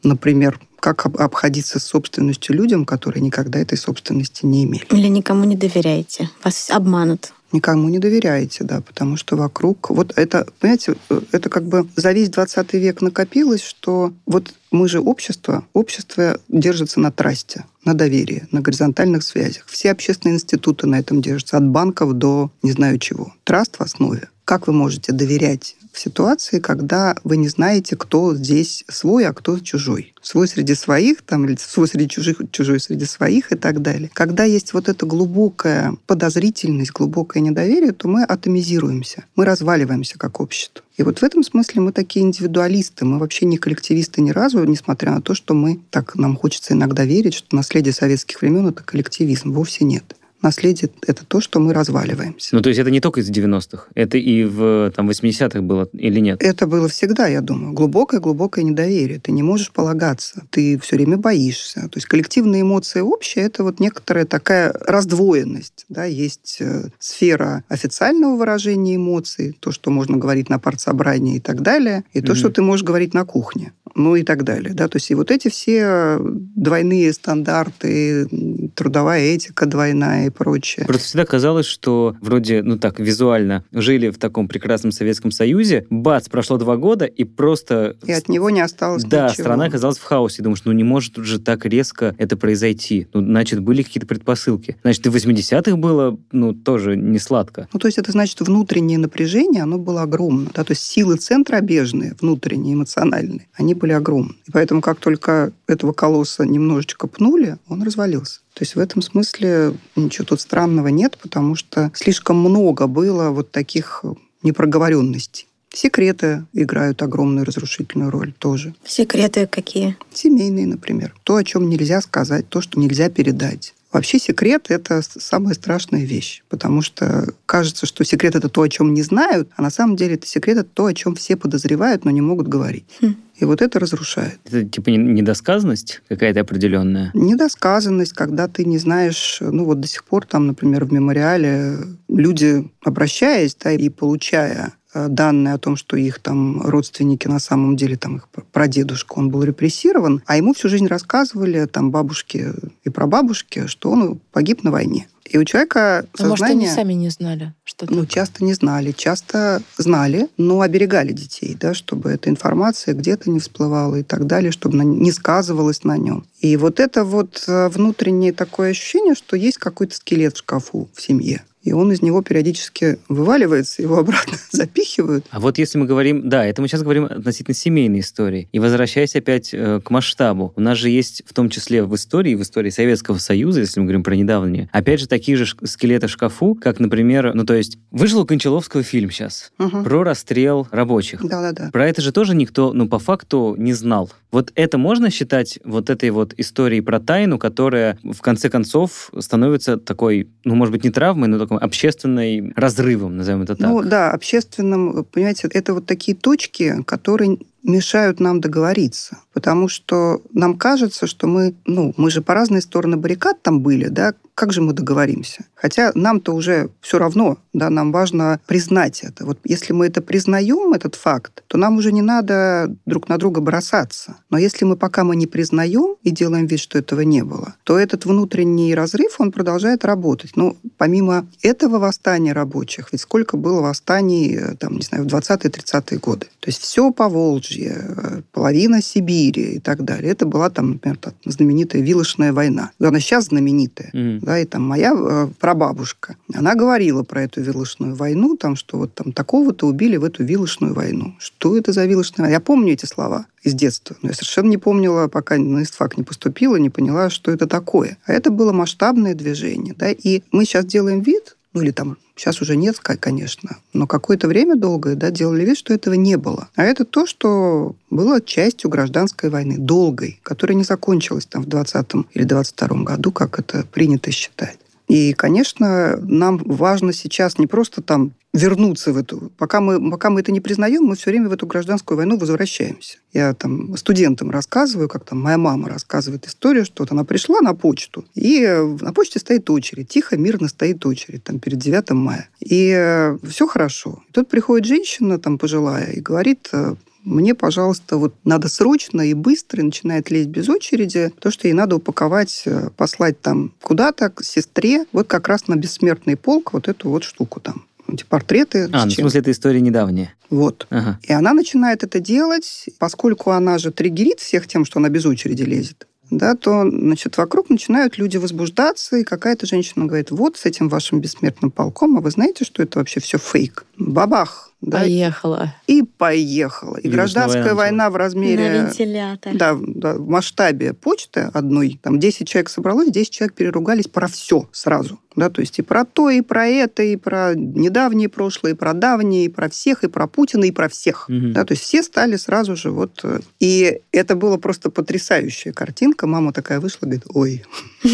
например, 0.03 0.59
как 0.85 1.07
об- 1.07 1.17
обходиться 1.17 1.79
с 1.79 1.83
собственностью 1.83 2.55
людям, 2.55 2.85
которые 2.85 3.19
никогда 3.23 3.57
этой 3.57 3.75
собственности 3.75 4.45
не 4.45 4.65
имели. 4.65 4.85
Или 4.91 5.07
никому 5.07 5.43
не 5.43 5.55
доверяете. 5.55 6.29
Вас 6.43 6.69
обманут. 6.69 7.33
Никому 7.51 7.89
не 7.89 7.97
доверяете, 7.97 8.63
да, 8.63 8.81
потому 8.81 9.17
что 9.17 9.35
вокруг... 9.35 9.89
Вот 9.89 10.13
это, 10.15 10.45
понимаете, 10.59 10.95
э, 11.09 11.21
это 11.31 11.49
как 11.49 11.63
бы 11.63 11.87
за 11.95 12.11
весь 12.11 12.29
20 12.29 12.73
век 12.73 13.01
накопилось, 13.01 13.63
что 13.63 14.13
вот 14.27 14.53
мы 14.69 14.87
же 14.87 14.99
общество, 14.99 15.65
общество 15.73 16.39
держится 16.49 16.99
на 16.99 17.11
трасте, 17.11 17.65
на 17.83 17.95
доверии, 17.95 18.47
на 18.51 18.61
горизонтальных 18.61 19.23
связях. 19.23 19.65
Все 19.65 19.89
общественные 19.89 20.35
институты 20.35 20.85
на 20.85 20.99
этом 20.99 21.19
держатся, 21.19 21.57
от 21.57 21.67
банков 21.67 22.13
до 22.13 22.51
не 22.61 22.73
знаю 22.73 22.99
чего. 22.99 23.33
Траст 23.43 23.77
в 23.77 23.81
основе. 23.81 24.29
Как 24.45 24.67
вы 24.67 24.73
можете 24.73 25.11
доверять 25.11 25.75
в 25.91 25.99
ситуации, 25.99 26.59
когда 26.59 27.15
вы 27.23 27.37
не 27.37 27.47
знаете, 27.47 27.95
кто 27.95 28.35
здесь 28.35 28.83
свой, 28.87 29.25
а 29.25 29.33
кто 29.33 29.57
чужой? 29.57 30.13
Свой 30.21 30.47
среди 30.47 30.75
своих, 30.75 31.23
там, 31.23 31.45
или 31.45 31.55
свой 31.55 31.87
среди 31.87 32.07
чужих, 32.07 32.41
чужой 32.51 32.79
среди 32.79 33.05
своих 33.05 33.51
и 33.51 33.55
так 33.55 33.81
далее. 33.81 34.11
Когда 34.13 34.43
есть 34.43 34.73
вот 34.73 34.87
эта 34.87 35.07
глубокая 35.07 35.95
подозрительность, 36.05 36.91
глубокое 36.91 37.41
недоверие, 37.41 37.91
то 37.91 38.07
мы 38.07 38.23
атомизируемся, 38.23 39.25
мы 39.35 39.45
разваливаемся 39.45 40.19
как 40.19 40.39
общество. 40.39 40.85
И 40.95 41.01
вот 41.01 41.19
в 41.19 41.23
этом 41.23 41.41
смысле 41.41 41.81
мы 41.81 41.91
такие 41.91 42.23
индивидуалисты, 42.23 43.03
мы 43.03 43.17
вообще 43.17 43.47
не 43.47 43.57
коллективисты 43.57 44.21
ни 44.21 44.29
разу, 44.29 44.63
несмотря 44.63 45.11
на 45.11 45.21
то, 45.21 45.33
что 45.33 45.55
мы, 45.55 45.79
так 45.89 46.15
нам 46.15 46.37
хочется 46.37 46.73
иногда 46.73 47.03
верить, 47.03 47.33
что 47.33 47.55
наследие 47.55 47.93
советских 47.93 48.41
времен– 48.41 48.67
это 48.69 48.83
коллективизм. 48.83 49.53
Вовсе 49.53 49.85
нет. 49.85 50.15
Наследие– 50.45 50.91
это 51.07 51.25
то, 51.25 51.41
что 51.41 51.59
мы 51.59 51.73
разваливаемся. 51.73 52.55
Ну, 52.55 52.61
то 52.61 52.69
есть 52.69 52.79
это 52.79 52.91
не 52.91 52.99
только 53.01 53.21
из 53.21 53.31
90-х, 53.31 53.87
это 53.95 54.19
и 54.19 54.43
в 54.43 54.91
там, 54.95 55.09
80-х 55.09 55.61
было 55.63 55.89
или 55.93 56.19
нет? 56.19 56.43
Это 56.43 56.67
было 56.67 56.87
всегда, 56.87 57.25
я 57.25 57.41
думаю. 57.41 57.73
Глубокое-глубокое 57.73 58.63
недоверие. 58.63 59.19
Ты 59.19 59.31
не 59.31 59.41
можешь 59.41 59.71
полагаться. 59.71 60.43
Ты 60.51 60.77
все 60.77 60.97
время 60.97 61.17
боишься. 61.17 61.81
То 61.89 61.95
есть 61.95 62.05
коллективные 62.05 62.61
эмоции 62.61 62.99
общие– 62.99 63.43
это 63.45 63.63
вот 63.63 63.79
некоторая 63.79 64.25
такая 64.25 64.71
раздвоенность. 64.71 65.85
Да? 65.89 66.05
Есть 66.05 66.57
э, 66.59 66.89
сфера 66.99 67.63
официального 67.67 68.35
выражения 68.35 68.97
эмоций, 68.97 69.57
то, 69.59 69.71
что 69.71 69.89
можно 69.89 70.17
говорить 70.17 70.49
на 70.49 70.59
партсобрании 70.59 71.37
и 71.37 71.39
так 71.39 71.61
далее, 71.63 72.03
и 72.13 72.21
то, 72.21 72.33
Мгм. 72.33 72.35
что 72.35 72.49
ты 72.49 72.61
можешь 72.61 72.85
говорить 72.85 73.15
на 73.15 73.25
кухне. 73.25 73.73
Ну 73.95 74.15
и 74.15 74.23
так 74.23 74.43
далее. 74.43 74.73
Да? 74.73 74.87
То 74.89 74.97
есть 74.97 75.09
и 75.09 75.15
вот 75.15 75.31
эти 75.31 75.47
все 75.47 76.17
двойные 76.19 77.13
стандарты, 77.13 78.27
трудовая 78.75 79.21
этика 79.21 79.65
двойная 79.65 80.27
и 80.27 80.29
прочее. 80.29 80.85
Просто 80.85 81.05
всегда 81.05 81.25
казалось, 81.25 81.65
что 81.65 82.15
вроде, 82.21 82.61
ну 82.61 82.77
так, 82.77 82.99
визуально 82.99 83.63
жили 83.71 84.09
в 84.09 84.17
таком 84.17 84.47
прекрасном 84.47 84.91
Советском 84.91 85.31
Союзе, 85.31 85.87
бац, 85.89 86.27
прошло 86.27 86.57
два 86.57 86.75
года, 86.75 87.05
и 87.05 87.23
просто... 87.23 87.95
И 88.05 88.11
от 88.11 88.27
него 88.27 88.49
не 88.49 88.61
осталось 88.61 89.03
Да, 89.05 89.29
ничего. 89.29 89.43
страна 89.43 89.65
оказалась 89.65 89.97
в 89.97 90.03
хаосе. 90.03 90.43
Думаешь, 90.43 90.63
ну 90.65 90.73
не 90.73 90.83
может 90.83 91.15
же 91.17 91.39
так 91.39 91.65
резко 91.65 92.13
это 92.17 92.35
произойти. 92.35 93.07
Ну, 93.13 93.21
значит, 93.21 93.61
были 93.61 93.81
какие-то 93.81 94.07
предпосылки. 94.07 94.77
Значит, 94.81 95.05
и 95.05 95.09
в 95.09 95.15
80-х 95.15 95.75
было, 95.77 96.17
ну, 96.31 96.53
тоже 96.53 96.97
не 96.97 97.19
сладко. 97.19 97.69
Ну, 97.71 97.79
то 97.79 97.87
есть 97.87 97.97
это 97.97 98.11
значит, 98.11 98.41
внутреннее 98.41 98.97
напряжение, 98.97 99.63
оно 99.63 99.77
было 99.77 100.01
огромно. 100.01 100.49
Да? 100.53 100.63
То 100.65 100.71
есть 100.71 100.83
силы 100.83 101.15
центробежные, 101.15 102.15
внутренние, 102.19 102.73
эмоциональные, 102.73 103.47
они 103.53 103.73
были 103.73 103.84
были 103.85 103.93
огромные. 103.93 104.35
И 104.47 104.51
поэтому, 104.51 104.81
как 104.81 104.99
только 104.99 105.51
этого 105.67 105.93
колосса 105.93 106.43
немножечко 106.43 107.05
пнули, 107.05 107.57
он 107.69 107.83
развалился. 107.83 108.39
То 108.55 108.63
есть 108.63 108.75
в 108.75 108.79
этом 108.79 109.03
смысле 109.03 109.73
ничего 109.95 110.25
тут 110.25 110.41
странного 110.41 110.87
нет, 110.87 111.19
потому 111.21 111.55
что 111.55 111.91
слишком 111.93 112.39
много 112.39 112.87
было 112.87 113.29
вот 113.29 113.51
таких 113.51 114.03
непроговоренностей. 114.41 115.45
Секреты 115.71 116.45
играют 116.53 117.03
огромную 117.03 117.45
разрушительную 117.45 118.09
роль 118.09 118.33
тоже. 118.33 118.73
Секреты 118.85 119.45
какие? 119.45 119.97
Семейные, 120.11 120.65
например. 120.65 121.13
То, 121.23 121.35
о 121.35 121.43
чем 121.43 121.69
нельзя 121.69 122.01
сказать, 122.01 122.49
то, 122.49 122.61
что 122.61 122.79
нельзя 122.79 123.09
передать. 123.09 123.75
Вообще 123.95 124.19
секрет– 124.19 124.65
это 124.69 125.01
самая 125.01 125.53
страшная 125.53 126.03
вещь, 126.03 126.43
потому 126.49 126.81
что 126.81 127.29
кажется, 127.45 127.85
что 127.85 128.03
секрет– 128.03 128.35
это 128.35 128.49
то, 128.49 128.61
о 128.61 128.67
чем 128.67 128.93
не 128.93 129.01
знают, 129.01 129.49
а 129.55 129.61
на 129.61 129.69
самом 129.69 129.95
деле 129.95 130.15
это 130.15 130.27
секрет– 130.27 130.57
это 130.59 130.69
то, 130.69 130.87
о 130.87 130.93
чем 130.93 131.15
все 131.15 131.37
подозревают, 131.37 132.03
но 132.03 132.11
не 132.11 132.19
могут 132.19 132.49
говорить. 132.49 132.83
Хм. 133.01 133.15
И 133.37 133.45
вот 133.45 133.61
это 133.61 133.79
разрушает. 133.79 134.37
Это 134.43 134.65
типа 134.65 134.89
недосказанность 134.89 136.01
какая-то 136.09 136.41
определенная? 136.41 137.11
Недосказанность, 137.13 138.11
когда 138.11 138.49
ты 138.49 138.65
не 138.65 138.79
знаешь, 138.79 139.37
ну 139.39 139.63
вот 139.63 139.79
до 139.79 139.87
сих 139.87 140.03
пор 140.03 140.25
там, 140.25 140.47
например, 140.47 140.83
в 140.83 140.91
мемориале 140.91 141.77
люди, 142.09 142.69
обращаясь 142.83 143.55
да, 143.55 143.71
и 143.71 143.87
получая 143.87 144.73
данные 144.95 145.53
о 145.53 145.57
том, 145.57 145.75
что 145.75 145.97
их 145.97 146.19
там 146.19 146.61
родственники 146.61 147.27
на 147.27 147.39
самом 147.39 147.75
деле, 147.75 147.97
там 147.97 148.17
их 148.17 148.29
прадедушка, 148.51 149.13
он 149.13 149.29
был 149.29 149.43
репрессирован, 149.43 150.21
а 150.25 150.37
ему 150.37 150.53
всю 150.53 150.69
жизнь 150.69 150.87
рассказывали 150.87 151.65
там 151.65 151.91
бабушки 151.91 152.53
и 152.83 152.89
прабабушки, 152.89 153.67
что 153.67 153.91
он 153.91 154.19
погиб 154.31 154.63
на 154.63 154.71
войне. 154.71 155.07
И 155.25 155.37
у 155.37 155.43
человека 155.43 156.05
сознание... 156.13 156.25
А 156.25 156.29
может, 156.29 156.43
они 156.45 156.67
сами 156.67 156.93
не 156.93 157.09
знали? 157.09 157.53
Что 157.63 157.87
ну, 157.89 158.05
часто 158.05 158.43
не 158.43 158.53
знали, 158.53 158.91
часто 158.91 159.61
знали, 159.75 160.29
но 160.37 160.61
оберегали 160.61 161.11
детей, 161.13 161.57
да, 161.59 161.73
чтобы 161.73 162.11
эта 162.11 162.29
информация 162.29 162.93
где-то 162.93 163.31
не 163.31 163.39
всплывала 163.39 163.95
и 163.95 164.03
так 164.03 164.27
далее, 164.27 164.51
чтобы 164.51 164.77
не 164.85 165.11
сказывалась 165.11 165.83
на 165.83 165.97
нем. 165.97 166.25
И 166.41 166.55
вот 166.57 166.79
это 166.79 167.03
вот 167.03 167.43
э, 167.47 167.69
внутреннее 167.69 168.33
такое 168.33 168.69
ощущение, 168.69 169.15
что 169.15 169.35
есть 169.35 169.57
какой-то 169.57 169.95
скелет 169.95 170.35
в 170.35 170.39
шкафу 170.39 170.89
в 170.93 171.01
семье 171.01 171.43
и 171.65 171.73
он 171.73 171.91
из 171.91 172.01
него 172.01 172.21
периодически 172.21 172.99
вываливается, 173.09 173.81
его 173.81 173.97
обратно 173.97 174.37
запихивают. 174.51 175.25
А 175.31 175.39
вот 175.39 175.57
если 175.57 175.77
мы 175.77 175.85
говорим, 175.85 176.29
да, 176.29 176.45
это 176.45 176.61
мы 176.61 176.67
сейчас 176.67 176.83
говорим 176.83 177.05
относительно 177.05 177.55
семейной 177.55 177.99
истории. 177.99 178.47
И 178.51 178.59
возвращаясь 178.59 179.15
опять 179.15 179.49
э, 179.53 179.81
к 179.83 179.89
масштабу, 179.89 180.53
у 180.55 180.61
нас 180.61 180.77
же 180.77 180.89
есть 180.89 181.23
в 181.25 181.33
том 181.33 181.49
числе 181.49 181.83
в 181.83 181.93
истории, 181.95 182.35
в 182.35 182.41
истории 182.43 182.69
Советского 182.69 183.17
Союза, 183.17 183.61
если 183.61 183.79
мы 183.79 183.87
говорим 183.87 184.03
про 184.03 184.15
недавние, 184.15 184.69
опять 184.71 184.99
же 184.99 185.07
такие 185.07 185.35
же 185.35 185.45
скелеты 185.63 186.07
в 186.07 186.11
шкафу, 186.11 186.55
как, 186.55 186.79
например, 186.79 187.33
ну 187.33 187.45
то 187.45 187.55
есть 187.55 187.79
вышел 187.91 188.21
у 188.21 188.25
Кончаловского 188.25 188.83
фильм 188.83 189.09
сейчас 189.09 189.51
угу. 189.57 189.83
про 189.83 190.03
расстрел 190.03 190.67
рабочих. 190.71 191.25
Да-да-да. 191.25 191.71
Про 191.71 191.87
это 191.87 192.01
же 192.01 192.11
тоже 192.11 192.35
никто, 192.35 192.73
ну 192.73 192.87
по 192.87 192.99
факту 192.99 193.55
не 193.57 193.73
знал. 193.73 194.11
Вот 194.31 194.51
это 194.55 194.77
можно 194.77 195.09
считать 195.09 195.59
вот 195.63 195.89
этой 195.89 196.09
вот 196.09 196.33
историей 196.37 196.81
про 196.81 196.99
тайну, 196.99 197.39
которая 197.39 197.97
в 198.03 198.21
конце 198.21 198.49
концов 198.49 199.09
становится 199.17 199.77
такой, 199.77 200.27
ну 200.43 200.55
может 200.55 200.73
быть 200.73 200.83
не 200.83 200.89
травмой, 200.89 201.29
но 201.29 201.39
такой 201.39 201.54
таким 201.55 201.65
общественным 201.65 202.53
разрывом, 202.55 203.17
назовем 203.17 203.41
это 203.43 203.55
так. 203.55 203.67
Ну 203.67 203.81
да, 203.83 204.11
общественным, 204.11 205.05
понимаете, 205.05 205.47
это 205.51 205.73
вот 205.73 205.85
такие 205.85 206.15
точки, 206.15 206.83
которые 206.85 207.37
мешают 207.63 208.19
нам 208.19 208.41
договориться. 208.41 209.17
Потому 209.33 209.67
что 209.67 210.21
нам 210.33 210.57
кажется, 210.57 211.07
что 211.07 211.27
мы, 211.27 211.55
ну, 211.65 211.93
мы 211.97 212.11
же 212.11 212.21
по 212.21 212.33
разные 212.33 212.61
стороны 212.61 212.97
баррикад 212.97 213.41
там 213.41 213.61
были, 213.61 213.87
да, 213.87 214.13
как 214.35 214.51
же 214.51 214.61
мы 214.61 214.73
договоримся? 214.73 215.45
Хотя 215.55 215.91
нам-то 215.95 216.33
уже 216.33 216.69
все 216.81 216.99
равно, 216.99 217.37
да, 217.53 217.69
нам 217.69 217.93
важно 217.93 218.39
признать 218.45 219.01
это. 219.01 219.25
Вот 219.25 219.39
если 219.45 219.71
мы 219.71 219.87
это 219.87 220.01
признаем, 220.01 220.73
этот 220.73 220.95
факт, 220.95 221.43
то 221.47 221.57
нам 221.57 221.77
уже 221.77 221.93
не 221.93 222.01
надо 222.01 222.75
друг 222.85 223.07
на 223.07 223.17
друга 223.17 223.39
бросаться. 223.39 224.17
Но 224.29 224.37
если 224.37 224.65
мы 224.65 224.75
пока 224.75 225.05
мы 225.05 225.15
не 225.15 225.25
признаем 225.25 225.95
и 226.03 226.11
делаем 226.11 226.47
вид, 226.47 226.59
что 226.59 226.77
этого 226.77 227.01
не 227.01 227.23
было, 227.23 227.55
то 227.63 227.79
этот 227.79 228.05
внутренний 228.05 228.75
разрыв, 228.75 229.15
он 229.19 229.31
продолжает 229.31 229.85
работать. 229.85 230.31
Ну, 230.35 230.57
помимо 230.77 231.25
этого 231.41 231.79
восстания 231.79 232.33
рабочих, 232.33 232.89
ведь 232.91 233.01
сколько 233.01 233.37
было 233.37 233.61
восстаний, 233.61 234.35
э, 234.35 234.55
там, 234.55 234.75
не 234.75 234.81
знаю, 234.81 235.05
в 235.05 235.07
20-30-е 235.07 235.97
годы. 235.99 236.27
То 236.41 236.49
есть 236.49 236.61
все 236.61 236.91
по 236.91 237.07
Волжье, 237.07 237.75
э, 237.77 238.21
половина 238.33 238.81
Сибири 238.81 239.55
и 239.55 239.59
так 239.59 239.85
далее. 239.85 240.11
Это 240.11 240.25
была 240.25 240.49
там, 240.49 240.73
например, 240.73 240.99
знаменитая 241.23 241.81
Вилошная 241.81 242.33
война. 242.33 242.71
Она 242.79 242.99
сейчас 242.99 243.25
знаменитая. 243.25 243.89
Да, 244.25 244.39
и 244.39 244.45
там 244.45 244.63
моя 244.63 244.93
э, 244.93 245.27
прабабушка, 245.39 246.17
она 246.33 246.55
говорила 246.55 247.03
про 247.03 247.23
эту 247.23 247.41
вилочную 247.41 247.95
войну, 247.95 248.35
там, 248.35 248.55
что 248.55 248.77
вот 248.77 248.93
там 248.93 249.13
такого-то 249.13 249.67
убили 249.67 249.97
в 249.97 250.03
эту 250.03 250.23
вилочную 250.23 250.73
войну. 250.73 251.15
Что 251.19 251.55
это 251.55 251.71
за 251.71 251.85
вилочная 251.85 252.25
война? 252.25 252.33
Я 252.33 252.39
помню 252.39 252.73
эти 252.73 252.85
слова 252.85 253.27
из 253.43 253.53
детства, 253.53 253.95
но 254.01 254.09
я 254.09 254.15
совершенно 254.15 254.49
не 254.49 254.57
помнила, 254.57 255.07
пока 255.07 255.37
на 255.37 255.61
ИСТФАК 255.61 255.97
не 255.97 256.03
поступила, 256.03 256.55
не 256.55 256.71
поняла, 256.71 257.09
что 257.09 257.31
это 257.31 257.45
такое. 257.47 257.97
А 258.05 258.13
это 258.13 258.31
было 258.31 258.51
масштабное 258.51 259.13
движение, 259.13 259.75
да, 259.77 259.91
и 259.91 260.23
мы 260.31 260.45
сейчас 260.45 260.65
делаем 260.65 261.01
вид, 261.01 261.34
ну 261.55 261.61
или 261.61 261.71
там 261.71 261.97
сейчас 262.15 262.41
уже 262.41 262.55
нет, 262.55 262.77
конечно, 262.79 263.57
но 263.73 263.87
какое-то 263.87 264.27
время 264.27 264.55
долгое 264.55 264.95
да, 264.95 265.09
делали 265.09 265.45
вид, 265.45 265.57
что 265.57 265.73
этого 265.73 265.95
не 265.95 266.17
было. 266.17 266.49
А 266.55 266.63
это 266.63 266.85
то, 266.85 267.07
что 267.07 267.75
было 267.89 268.21
частью 268.21 268.69
гражданской 268.69 269.29
войны, 269.29 269.55
долгой, 269.57 270.19
которая 270.21 270.55
не 270.55 270.63
закончилась 270.63 271.25
там 271.25 271.43
в 271.43 271.47
20 271.47 271.85
или 272.13 272.23
22 272.23 272.83
году, 272.83 273.11
как 273.11 273.39
это 273.39 273.65
принято 273.65 274.11
считать. 274.11 274.59
И, 274.87 275.13
конечно, 275.13 275.97
нам 276.01 276.37
важно 276.37 276.93
сейчас 276.93 277.37
не 277.37 277.47
просто 277.47 277.81
там 277.81 278.13
вернуться 278.35 278.91
в 278.91 278.97
эту... 278.97 279.31
Пока 279.37 279.61
мы, 279.61 279.91
пока 279.91 280.09
мы 280.09 280.19
это 280.19 280.31
не 280.31 280.41
признаем, 280.41 280.83
мы 280.83 280.95
все 280.95 281.09
время 281.09 281.29
в 281.29 281.33
эту 281.33 281.47
гражданскую 281.47 281.97
войну 281.97 282.17
возвращаемся. 282.17 282.97
Я 283.13 283.33
там 283.33 283.75
студентам 283.77 284.29
рассказываю, 284.29 284.89
как 284.89 285.05
там 285.05 285.21
моя 285.21 285.37
мама 285.37 285.69
рассказывает 285.69 286.27
историю, 286.27 286.65
что 286.65 286.83
вот 286.83 286.91
она 286.91 287.05
пришла 287.05 287.39
на 287.41 287.55
почту, 287.55 288.05
и 288.13 288.45
на 288.81 288.93
почте 288.93 289.19
стоит 289.19 289.49
очередь, 289.49 289.87
тихо, 289.87 290.17
мирно 290.17 290.49
стоит 290.49 290.85
очередь, 290.85 291.23
там, 291.23 291.39
перед 291.39 291.59
9 291.59 291.91
мая. 291.91 292.29
И 292.39 292.73
э, 292.75 293.17
все 293.23 293.47
хорошо. 293.47 294.03
И 294.09 294.11
тут 294.11 294.27
приходит 294.27 294.67
женщина, 294.67 295.17
там, 295.17 295.37
пожилая, 295.37 295.91
и 295.91 296.01
говорит, 296.01 296.49
э, 296.51 296.75
мне, 297.05 297.35
пожалуйста, 297.35 297.97
вот 297.97 298.13
надо 298.23 298.49
срочно 298.49 299.01
и 299.01 299.13
быстро, 299.13 299.61
и 299.61 299.65
начинает 299.65 300.09
лезть 300.11 300.29
без 300.29 300.49
очереди, 300.49 301.13
то, 301.19 301.31
что 301.31 301.47
ей 301.47 301.53
надо 301.53 301.77
упаковать, 301.77 302.43
э, 302.45 302.69
послать 302.75 303.21
там 303.21 303.53
куда-то 303.61 304.09
к 304.09 304.23
сестре, 304.23 304.85
вот 304.91 305.07
как 305.07 305.27
раз 305.27 305.47
на 305.47 305.55
бессмертный 305.55 306.17
полк 306.17 306.53
вот 306.53 306.67
эту 306.67 306.89
вот 306.89 307.03
штуку 307.03 307.39
там 307.39 307.65
эти 307.87 308.03
портреты. 308.03 308.67
А, 308.71 308.85
ну, 308.85 308.91
в 308.91 308.93
смысле, 308.93 309.21
это 309.21 309.31
история 309.31 309.61
недавняя. 309.61 310.13
Вот. 310.29 310.65
Ага. 310.71 310.99
И 311.03 311.13
она 311.13 311.33
начинает 311.33 311.83
это 311.83 311.99
делать, 311.99 312.65
поскольку 312.79 313.31
она 313.31 313.59
же 313.59 313.71
триггерит 313.71 314.19
всех 314.19 314.47
тем, 314.47 314.65
что 314.65 314.79
она 314.79 314.89
без 314.89 315.05
очереди 315.05 315.43
лезет 315.43 315.87
да, 316.09 316.35
то 316.35 316.69
значит, 316.69 317.17
вокруг 317.17 317.49
начинают 317.49 317.97
люди 317.97 318.17
возбуждаться, 318.17 318.97
и 318.97 319.03
какая-то 319.03 319.45
женщина 319.45 319.85
говорит, 319.85 320.11
вот 320.11 320.37
с 320.37 320.45
этим 320.45 320.69
вашим 320.69 320.99
бессмертным 320.99 321.51
полком, 321.51 321.97
а 321.97 322.01
вы 322.01 322.11
знаете, 322.11 322.45
что 322.45 322.63
это 322.63 322.79
вообще 322.79 322.99
все 322.99 323.17
фейк? 323.17 323.65
Бабах! 323.77 324.51
Да, 324.61 324.79
поехала. 324.79 325.53
И 325.67 325.83
поехала. 325.83 326.77
И, 326.77 326.87
и 326.87 326.89
гражданская 326.89 327.53
война, 327.53 327.55
война 327.55 327.89
в 327.91 327.95
размере... 327.97 328.49
На 328.49 328.65
вентилятор. 328.65 329.35
Да, 329.35 329.57
да, 329.59 329.93
в 329.93 330.07
масштабе 330.07 330.73
почты 330.73 331.29
одной. 331.33 331.79
Там 331.83 331.99
10 331.99 332.27
человек 332.27 332.49
собралось, 332.49 332.89
10 332.89 333.11
человек 333.11 333.35
переругались 333.35 333.87
про 333.87 334.07
все 334.07 334.49
сразу. 334.51 334.99
Да, 335.15 335.29
то 335.29 335.41
есть 335.41 335.59
и 335.59 335.61
про 335.61 335.85
то, 335.85 336.09
и 336.09 336.21
про 336.21 336.47
это, 336.47 336.83
и 336.83 336.95
про 336.95 337.33
недавнее 337.35 338.09
прошлое, 338.09 338.51
и 338.51 338.55
про 338.55 338.73
давнее, 338.73 339.25
и 339.25 339.29
про 339.29 339.49
всех, 339.49 339.83
и 339.83 339.87
про 339.87 340.07
Путина, 340.07 340.45
и 340.45 340.51
про 340.51 340.67
всех. 340.67 341.09
Угу. 341.09 341.29
Да, 341.33 341.45
то 341.45 341.53
есть 341.53 341.63
все 341.63 341.83
стали 341.83 342.15
сразу 342.17 342.55
же 342.55 342.71
вот... 342.71 342.99
Э, 343.03 343.19
и 343.39 343.81
это 343.91 344.15
было 344.15 344.37
просто 344.37 344.69
потрясающая 344.69 345.53
картинка. 345.53 346.07
Мама 346.07 346.33
такая 346.33 346.59
вышла, 346.59 346.85
говорит, 346.85 347.03
ой. 347.09 347.43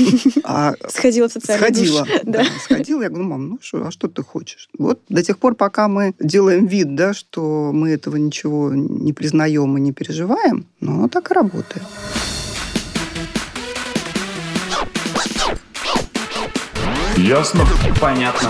А 0.44 0.74
сходила 0.90 1.30
в 1.30 1.32
социальный 1.32 1.66
Сходила, 1.66 2.08
да. 2.24 2.46
Сходила. 2.64 3.04
Я 3.04 3.10
говорю, 3.10 3.26
мам, 3.26 3.50
ну 3.50 3.60
что, 3.62 3.86
а 3.86 3.92
что 3.92 4.08
ты 4.08 4.24
хочешь? 4.24 4.70
Вот 4.78 5.02
до 5.10 5.24
тех 5.24 5.38
пор, 5.38 5.56
пока 5.56 5.88
мы 5.88 6.14
делаем 6.20 6.66
вид, 6.66 6.96
да, 6.96 7.14
что 7.14 7.72
мы 7.74 7.90
этого 7.92 8.16
ничего 8.16 8.72
не 8.74 9.14
признаем 9.14 9.78
и 9.78 9.82
не 9.82 9.92
переживаем, 9.92 10.66
но 10.80 11.08
так 11.08 11.32
и 11.32 11.34
работает. 11.34 11.84
Ясно? 17.22 17.68
Понятно. 18.00 18.50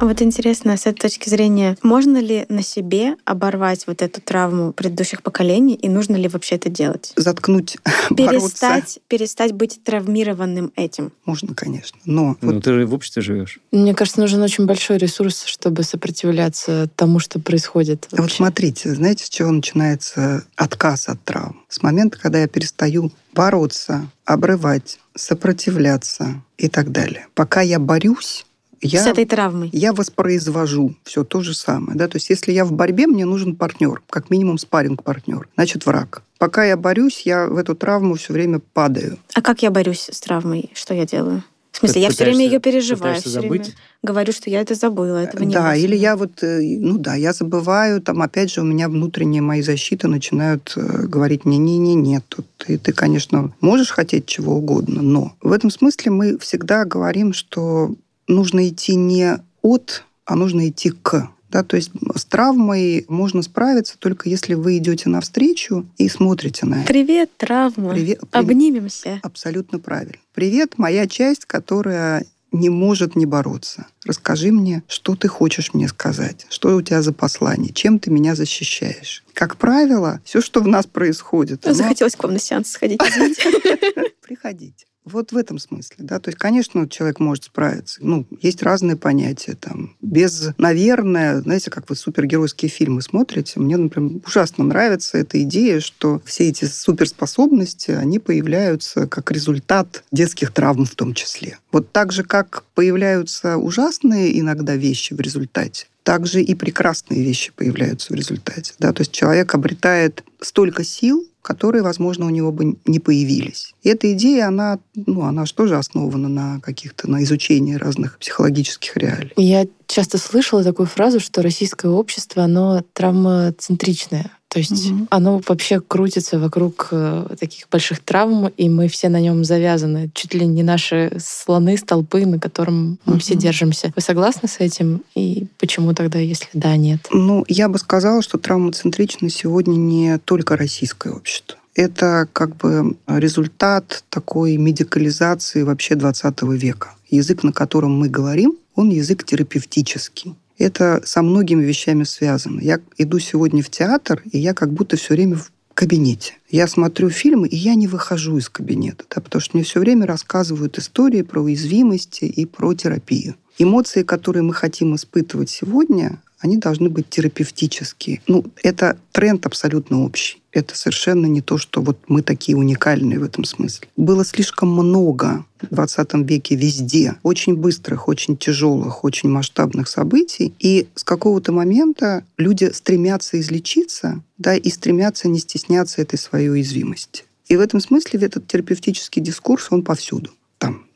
Вот 0.00 0.20
интересно, 0.20 0.76
с 0.76 0.86
этой 0.86 1.02
точки 1.02 1.28
зрения, 1.28 1.76
можно 1.80 2.18
ли 2.18 2.46
на 2.48 2.64
себе 2.64 3.14
оборвать 3.24 3.86
вот 3.86 4.02
эту 4.02 4.20
травму 4.20 4.72
предыдущих 4.72 5.22
поколений, 5.22 5.74
и 5.74 5.88
нужно 5.88 6.16
ли 6.16 6.26
вообще 6.26 6.56
это 6.56 6.68
делать? 6.68 7.12
Заткнуть, 7.14 7.76
перестать, 8.10 8.98
перестать 9.06 9.52
быть 9.52 9.84
травмированным 9.84 10.72
этим. 10.74 11.12
Можно, 11.24 11.54
конечно, 11.54 11.96
но... 12.04 12.36
Ну, 12.40 12.54
вот... 12.54 12.64
ты 12.64 12.72
же 12.72 12.86
в 12.86 12.94
обществе 12.94 13.22
живешь. 13.22 13.60
Мне 13.70 13.94
кажется, 13.94 14.20
нужен 14.20 14.42
очень 14.42 14.66
большой 14.66 14.98
ресурс, 14.98 15.44
чтобы 15.44 15.84
сопротивляться 15.84 16.88
тому, 16.96 17.20
что 17.20 17.38
происходит. 17.38 18.08
Вообще. 18.10 18.22
Вот 18.22 18.32
смотрите, 18.32 18.92
знаете, 18.92 19.26
с 19.26 19.28
чего 19.28 19.52
начинается 19.52 20.44
отказ 20.56 21.08
от 21.08 21.22
травм? 21.22 21.62
С 21.68 21.80
момента, 21.84 22.18
когда 22.18 22.40
я 22.40 22.48
перестаю 22.48 23.12
бороться, 23.32 24.08
обрывать, 24.24 24.98
сопротивляться 25.14 26.42
и 26.58 26.68
так 26.68 26.92
далее. 26.92 27.26
Пока 27.34 27.60
я 27.60 27.78
борюсь, 27.78 28.46
я, 28.80 29.04
С 29.04 29.06
этой 29.06 29.24
травмой. 29.26 29.70
я 29.72 29.92
воспроизвожу 29.92 30.96
все 31.04 31.22
то 31.22 31.40
же 31.42 31.54
самое. 31.54 31.96
Да? 31.96 32.08
То 32.08 32.16
есть 32.16 32.30
если 32.30 32.50
я 32.52 32.64
в 32.64 32.72
борьбе, 32.72 33.06
мне 33.06 33.24
нужен 33.24 33.54
партнер, 33.54 34.02
как 34.10 34.28
минимум 34.28 34.58
спаринг 34.58 35.04
партнер 35.04 35.48
значит 35.54 35.86
враг. 35.86 36.22
Пока 36.38 36.64
я 36.64 36.76
борюсь, 36.76 37.22
я 37.24 37.46
в 37.46 37.56
эту 37.56 37.76
травму 37.76 38.16
все 38.16 38.32
время 38.32 38.60
падаю. 38.72 39.18
А 39.34 39.40
как 39.42 39.62
я 39.62 39.70
борюсь 39.70 40.08
с 40.10 40.20
травмой? 40.20 40.70
Что 40.74 40.94
я 40.94 41.06
делаю? 41.06 41.44
Смысле, 41.82 42.02
я 42.02 42.10
все 42.10 42.24
время 42.24 42.44
ее 42.44 42.60
переживаю, 42.60 43.16
все 43.20 43.28
время 43.28 43.42
забыть? 43.42 43.74
говорю, 44.02 44.32
что 44.32 44.50
я 44.50 44.60
это 44.60 44.74
забыла, 44.74 45.18
этого 45.18 45.42
не 45.42 45.52
да, 45.52 45.72
было. 45.72 45.76
или 45.76 45.96
я 45.96 46.16
вот, 46.16 46.42
э, 46.42 46.60
ну 46.78 46.96
да, 46.96 47.14
я 47.14 47.32
забываю, 47.32 48.00
там 48.00 48.22
опять 48.22 48.52
же 48.52 48.60
у 48.60 48.64
меня 48.64 48.88
внутренние 48.88 49.42
мои 49.42 49.62
защиты 49.62 50.06
начинают 50.06 50.72
э, 50.76 51.06
говорить 51.06 51.44
не-не-не, 51.44 52.20
тут 52.28 52.46
ты, 52.56 52.78
ты, 52.78 52.92
конечно, 52.92 53.52
можешь 53.60 53.90
хотеть 53.90 54.26
чего 54.26 54.56
угодно, 54.56 55.02
но 55.02 55.32
в 55.40 55.50
этом 55.50 55.70
смысле 55.70 56.12
мы 56.12 56.38
всегда 56.38 56.84
говорим, 56.84 57.32
что 57.32 57.94
нужно 58.28 58.68
идти 58.68 58.94
не 58.94 59.38
от, 59.62 60.04
а 60.24 60.36
нужно 60.36 60.68
идти 60.68 60.90
к. 60.90 61.28
Да, 61.52 61.62
то 61.62 61.76
есть 61.76 61.90
с 62.16 62.24
травмой 62.24 63.04
можно 63.08 63.42
справиться 63.42 63.96
только 63.98 64.28
если 64.30 64.54
вы 64.54 64.78
идете 64.78 65.10
навстречу 65.10 65.86
и 65.98 66.08
смотрите 66.08 66.64
на 66.64 66.76
это. 66.76 66.86
Привет, 66.88 67.30
травма. 67.36 67.90
Привет, 67.90 68.20
привет. 68.20 68.34
Обнимемся. 68.34 69.20
Абсолютно 69.22 69.78
правильно. 69.78 70.14
Привет, 70.34 70.78
моя 70.78 71.06
часть, 71.06 71.44
которая 71.44 72.24
не 72.52 72.70
может 72.70 73.16
не 73.16 73.26
бороться. 73.26 73.86
Расскажи 74.04 74.50
мне, 74.50 74.82
что 74.88 75.14
ты 75.14 75.28
хочешь 75.28 75.74
мне 75.74 75.88
сказать, 75.88 76.46
что 76.48 76.74
у 76.74 76.82
тебя 76.82 77.02
за 77.02 77.12
послание, 77.12 77.72
чем 77.72 77.98
ты 77.98 78.10
меня 78.10 78.34
защищаешь. 78.34 79.22
Как 79.34 79.56
правило, 79.56 80.20
все, 80.24 80.40
что 80.40 80.60
в 80.60 80.68
нас 80.68 80.86
происходит, 80.86 81.66
оно- 81.66 81.74
Захотелось 81.74 82.16
к 82.16 82.22
вам 82.22 82.32
на 82.32 82.38
сеанс 82.38 82.70
сходить, 82.70 83.00
приходите. 84.22 84.86
Вот 85.04 85.32
в 85.32 85.36
этом 85.36 85.58
смысле, 85.58 85.96
да. 85.98 86.20
То 86.20 86.28
есть, 86.28 86.38
конечно, 86.38 86.88
человек 86.88 87.18
может 87.18 87.44
справиться. 87.44 87.98
Ну, 88.02 88.26
есть 88.40 88.62
разные 88.62 88.96
понятия 88.96 89.56
там. 89.58 89.96
Без, 90.00 90.50
наверное, 90.58 91.40
знаете, 91.40 91.70
как 91.70 91.90
вы 91.90 91.96
супергеройские 91.96 92.70
фильмы 92.70 93.02
смотрите, 93.02 93.58
мне, 93.58 93.76
например, 93.76 94.20
ужасно 94.24 94.64
нравится 94.64 95.18
эта 95.18 95.42
идея, 95.42 95.80
что 95.80 96.22
все 96.24 96.48
эти 96.48 96.66
суперспособности, 96.66 97.90
они 97.90 98.20
появляются 98.20 99.08
как 99.08 99.32
результат 99.32 100.04
детских 100.12 100.52
травм 100.52 100.84
в 100.84 100.94
том 100.94 101.14
числе. 101.14 101.58
Вот 101.72 101.90
так 101.90 102.12
же, 102.12 102.22
как 102.22 102.64
появляются 102.74 103.56
ужасные 103.56 104.38
иногда 104.38 104.76
вещи 104.76 105.14
в 105.14 105.20
результате, 105.20 105.86
также 106.04 106.42
и 106.42 106.54
прекрасные 106.54 107.22
вещи 107.22 107.52
появляются 107.54 108.12
в 108.12 108.16
результате. 108.16 108.74
Да? 108.78 108.92
То 108.92 109.00
есть 109.00 109.12
человек 109.12 109.54
обретает 109.54 110.22
столько 110.40 110.84
сил, 110.84 111.26
которые, 111.42 111.82
возможно, 111.82 112.26
у 112.26 112.30
него 112.30 112.52
бы 112.52 112.76
не 112.86 113.00
появились. 113.00 113.74
И 113.82 113.88
эта 113.88 114.12
идея, 114.12 114.46
она, 114.46 114.78
ну, 114.94 115.22
она 115.22 115.44
же 115.44 115.52
тоже 115.54 115.76
основана 115.76 116.28
на 116.28 116.60
каких-то, 116.60 117.10
на 117.10 117.22
изучении 117.24 117.74
разных 117.74 118.18
психологических 118.18 118.96
реалий. 118.96 119.32
Я 119.36 119.66
часто 119.86 120.18
слышала 120.18 120.62
такую 120.62 120.86
фразу, 120.86 121.20
что 121.20 121.42
российское 121.42 121.88
общество, 121.88 122.44
оно 122.44 122.82
травмоцентричное. 122.92 124.30
То 124.52 124.58
есть 124.58 124.90
Мгм. 124.90 125.08
оно 125.10 125.40
вообще 125.48 125.80
крутится 125.80 126.38
вокруг 126.38 126.88
э, 126.90 127.26
таких 127.40 127.68
больших 127.70 128.00
травм, 128.00 128.48
и 128.48 128.68
мы 128.68 128.86
все 128.88 129.08
на 129.08 129.18
нем 129.18 129.44
завязаны. 129.44 130.10
Чуть 130.12 130.34
ли 130.34 130.44
не 130.46 130.62
наши 130.62 131.10
слоны, 131.18 131.78
столпы, 131.78 132.26
на 132.26 132.38
котором 132.38 132.98
мы 133.06 133.18
все 133.18 133.32
Мгм. 133.32 133.40
держимся. 133.40 133.92
Вы 133.96 134.02
согласны 134.02 134.48
с 134.48 134.60
этим? 134.60 135.00
И 135.14 135.46
почему 135.58 135.94
тогда, 135.94 136.18
если 136.18 136.48
да, 136.52 136.76
нет? 136.76 137.00
Ну, 137.10 137.46
я 137.48 137.70
бы 137.70 137.78
сказала, 137.78 138.20
что 138.20 138.36
травмоцентрично 138.36 139.30
сегодня 139.30 139.74
не 139.76 140.18
только 140.18 140.54
российское 140.58 141.14
общество. 141.14 141.58
Это 141.74 142.28
как 142.34 142.54
бы 142.56 142.96
результат 143.06 144.04
такой 144.10 144.58
медикализации 144.58 145.62
вообще 145.62 145.94
20 145.94 146.42
века. 146.42 146.90
Язык, 147.08 147.42
на 147.42 147.52
котором 147.52 147.92
мы 147.98 148.10
говорим, 148.10 148.52
он 148.74 148.90
язык 148.90 149.24
терапевтический. 149.24 150.34
Это 150.62 151.02
со 151.04 151.22
многими 151.22 151.64
вещами 151.64 152.04
связано. 152.04 152.60
Я 152.60 152.80
иду 152.96 153.18
сегодня 153.18 153.62
в 153.62 153.70
театр, 153.70 154.22
и 154.30 154.38
я 154.38 154.54
как 154.54 154.72
будто 154.72 154.96
все 154.96 155.14
время 155.14 155.36
в 155.36 155.50
кабинете. 155.74 156.34
Я 156.50 156.68
смотрю 156.68 157.10
фильмы, 157.10 157.48
и 157.48 157.56
я 157.56 157.74
не 157.74 157.88
выхожу 157.88 158.36
из 158.36 158.48
кабинета, 158.48 159.04
да, 159.12 159.20
потому 159.20 159.40
что 159.40 159.56
мне 159.56 159.64
все 159.64 159.80
время 159.80 160.06
рассказывают 160.06 160.78
истории 160.78 161.22
про 161.22 161.40
уязвимости 161.40 162.26
и 162.26 162.46
про 162.46 162.74
терапию. 162.74 163.34
Эмоции, 163.58 164.02
которые 164.02 164.42
мы 164.42 164.54
хотим 164.54 164.94
испытывать 164.94 165.50
сегодня, 165.50 166.22
они 166.42 166.58
должны 166.58 166.90
быть 166.90 167.08
терапевтические. 167.08 168.20
Ну, 168.26 168.44
это 168.62 168.98
тренд 169.12 169.46
абсолютно 169.46 170.04
общий. 170.04 170.42
Это 170.50 170.76
совершенно 170.76 171.26
не 171.26 171.40
то, 171.40 171.56
что 171.56 171.80
вот 171.80 171.98
мы 172.08 172.22
такие 172.22 172.58
уникальные 172.58 173.18
в 173.18 173.22
этом 173.22 173.44
смысле. 173.44 173.88
Было 173.96 174.24
слишком 174.24 174.70
много 174.70 175.46
в 175.62 175.74
20 175.74 176.14
веке 176.28 176.56
везде 176.56 177.14
очень 177.22 177.56
быстрых, 177.56 178.08
очень 178.08 178.36
тяжелых, 178.36 179.04
очень 179.04 179.30
масштабных 179.30 179.88
событий. 179.88 180.52
И 180.58 180.88
с 180.94 181.04
какого-то 181.04 181.52
момента 181.52 182.24
люди 182.36 182.70
стремятся 182.74 183.40
излечиться, 183.40 184.22
да, 184.36 184.54
и 184.54 184.68
стремятся 184.68 185.28
не 185.28 185.38
стесняться 185.38 186.02
этой 186.02 186.18
своей 186.18 186.50
уязвимости. 186.50 187.24
И 187.46 187.56
в 187.56 187.60
этом 187.60 187.80
смысле 187.80 188.20
этот 188.20 188.46
терапевтический 188.46 189.22
дискурс, 189.22 189.68
он 189.70 189.82
повсюду. 189.82 190.30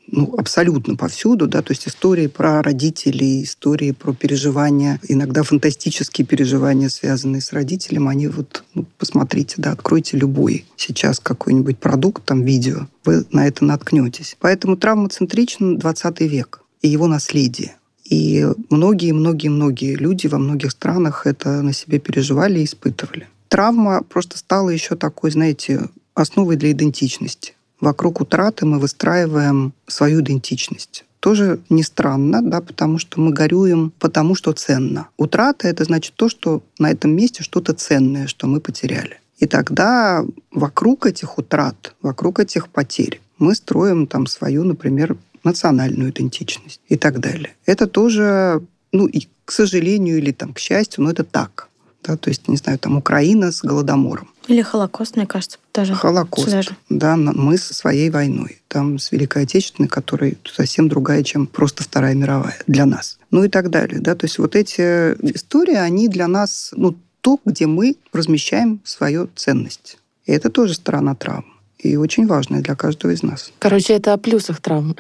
Ну, 0.08 0.34
абсолютно 0.38 0.94
повсюду, 0.94 1.48
да, 1.48 1.62
то 1.62 1.72
есть 1.72 1.88
истории 1.88 2.28
про 2.28 2.62
родителей, 2.62 3.42
истории 3.42 3.90
про 3.90 4.12
переживания, 4.12 5.00
иногда 5.08 5.42
фантастические 5.42 6.24
переживания, 6.26 6.88
связанные 6.88 7.42
с 7.42 7.52
родителем, 7.52 8.06
они 8.06 8.28
вот, 8.28 8.62
ну, 8.74 8.86
посмотрите, 8.98 9.56
да, 9.58 9.72
откройте 9.72 10.16
любой 10.16 10.64
сейчас 10.76 11.18
какой-нибудь 11.18 11.78
продукт, 11.78 12.24
там, 12.24 12.42
видео, 12.42 12.86
вы 13.04 13.26
на 13.32 13.48
это 13.48 13.64
наткнетесь. 13.64 14.36
Поэтому 14.38 14.76
травмоцентричен 14.76 15.78
20 15.78 16.20
век 16.20 16.62
и 16.82 16.88
его 16.88 17.08
наследие. 17.08 17.74
И 18.04 18.46
многие-многие-многие 18.70 19.96
люди 19.96 20.28
во 20.28 20.38
многих 20.38 20.70
странах 20.70 21.26
это 21.26 21.62
на 21.62 21.72
себе 21.72 21.98
переживали 21.98 22.60
и 22.60 22.64
испытывали. 22.64 23.26
Травма 23.48 24.02
просто 24.02 24.38
стала 24.38 24.70
еще 24.70 24.94
такой, 24.94 25.32
знаете, 25.32 25.88
основой 26.14 26.56
для 26.56 26.70
идентичности. 26.70 27.55
Вокруг 27.80 28.20
утраты 28.20 28.64
мы 28.66 28.78
выстраиваем 28.78 29.72
свою 29.86 30.20
идентичность. 30.20 31.04
Тоже 31.20 31.58
не 31.68 31.82
странно, 31.82 32.40
да, 32.42 32.60
потому 32.60 32.98
что 32.98 33.20
мы 33.20 33.32
горюем 33.32 33.92
потому, 33.98 34.34
что 34.34 34.52
ценно. 34.52 35.08
Утрата— 35.16 35.68
это 35.68 35.84
значит 35.84 36.14
то, 36.14 36.28
что 36.28 36.62
на 36.78 36.90
этом 36.90 37.14
месте 37.16 37.42
что-то 37.42 37.72
ценное, 37.74 38.26
что 38.26 38.46
мы 38.46 38.60
потеряли. 38.60 39.18
И 39.38 39.46
тогда 39.46 40.24
вокруг 40.50 41.06
этих 41.06 41.38
утрат, 41.38 41.94
вокруг 42.00 42.38
этих 42.38 42.68
потерь 42.68 43.20
мы 43.38 43.54
строим 43.54 44.06
там 44.06 44.26
свою, 44.26 44.64
например, 44.64 45.16
национальную 45.44 46.10
идентичность 46.10 46.80
и 46.88 46.96
так 46.96 47.20
далее. 47.20 47.54
Это 47.66 47.86
тоже, 47.86 48.62
ну, 48.92 49.06
и 49.06 49.28
к 49.44 49.52
сожалению 49.52 50.18
или 50.18 50.32
там 50.32 50.52
к 50.52 50.58
счастью, 50.58 51.04
но 51.04 51.10
это 51.10 51.24
так. 51.24 51.68
Да, 52.02 52.16
то 52.16 52.30
есть, 52.30 52.48
не 52.48 52.56
знаю, 52.56 52.78
там 52.78 52.96
Украина 52.96 53.50
с 53.50 53.62
Голодомором. 53.62 54.28
Или 54.46 54.62
Холокост, 54.62 55.16
мне 55.16 55.26
кажется, 55.26 55.58
даже. 55.76 55.94
Холокост. 55.94 56.46
Сюда 56.46 56.62
же. 56.62 56.70
Да, 56.88 57.16
мы 57.16 57.58
со 57.58 57.74
своей 57.74 58.10
войной. 58.10 58.60
Там 58.68 58.98
с 58.98 59.12
Великой 59.12 59.44
Отечественной, 59.44 59.88
которая 59.88 60.34
совсем 60.44 60.88
другая, 60.88 61.22
чем 61.22 61.46
просто 61.46 61.84
Вторая 61.84 62.14
мировая 62.14 62.58
для 62.66 62.86
нас. 62.86 63.18
Ну 63.30 63.44
и 63.44 63.48
так 63.48 63.70
далее. 63.70 64.00
Да? 64.00 64.14
То 64.14 64.26
есть 64.26 64.38
вот 64.38 64.56
эти 64.56 65.12
истории, 65.34 65.76
они 65.76 66.08
для 66.08 66.26
нас 66.26 66.72
ну, 66.76 66.96
то, 67.20 67.38
где 67.44 67.66
мы 67.66 67.96
размещаем 68.12 68.80
свою 68.84 69.28
ценность. 69.34 69.98
И 70.24 70.32
это 70.32 70.50
тоже 70.50 70.74
сторона 70.74 71.14
травм. 71.14 71.44
И 71.78 71.96
очень 71.96 72.26
важная 72.26 72.62
для 72.62 72.74
каждого 72.74 73.12
из 73.12 73.22
нас. 73.22 73.52
Короче, 73.58 73.92
это 73.92 74.14
о 74.14 74.16
плюсах 74.16 74.60
травм. 74.60 74.96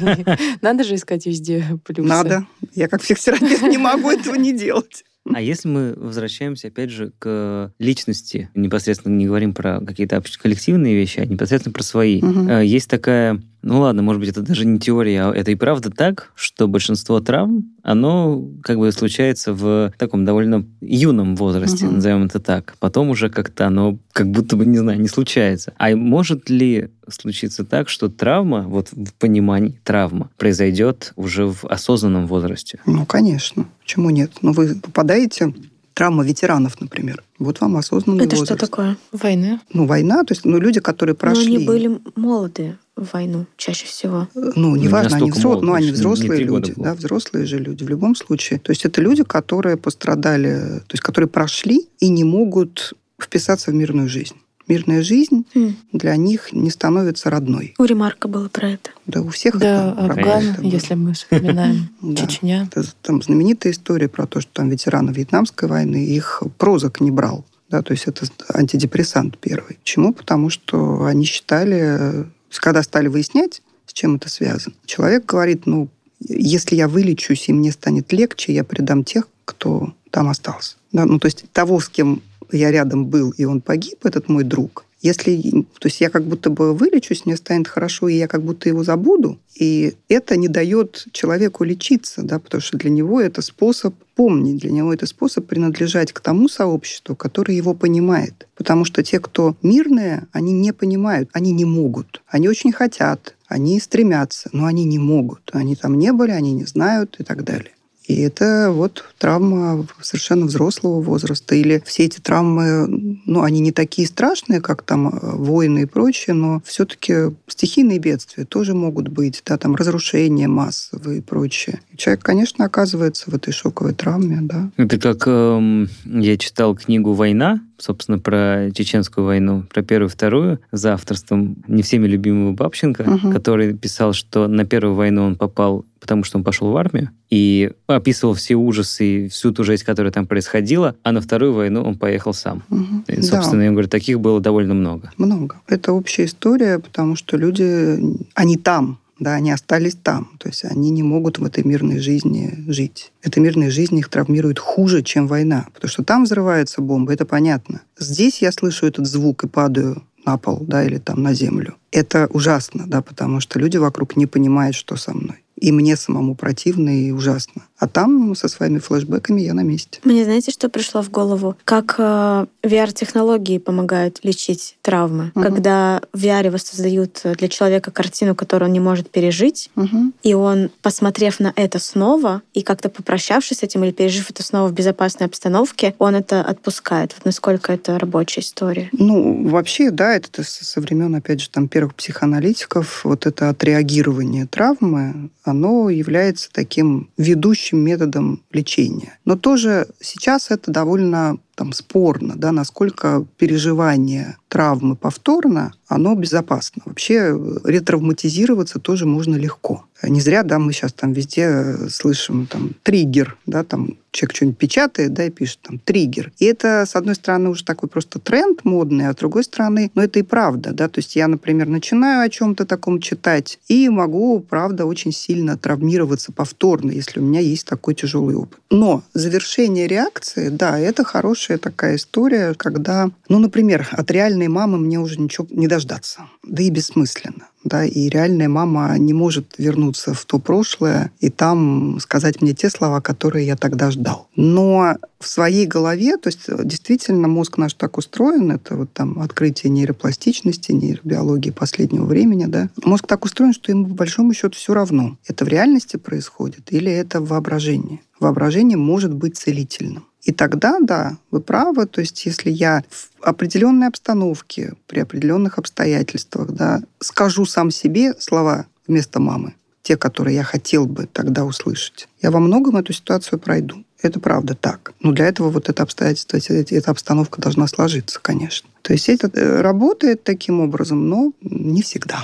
Надо 0.60 0.84
же 0.84 0.96
искать 0.96 1.26
везде 1.26 1.64
плюсы. 1.84 2.08
Надо. 2.08 2.46
Я 2.74 2.88
как 2.88 3.02
психотерапевт 3.02 3.62
не 3.70 3.78
могу 3.78 4.10
этого 4.10 4.34
не 4.34 4.52
делать. 4.52 5.04
А 5.32 5.40
если 5.42 5.68
мы 5.68 5.92
возвращаемся, 5.96 6.68
опять 6.68 6.90
же, 6.90 7.12
к 7.18 7.72
личности, 7.78 8.48
непосредственно 8.54 9.14
не 9.14 9.26
говорим 9.26 9.52
про 9.52 9.80
какие-то 9.80 10.22
коллективные 10.40 10.94
вещи, 10.94 11.20
а 11.20 11.26
непосредственно 11.26 11.72
про 11.74 11.82
свои. 11.82 12.20
Э, 12.22 12.64
Есть 12.64 12.88
такая, 12.88 13.42
ну 13.62 13.80
ладно, 13.80 14.02
может 14.02 14.20
быть, 14.20 14.30
это 14.30 14.42
даже 14.42 14.64
не 14.66 14.78
теория, 14.78 15.22
а 15.24 15.32
это 15.34 15.50
и 15.50 15.54
правда 15.54 15.90
так, 15.90 16.30
что 16.34 16.68
большинство 16.68 17.20
травм, 17.20 17.72
оно 17.82 18.44
как 18.62 18.78
бы 18.78 18.90
случается 18.92 19.52
в 19.52 19.92
таком 19.98 20.24
довольно 20.24 20.64
юном 20.80 21.36
возрасте, 21.36 21.86
Мгм. 21.86 21.94
назовем 21.96 22.24
это 22.24 22.38
так. 22.40 22.74
Потом 22.78 23.10
уже 23.10 23.30
как-то 23.30 23.66
оно 23.66 23.98
как 24.12 24.30
будто 24.30 24.56
бы, 24.56 24.64
не 24.66 24.78
знаю, 24.78 25.00
не 25.00 25.08
случается. 25.08 25.72
А 25.78 25.94
может 25.96 26.48
ли 26.50 26.90
случиться 27.08 27.64
так, 27.64 27.88
что 27.88 28.08
травма, 28.08 28.62
вот 28.62 28.88
в 28.92 29.12
понимании 29.14 29.80
травма, 29.84 30.30
произойдет 30.36 31.12
уже 31.16 31.46
в 31.46 31.64
осознанном 31.64 32.26
возрасте? 32.26 32.80
Ну, 32.86 33.06
конечно. 33.06 33.66
Почему 33.82 34.10
нет? 34.10 34.32
Ну, 34.42 34.52
вы 34.52 34.74
попадаете 34.76 35.54
травма 35.94 36.22
ветеранов, 36.24 36.80
например. 36.80 37.24
Вот 37.40 37.60
вам 37.60 37.76
осознанный 37.76 38.24
Это 38.26 38.36
возраст. 38.36 38.52
что 38.52 38.66
такое? 38.66 38.96
Войны. 39.10 39.58
Ну, 39.72 39.84
война, 39.86 40.22
то 40.22 40.32
есть, 40.32 40.44
ну, 40.44 40.58
люди, 40.60 40.78
которые 40.80 41.14
Но 41.14 41.18
прошли... 41.18 41.56
они 41.56 41.66
были 41.66 41.98
молоды 42.14 42.76
в 42.98 43.12
войну 43.12 43.46
чаще 43.56 43.86
всего. 43.86 44.28
Ну, 44.34 44.76
неважно, 44.76 45.16
они, 45.18 45.30
взро... 45.30 45.60
ну, 45.60 45.72
они 45.74 45.90
взрослые 45.90 46.42
люди, 46.44 46.72
было. 46.72 46.84
да, 46.84 46.94
взрослые 46.94 47.46
же 47.46 47.58
люди 47.58 47.84
в 47.84 47.88
любом 47.88 48.14
случае. 48.14 48.58
То 48.58 48.70
есть 48.72 48.84
это 48.84 49.00
люди, 49.00 49.22
которые 49.24 49.76
пострадали, 49.76 50.80
то 50.86 50.92
есть 50.92 51.02
которые 51.02 51.28
прошли 51.28 51.88
и 52.00 52.08
не 52.08 52.24
могут 52.24 52.94
вписаться 53.20 53.70
в 53.70 53.74
мирную 53.74 54.08
жизнь. 54.08 54.34
Мирная 54.66 55.02
жизнь 55.02 55.46
М. 55.54 55.76
для 55.92 56.14
них 56.16 56.52
не 56.52 56.70
становится 56.70 57.30
родной. 57.30 57.74
У 57.78 57.84
Ремарка 57.84 58.28
было 58.28 58.48
про 58.48 58.72
это. 58.72 58.90
Да 59.06 59.22
у 59.22 59.30
всех 59.30 59.58
Да, 59.58 59.92
это 59.92 60.00
Афган, 60.02 60.54
проблема. 60.54 60.56
если 60.74 60.94
мы 60.94 61.14
вспоминаем 61.14 61.88
Да. 62.02 62.26
Чечня. 62.26 62.68
Это 62.74 62.86
там 63.00 63.22
знаменитая 63.22 63.72
история 63.72 64.08
про 64.08 64.26
то, 64.26 64.42
что 64.42 64.50
там 64.52 64.68
ветераны 64.68 65.10
Вьетнамской 65.10 65.68
войны, 65.68 66.04
их 66.04 66.42
прозок 66.58 67.00
не 67.00 67.10
брал. 67.10 67.46
Да, 67.70 67.82
то 67.82 67.92
есть 67.92 68.04
это 68.06 68.26
антидепрессант 68.52 69.38
первый. 69.38 69.76
Почему? 69.76 70.12
Потому 70.12 70.48
что 70.50 71.04
они 71.04 71.24
считали, 71.24 72.26
когда 72.56 72.82
стали 72.82 73.08
выяснять, 73.08 73.62
с 73.86 73.92
чем 73.92 74.16
это 74.16 74.28
связано, 74.28 74.74
человек 74.86 75.26
говорит, 75.26 75.66
ну, 75.66 75.88
если 76.20 76.74
я 76.74 76.88
вылечусь 76.88 77.48
и 77.48 77.52
мне 77.52 77.72
станет 77.72 78.12
легче, 78.12 78.52
я 78.52 78.64
предам 78.64 79.04
тех, 79.04 79.28
кто 79.44 79.92
там 80.10 80.28
остался. 80.28 80.76
Да, 80.92 81.04
ну, 81.04 81.18
то 81.18 81.26
есть 81.26 81.44
того, 81.52 81.80
с 81.80 81.88
кем 81.88 82.22
я 82.50 82.70
рядом 82.70 83.06
был, 83.06 83.30
и 83.30 83.44
он 83.44 83.60
погиб, 83.60 84.04
этот 84.04 84.28
мой 84.28 84.44
друг, 84.44 84.84
если, 85.00 85.64
то 85.78 85.86
есть 85.86 86.00
я 86.00 86.10
как 86.10 86.24
будто 86.24 86.50
бы 86.50 86.74
вылечусь, 86.74 87.24
мне 87.24 87.36
станет 87.36 87.68
хорошо, 87.68 88.08
и 88.08 88.16
я 88.16 88.26
как 88.26 88.42
будто 88.42 88.68
его 88.68 88.82
забуду, 88.82 89.38
и 89.54 89.94
это 90.08 90.36
не 90.36 90.48
дает 90.48 91.06
человеку 91.12 91.64
лечиться, 91.64 92.22
да, 92.22 92.38
потому 92.38 92.60
что 92.60 92.76
для 92.76 92.90
него 92.90 93.20
это 93.20 93.42
способ 93.42 93.94
помнить, 94.16 94.58
для 94.58 94.72
него 94.72 94.92
это 94.92 95.06
способ 95.06 95.46
принадлежать 95.46 96.12
к 96.12 96.20
тому 96.20 96.48
сообществу, 96.48 97.14
которое 97.14 97.54
его 97.54 97.74
понимает. 97.74 98.48
Потому 98.56 98.84
что 98.84 99.04
те, 99.04 99.20
кто 99.20 99.56
мирные, 99.62 100.26
они 100.32 100.52
не 100.52 100.72
понимают, 100.72 101.30
они 101.32 101.52
не 101.52 101.64
могут. 101.64 102.20
Они 102.26 102.48
очень 102.48 102.72
хотят, 102.72 103.36
они 103.46 103.78
стремятся, 103.78 104.50
но 104.52 104.66
они 104.66 104.84
не 104.84 104.98
могут. 104.98 105.50
Они 105.52 105.76
там 105.76 105.96
не 105.96 106.12
были, 106.12 106.32
они 106.32 106.52
не 106.52 106.64
знают 106.64 107.16
и 107.20 107.22
так 107.22 107.44
далее. 107.44 107.70
И 108.08 108.20
это 108.22 108.70
вот 108.72 109.04
травма 109.18 109.86
совершенно 110.00 110.46
взрослого 110.46 111.02
возраста. 111.02 111.54
Или 111.54 111.82
все 111.84 112.06
эти 112.06 112.20
травмы, 112.20 113.20
ну, 113.26 113.42
они 113.42 113.60
не 113.60 113.70
такие 113.70 114.08
страшные, 114.08 114.62
как 114.62 114.82
там 114.82 115.08
э, 115.08 115.18
войны 115.36 115.82
и 115.82 115.84
прочее, 115.84 116.34
но 116.34 116.62
все-таки 116.64 117.36
стихийные 117.46 117.98
бедствия 117.98 118.46
тоже 118.46 118.74
могут 118.74 119.08
быть, 119.08 119.42
да, 119.44 119.58
там 119.58 119.76
разрушения 119.76 120.48
массовые 120.48 121.18
и 121.18 121.22
прочее. 121.22 121.80
Человек, 121.96 122.24
конечно, 122.24 122.64
оказывается 122.64 123.30
в 123.30 123.34
этой 123.34 123.52
шоковой 123.52 123.92
травме, 123.92 124.38
да. 124.40 124.70
Это 124.78 124.98
как 124.98 125.24
эм, 125.26 125.88
я 126.06 126.38
читал 126.38 126.74
книгу 126.74 127.12
«Война», 127.12 127.60
собственно, 127.78 128.18
про 128.18 128.70
чеченскую 128.74 129.24
войну, 129.24 129.64
про 129.72 129.82
первую 129.82 130.08
и 130.08 130.12
вторую, 130.12 130.58
за 130.72 130.94
авторством 130.94 131.56
не 131.68 131.82
всеми 131.82 132.06
любимого 132.08 132.52
Бабченко, 132.52 133.04
Мгм. 133.04 133.32
который 133.32 133.72
писал, 133.74 134.12
что 134.12 134.48
на 134.48 134.64
первую 134.64 134.94
войну 134.94 135.22
он 135.24 135.36
попал, 135.36 135.84
потому 136.00 136.24
что 136.24 136.38
он 136.38 136.44
пошел 136.44 136.70
в 136.70 136.76
армию, 136.76 137.10
и 137.30 137.70
описывал 137.86 138.34
все 138.34 138.54
ужасы 138.56 139.04
и 139.04 139.28
всю 139.28 139.52
ту 139.52 139.64
жесть, 139.64 139.84
которая 139.84 140.12
там 140.12 140.26
происходила, 140.26 140.96
а 141.02 141.12
на 141.12 141.20
вторую 141.20 141.52
войну 141.52 141.82
он 141.82 141.96
поехал 141.96 142.34
сам. 142.34 142.62
Мгм. 142.68 143.04
И, 143.06 143.16
Да. 143.16 143.22
собственно, 143.22 143.62
я 143.62 143.70
говорю, 143.70 143.88
таких 143.88 144.20
было 144.20 144.40
довольно 144.40 144.74
много. 144.74 145.10
Много. 145.16 145.56
Это 145.68 145.92
общая 145.92 146.24
история, 146.24 146.78
потому 146.80 147.14
что 147.16 147.36
люди, 147.36 147.98
они 148.34 148.56
там, 148.56 148.98
да, 149.18 149.34
они 149.34 149.50
остались 149.50 149.96
там. 149.96 150.30
То 150.38 150.48
есть 150.48 150.64
они 150.64 150.90
не 150.90 151.02
могут 151.02 151.38
в 151.38 151.44
этой 151.44 151.64
мирной 151.64 151.98
жизни 151.98 152.64
жить. 152.68 153.12
Эта 153.22 153.40
мирная 153.40 153.70
жизнь 153.70 153.98
их 153.98 154.08
травмирует 154.08 154.58
хуже, 154.58 155.02
чем 155.02 155.26
война. 155.26 155.66
Потому 155.74 155.90
что 155.90 156.04
там 156.04 156.24
взрывается 156.24 156.80
бомба, 156.80 157.12
это 157.12 157.24
понятно. 157.24 157.82
Здесь 157.98 158.42
я 158.42 158.52
слышу 158.52 158.86
этот 158.86 159.06
звук 159.06 159.44
и 159.44 159.48
падаю 159.48 160.02
на 160.24 160.36
пол, 160.36 160.58
да, 160.60 160.84
или 160.84 160.98
там 160.98 161.22
на 161.22 161.34
землю. 161.34 161.76
Это 161.90 162.28
ужасно, 162.30 162.84
да, 162.86 163.02
потому 163.02 163.40
что 163.40 163.58
люди 163.58 163.76
вокруг 163.76 164.16
не 164.16 164.26
понимают, 164.26 164.76
что 164.76 164.96
со 164.96 165.14
мной. 165.14 165.42
И 165.56 165.72
мне 165.72 165.96
самому 165.96 166.34
противно 166.34 166.90
и 166.90 167.10
ужасно. 167.10 167.62
А 167.78 167.86
там 167.86 168.34
со 168.34 168.48
своими 168.48 168.78
флешбеками 168.78 169.40
я 169.42 169.54
на 169.54 169.60
месте. 169.62 170.00
Мне 170.04 170.24
знаете, 170.24 170.50
что 170.50 170.68
пришло 170.68 171.00
в 171.02 171.10
голову? 171.10 171.56
Как 171.64 171.94
э, 171.98 172.46
VR-технологии 172.64 173.58
помогают 173.58 174.18
лечить 174.24 174.76
травмы. 174.82 175.30
Мгм. 175.34 175.42
Когда 175.44 176.00
в 176.12 176.24
VR 176.24 176.50
воссоздают 176.50 177.20
для 177.38 177.48
человека 177.48 177.90
картину, 177.90 178.34
которую 178.34 178.68
он 178.68 178.72
не 178.72 178.80
может 178.80 179.10
пережить, 179.10 179.70
Мгм. 179.76 180.12
и 180.22 180.34
он, 180.34 180.70
посмотрев 180.82 181.38
на 181.38 181.52
это 181.54 181.78
снова 181.78 182.42
и 182.52 182.62
как-то 182.62 182.88
попрощавшись 182.88 183.58
с 183.58 183.62
этим 183.62 183.84
или 183.84 183.92
пережив 183.92 184.30
это 184.30 184.42
снова 184.42 184.68
в 184.68 184.72
безопасной 184.72 185.26
обстановке, 185.26 185.94
он 185.98 186.16
это 186.16 186.40
отпускает. 186.42 187.14
Вот 187.16 187.24
насколько 187.26 187.72
это 187.72 187.98
рабочая 187.98 188.40
история. 188.40 188.88
Ну, 188.92 189.48
вообще, 189.48 189.90
да, 189.90 190.14
это 190.16 190.42
со 190.42 190.80
времен, 190.80 191.14
опять 191.14 191.40
же, 191.40 191.50
там, 191.50 191.68
первых 191.68 191.94
психоаналитиков, 191.94 193.04
вот 193.04 193.26
это 193.26 193.50
отреагирование 193.50 194.46
травмы, 194.46 195.30
оно 195.44 195.90
является 195.90 196.48
таким 196.52 197.08
ведущим 197.16 197.67
методом 197.76 198.42
лечения. 198.52 199.18
Но 199.24 199.36
тоже 199.36 199.88
сейчас 200.00 200.50
это 200.50 200.70
довольно 200.70 201.38
там, 201.58 201.72
спорно, 201.72 202.34
да, 202.36 202.52
насколько 202.52 203.26
переживание 203.36 204.36
травмы 204.48 204.94
повторно, 204.94 205.72
оно 205.88 206.14
безопасно. 206.14 206.82
Вообще 206.84 207.34
э, 207.34 207.58
ретравматизироваться 207.64 208.78
тоже 208.78 209.06
можно 209.06 209.34
легко. 209.34 209.84
Не 210.02 210.20
зря, 210.20 210.44
да, 210.44 210.60
мы 210.60 210.72
сейчас 210.72 210.92
там 210.92 211.12
везде 211.12 211.42
э, 211.42 211.88
слышим 211.90 212.46
там 212.46 212.74
триггер, 212.84 213.36
да, 213.46 213.64
там 213.64 213.96
человек 214.12 214.36
что-нибудь 214.36 214.58
печатает, 214.58 215.12
да, 215.12 215.24
и 215.24 215.30
пишет 215.30 215.58
там 215.62 215.78
триггер. 215.78 216.32
И 216.38 216.44
это, 216.44 216.84
с 216.86 216.94
одной 216.94 217.14
стороны, 217.14 217.50
уже 217.50 217.64
такой 217.64 217.88
просто 217.88 218.18
тренд 218.18 218.64
модный, 218.64 219.08
а 219.08 219.12
с 219.12 219.16
другой 219.16 219.44
стороны, 219.44 219.90
ну, 219.94 220.02
это 220.02 220.18
и 220.18 220.22
правда, 220.22 220.72
да, 220.72 220.88
то 220.88 221.00
есть 221.00 221.16
я, 221.16 221.28
например, 221.28 221.68
начинаю 221.68 222.24
о 222.24 222.28
чем-то 222.28 222.64
таком 222.64 223.00
читать 223.00 223.58
и 223.68 223.88
могу, 223.88 224.40
правда, 224.40 224.86
очень 224.86 225.12
сильно 225.12 225.58
травмироваться 225.58 226.32
повторно, 226.32 226.90
если 226.90 227.20
у 227.20 227.22
меня 227.22 227.40
есть 227.40 227.66
такой 227.66 227.94
тяжелый 227.94 228.36
опыт. 228.36 228.60
Но 228.70 229.02
завершение 229.14 229.86
реакции, 229.86 230.48
да, 230.48 230.78
это 230.78 231.04
хорошая 231.48 231.58
такая 231.58 231.96
история, 231.96 232.54
когда, 232.54 233.10
ну, 233.28 233.38
например, 233.38 233.88
от 233.92 234.10
реальной 234.10 234.48
мамы 234.48 234.78
мне 234.78 234.98
уже 234.98 235.20
ничего 235.20 235.46
не 235.50 235.66
дождаться, 235.66 236.28
да 236.42 236.62
и 236.62 236.70
бессмысленно 236.70 237.48
да, 237.64 237.84
и 237.84 238.08
реальная 238.08 238.48
мама 238.48 238.96
не 238.98 239.12
может 239.12 239.54
вернуться 239.58 240.14
в 240.14 240.24
то 240.24 240.38
прошлое 240.38 241.12
и 241.20 241.30
там 241.30 241.98
сказать 242.00 242.40
мне 242.40 242.54
те 242.54 242.70
слова, 242.70 243.00
которые 243.00 243.46
я 243.46 243.56
тогда 243.56 243.90
ждал. 243.90 244.28
Но 244.36 244.96
в 245.20 245.28
своей 245.28 245.66
голове, 245.66 246.16
то 246.16 246.28
есть 246.28 246.46
действительно 246.64 247.28
мозг 247.28 247.58
наш 247.58 247.74
так 247.74 247.98
устроен, 247.98 248.50
это 248.52 248.76
вот 248.76 248.92
там 248.92 249.20
открытие 249.20 249.70
нейропластичности, 249.70 250.72
нейробиологии 250.72 251.50
последнего 251.50 252.04
времени, 252.04 252.46
да, 252.46 252.70
мозг 252.84 253.06
так 253.06 253.24
устроен, 253.24 253.52
что 253.52 253.72
ему 253.72 253.86
по 253.86 253.94
большому 253.94 254.32
счету 254.32 254.56
все 254.56 254.74
равно, 254.74 255.18
это 255.26 255.44
в 255.44 255.48
реальности 255.48 255.96
происходит 255.96 256.72
или 256.72 256.90
это 256.90 257.20
в 257.20 257.28
воображении. 257.28 258.00
Воображение 258.20 258.76
может 258.76 259.14
быть 259.14 259.36
целительным. 259.36 260.04
И 260.28 260.32
тогда, 260.32 260.78
да, 260.78 261.16
вы 261.30 261.40
правы, 261.40 261.86
то 261.86 262.02
есть 262.02 262.26
если 262.26 262.50
я 262.50 262.82
в 262.90 263.08
определенной 263.22 263.86
обстановке, 263.86 264.74
при 264.86 265.00
определенных 265.00 265.56
обстоятельствах, 265.56 266.50
да, 266.50 266.82
скажу 267.00 267.46
сам 267.46 267.70
себе 267.70 268.12
слова 268.18 268.66
вместо 268.86 269.20
мамы, 269.20 269.54
те, 269.80 269.96
которые 269.96 270.36
я 270.36 270.42
хотел 270.42 270.84
бы 270.84 271.08
тогда 271.10 271.46
услышать, 271.46 272.08
я 272.20 272.30
во 272.30 272.40
многом 272.40 272.76
эту 272.76 272.92
ситуацию 272.92 273.38
пройду. 273.38 273.86
Это 274.02 274.20
правда 274.20 274.54
так. 274.54 274.92
Но 275.00 275.12
для 275.12 275.24
этого 275.24 275.48
вот 275.48 275.70
это 275.70 275.82
обстоятельство, 275.82 276.36
эта, 276.36 276.90
обстановка 276.90 277.40
должна 277.40 277.66
сложиться, 277.66 278.20
конечно. 278.20 278.68
То 278.82 278.92
есть 278.92 279.08
это 279.08 279.30
э, 279.32 279.62
работает 279.62 280.24
таким 280.24 280.60
образом, 280.60 281.08
но 281.08 281.32
не 281.40 281.80
всегда. 281.80 282.22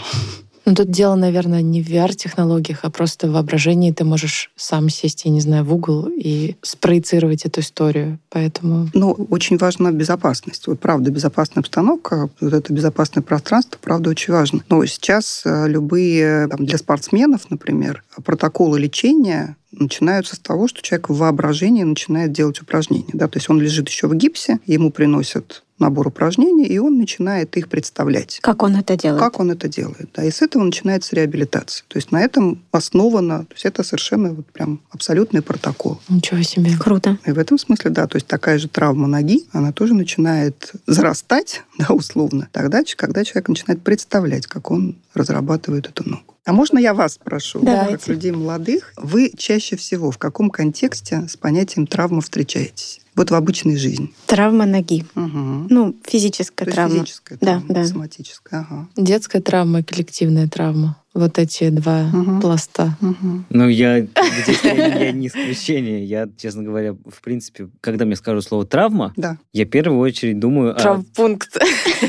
Ну, 0.66 0.74
тут 0.74 0.90
дело, 0.90 1.14
наверное, 1.14 1.62
не 1.62 1.82
в 1.82 1.88
VR-технологиях, 1.88 2.80
а 2.82 2.90
просто 2.90 3.28
в 3.28 3.32
воображении 3.32 3.92
ты 3.92 4.04
можешь 4.04 4.50
сам 4.56 4.88
сесть, 4.88 5.24
я 5.24 5.30
не 5.30 5.40
знаю, 5.40 5.64
в 5.64 5.74
угол 5.74 6.08
и 6.08 6.56
спроецировать 6.62 7.44
эту 7.44 7.60
историю. 7.60 8.18
Поэтому... 8.30 8.88
Ну, 8.94 9.10
очень 9.30 9.58
важна 9.58 9.92
безопасность. 9.92 10.66
Вот 10.66 10.80
правда, 10.80 11.10
безопасная 11.10 11.60
обстановка, 11.60 12.30
вот 12.40 12.52
это 12.52 12.72
безопасное 12.72 13.22
пространство, 13.22 13.78
правда, 13.80 14.10
очень 14.10 14.32
важно. 14.32 14.64
Но 14.70 14.84
сейчас 14.86 15.42
э, 15.44 15.68
любые, 15.68 16.48
там, 16.48 16.64
для 16.64 16.78
спортсменов, 16.78 17.50
например, 17.50 18.02
протоколы 18.24 18.78
лечения 18.78 19.56
начинаются 19.78 20.36
с 20.36 20.38
того, 20.38 20.68
что 20.68 20.82
человек 20.82 21.08
в 21.08 21.16
воображении 21.16 21.82
начинает 21.82 22.32
делать 22.32 22.60
упражнения. 22.60 23.10
Да? 23.12 23.28
То 23.28 23.38
есть 23.38 23.50
он 23.50 23.60
лежит 23.60 23.88
еще 23.88 24.06
в 24.06 24.14
гипсе, 24.14 24.60
ему 24.66 24.90
приносят 24.90 25.63
набор 25.78 26.08
упражнений, 26.08 26.66
и 26.66 26.78
он 26.78 26.98
начинает 26.98 27.56
их 27.56 27.68
представлять. 27.68 28.38
Как 28.42 28.62
он 28.62 28.76
это 28.76 28.96
делает? 28.96 29.20
Как 29.20 29.40
он 29.40 29.50
это 29.50 29.68
делает. 29.68 30.08
Да, 30.14 30.24
и 30.24 30.30
с 30.30 30.40
этого 30.42 30.62
начинается 30.62 31.16
реабилитация. 31.16 31.84
То 31.88 31.96
есть 31.98 32.12
на 32.12 32.22
этом 32.22 32.62
основано, 32.70 33.40
то 33.46 33.54
есть 33.54 33.64
это 33.64 33.82
совершенно 33.82 34.32
вот 34.32 34.46
прям 34.46 34.80
абсолютный 34.90 35.42
протокол. 35.42 36.00
Ничего 36.08 36.42
себе. 36.42 36.76
Круто. 36.78 37.18
И 37.24 37.32
в 37.32 37.38
этом 37.38 37.58
смысле, 37.58 37.90
да, 37.90 38.06
то 38.06 38.16
есть 38.16 38.26
такая 38.26 38.58
же 38.58 38.68
травма 38.68 39.08
ноги, 39.08 39.44
она 39.52 39.72
тоже 39.72 39.94
начинает 39.94 40.72
зарастать, 40.86 41.62
да, 41.78 41.86
условно, 41.94 42.48
тогда, 42.52 42.82
когда 42.96 43.24
человек 43.24 43.48
начинает 43.48 43.82
представлять, 43.82 44.46
как 44.46 44.70
он 44.70 44.96
разрабатывает 45.12 45.88
эту 45.88 46.08
ногу. 46.08 46.34
А 46.44 46.52
можно 46.52 46.78
я 46.78 46.92
вас 46.92 47.14
спрошу, 47.14 47.60
Давайте. 47.62 47.96
как 47.96 48.08
людей 48.08 48.30
молодых, 48.30 48.92
вы 48.96 49.32
чаще 49.36 49.76
всего 49.76 50.10
в 50.10 50.18
каком 50.18 50.50
контексте 50.50 51.26
с 51.26 51.36
понятием 51.36 51.86
травма 51.86 52.20
встречаетесь? 52.20 53.00
Вот 53.16 53.30
в 53.30 53.34
обычной 53.34 53.76
жизни. 53.76 54.12
Травма 54.26 54.66
ноги. 54.66 55.04
Угу. 55.14 55.66
Ну, 55.70 55.96
физическая 56.04 56.66
То 56.66 56.74
травма. 56.74 56.94
физическая 56.96 57.38
Да, 57.40 57.46
травма, 57.60 57.74
да. 57.74 57.84
соматическая. 57.86 58.60
Ага. 58.68 58.88
Детская 58.96 59.40
травма 59.40 59.80
и 59.80 59.82
коллективная 59.82 60.48
травма. 60.48 60.96
Вот 61.14 61.38
эти 61.38 61.68
два 61.70 62.02
Мгм. 62.12 62.40
пласта. 62.40 62.96
Мгм. 63.00 63.46
Ну, 63.48 63.68
я 63.68 64.00
здесь 64.42 64.60
я, 64.64 64.74
я 65.04 65.12
не 65.12 65.28
исключение. 65.28 66.04
Я, 66.04 66.28
честно 66.36 66.64
говоря, 66.64 66.92
в 66.92 67.22
принципе, 67.22 67.68
когда 67.80 68.04
мне 68.04 68.16
скажут 68.16 68.44
слово 68.44 68.66
травма, 68.66 69.12
Да. 69.16 69.38
я 69.52 69.64
в 69.64 69.68
первую 69.68 70.00
очередь 70.00 70.40
думаю 70.40 70.72
о, 70.72 70.74
Травмпункт. 70.74 71.56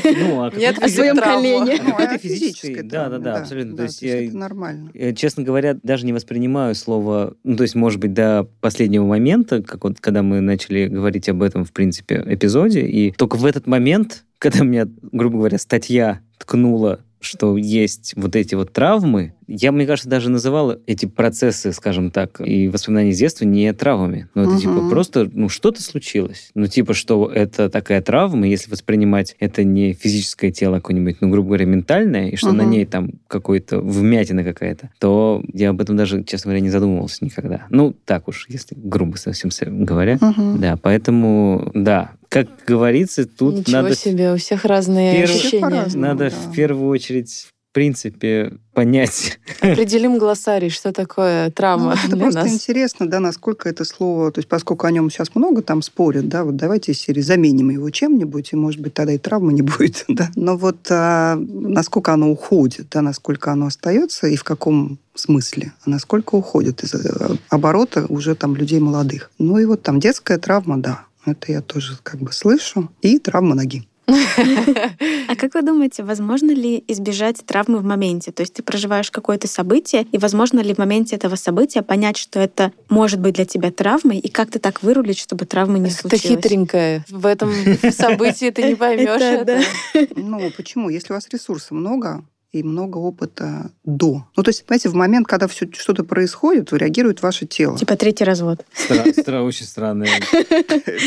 ну, 0.04 0.42
о 0.42 0.50
Нет, 0.56 0.74
какой-то 0.74 0.84
о 0.84 0.88
своем 0.88 1.16
колене. 1.16 1.74
О 1.76 1.96
а 1.96 2.18
физической, 2.18 2.28
физической 2.28 2.82
да, 2.82 3.08
да, 3.08 3.18
да, 3.18 3.36
абсолютно. 3.36 3.72
да, 3.72 3.76
то 3.76 3.82
есть 3.84 4.00
то 4.00 4.06
я, 4.06 4.16
есть 4.18 4.28
это 4.30 4.38
нормально. 4.38 4.90
э, 4.94 5.14
честно 5.14 5.42
говоря, 5.44 5.76
даже 5.82 6.04
не 6.04 6.12
воспринимаю 6.12 6.74
слово, 6.74 7.34
ну, 7.44 7.56
то 7.56 7.62
есть, 7.62 7.76
может 7.76 8.00
быть, 8.00 8.12
до 8.12 8.48
последнего 8.60 9.06
момента, 9.06 9.62
как 9.62 9.84
вот, 9.84 10.00
когда 10.00 10.22
мы 10.22 10.40
начали 10.40 10.88
говорить 10.88 11.28
об 11.28 11.42
этом, 11.42 11.64
в 11.64 11.72
принципе, 11.72 12.22
эпизоде, 12.26 12.80
и 12.86 13.12
только 13.12 13.36
в 13.36 13.44
этот 13.44 13.66
момент, 13.68 14.24
когда 14.38 14.64
меня, 14.64 14.88
грубо 15.12 15.38
говоря, 15.38 15.58
статья 15.58 16.20
ткнула 16.38 17.00
что 17.20 17.56
есть 17.56 18.14
вот 18.16 18.36
эти 18.36 18.54
вот 18.54 18.72
травмы, 18.72 19.34
я, 19.48 19.72
мне 19.72 19.86
кажется, 19.86 20.08
даже 20.08 20.30
называла 20.30 20.80
эти 20.86 21.06
процессы, 21.06 21.72
скажем 21.72 22.10
так, 22.10 22.40
и 22.40 22.68
воспоминания 22.68 23.10
из 23.10 23.18
детства 23.18 23.44
не 23.44 23.72
травмами. 23.72 24.28
Ну, 24.34 24.42
это 24.42 24.52
Мгм. 24.52 24.60
типа 24.60 24.82
просто, 24.88 25.28
ну, 25.32 25.48
что-то 25.48 25.82
случилось. 25.82 26.50
Ну, 26.54 26.66
типа, 26.66 26.94
что 26.94 27.30
это 27.30 27.68
такая 27.70 28.02
травма, 28.02 28.46
если 28.46 28.70
воспринимать 28.70 29.36
это 29.38 29.64
не 29.64 29.92
физическое 29.92 30.50
тело 30.50 30.76
какое-нибудь, 30.76 31.16
ну, 31.20 31.28
грубо 31.30 31.48
говоря, 31.48 31.66
ментальное, 31.66 32.28
и 32.30 32.36
что 32.36 32.52
на 32.52 32.62
Мгм. 32.62 32.70
ней 32.70 32.86
там 32.86 33.10
какой-то 33.28 33.80
вмятина 33.80 34.42
какая-то, 34.44 34.90
то 34.98 35.42
я 35.52 35.70
об 35.70 35.80
этом 35.80 35.96
даже, 35.96 36.24
честно 36.24 36.48
говоря, 36.50 36.60
не 36.60 36.70
задумывался 36.70 37.24
никогда. 37.24 37.66
Ну, 37.70 37.94
так 38.04 38.28
уж, 38.28 38.46
если 38.48 38.74
грубо 38.76 39.16
совсем 39.16 39.50
с- 39.50 39.64
говоря. 39.64 40.18
Мгм. 40.20 40.60
Да, 40.60 40.76
поэтому, 40.76 41.70
да, 41.74 42.12
как 42.28 42.48
говорится, 42.66 43.26
тут 43.26 43.54
Ничего 43.58 43.72
надо 43.82 43.94
себе, 43.94 44.32
у 44.32 44.36
всех 44.36 44.64
разные 44.64 45.24
Все 45.26 45.38
ощущения. 45.38 45.86
надо 45.94 46.30
да. 46.30 46.36
в 46.36 46.54
первую 46.54 46.88
очередь, 46.88 47.46
принципе, 47.76 48.54
понять. 48.72 49.38
Определим 49.60 50.16
глоссарий, 50.16 50.70
что 50.70 50.94
такое 50.94 51.44
Ну, 51.46 51.50
травма 51.52 51.90
вот 51.90 51.98
это 51.98 52.16
для 52.16 52.24
просто 52.24 52.44
нас. 52.44 52.52
интересно, 52.54 53.06
да, 53.06 53.20
насколько 53.20 53.68
это 53.68 53.84
слово, 53.84 54.32
то 54.32 54.38
есть 54.38 54.48
поскольку 54.48 54.86
о 54.86 54.90
нем 54.90 55.10
сейчас 55.10 55.34
много 55.34 55.60
там 55.60 55.82
спорят, 55.82 56.26
да, 56.26 56.44
вот 56.44 56.56
давайте 56.56 56.92
из 56.92 57.00
серии 57.00 57.20
заменим 57.20 57.68
его 57.68 57.90
чем-нибудь, 57.90 58.54
и, 58.54 58.56
может 58.56 58.80
быть, 58.80 58.94
тогда 58.94 59.12
и 59.12 59.18
травмы 59.18 59.52
не 59.52 59.60
будет, 59.78 60.06
да. 60.08 60.30
Но 60.36 60.56
вот 60.56 60.78
а, 60.88 61.36
насколько 61.36 62.14
оно 62.14 62.30
уходит, 62.30 62.86
да, 62.92 63.02
насколько 63.02 63.52
оно 63.52 63.66
остается 63.66 64.26
и 64.26 64.36
в 64.36 64.44
каком 64.44 64.98
смысле, 65.14 65.74
а 65.84 65.90
насколько 65.90 66.34
уходит 66.34 66.82
из 66.82 66.94
э, 66.94 67.36
оборота 67.50 68.06
уже 68.08 68.34
там 68.36 68.56
людей 68.56 68.80
молодых. 68.80 69.30
Ну 69.38 69.58
и 69.58 69.66
вот 69.66 69.82
там 69.82 70.00
детская 70.00 70.38
травма, 70.38 70.78
да, 70.78 71.04
это 71.26 71.52
я 71.52 71.60
тоже 71.60 71.98
как 72.02 72.20
бы 72.20 72.32
слышу, 72.32 72.90
и 73.02 73.18
травма 73.18 73.54
ноги. 73.54 73.86
А 74.08 75.36
как 75.36 75.54
вы 75.54 75.62
думаете, 75.62 76.02
возможно 76.02 76.50
ли 76.52 76.82
избежать 76.88 77.44
травмы 77.44 77.78
в 77.78 77.84
моменте? 77.84 78.32
То 78.32 78.42
есть 78.42 78.54
ты 78.54 78.62
проживаешь 78.62 79.10
какое-то 79.10 79.48
событие, 79.48 80.06
и 80.12 80.18
возможно 80.18 80.60
ли 80.60 80.74
в 80.74 80.78
моменте 80.78 81.16
этого 81.16 81.36
события 81.36 81.82
понять, 81.82 82.16
что 82.16 82.38
это 82.40 82.72
может 82.88 83.20
быть 83.20 83.34
для 83.34 83.44
тебя 83.44 83.70
травмой, 83.70 84.18
и 84.18 84.28
как 84.28 84.50
ты 84.50 84.58
так 84.58 84.82
вырулить, 84.82 85.18
чтобы 85.18 85.44
травмы 85.46 85.78
не 85.78 85.88
Это 85.88 85.96
случилось? 85.96 86.22
хитренькое. 86.22 87.04
В 87.08 87.26
этом 87.26 87.52
событии 87.90 88.50
ты 88.50 88.62
не 88.62 88.74
поймешь 88.74 89.20
Это 89.20 89.60
это. 89.94 90.08
Ну, 90.16 90.50
почему? 90.56 90.88
Если 90.88 91.12
у 91.12 91.16
вас 91.16 91.28
ресурсов 91.30 91.72
много, 91.72 92.24
и 92.52 92.62
много 92.62 92.98
опыта 92.98 93.70
до. 93.84 94.24
Ну, 94.36 94.42
то 94.42 94.48
есть, 94.48 94.64
понимаете, 94.64 94.88
в 94.88 94.94
момент, 94.94 95.26
когда 95.26 95.46
все, 95.46 95.66
что-то 95.72 96.04
происходит, 96.04 96.72
реагирует 96.72 97.22
ваше 97.22 97.46
тело. 97.46 97.76
Типа 97.76 97.96
третий 97.96 98.24
развод. 98.24 98.64
Стра- 98.74 99.12
стра- 99.14 99.42
Очень 99.42 99.66
странно. 99.66 100.06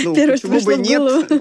Ну, 0.03 0.15
почему 0.15 0.61
бы 0.61 0.75
нет? 0.75 1.31
У 1.31 1.37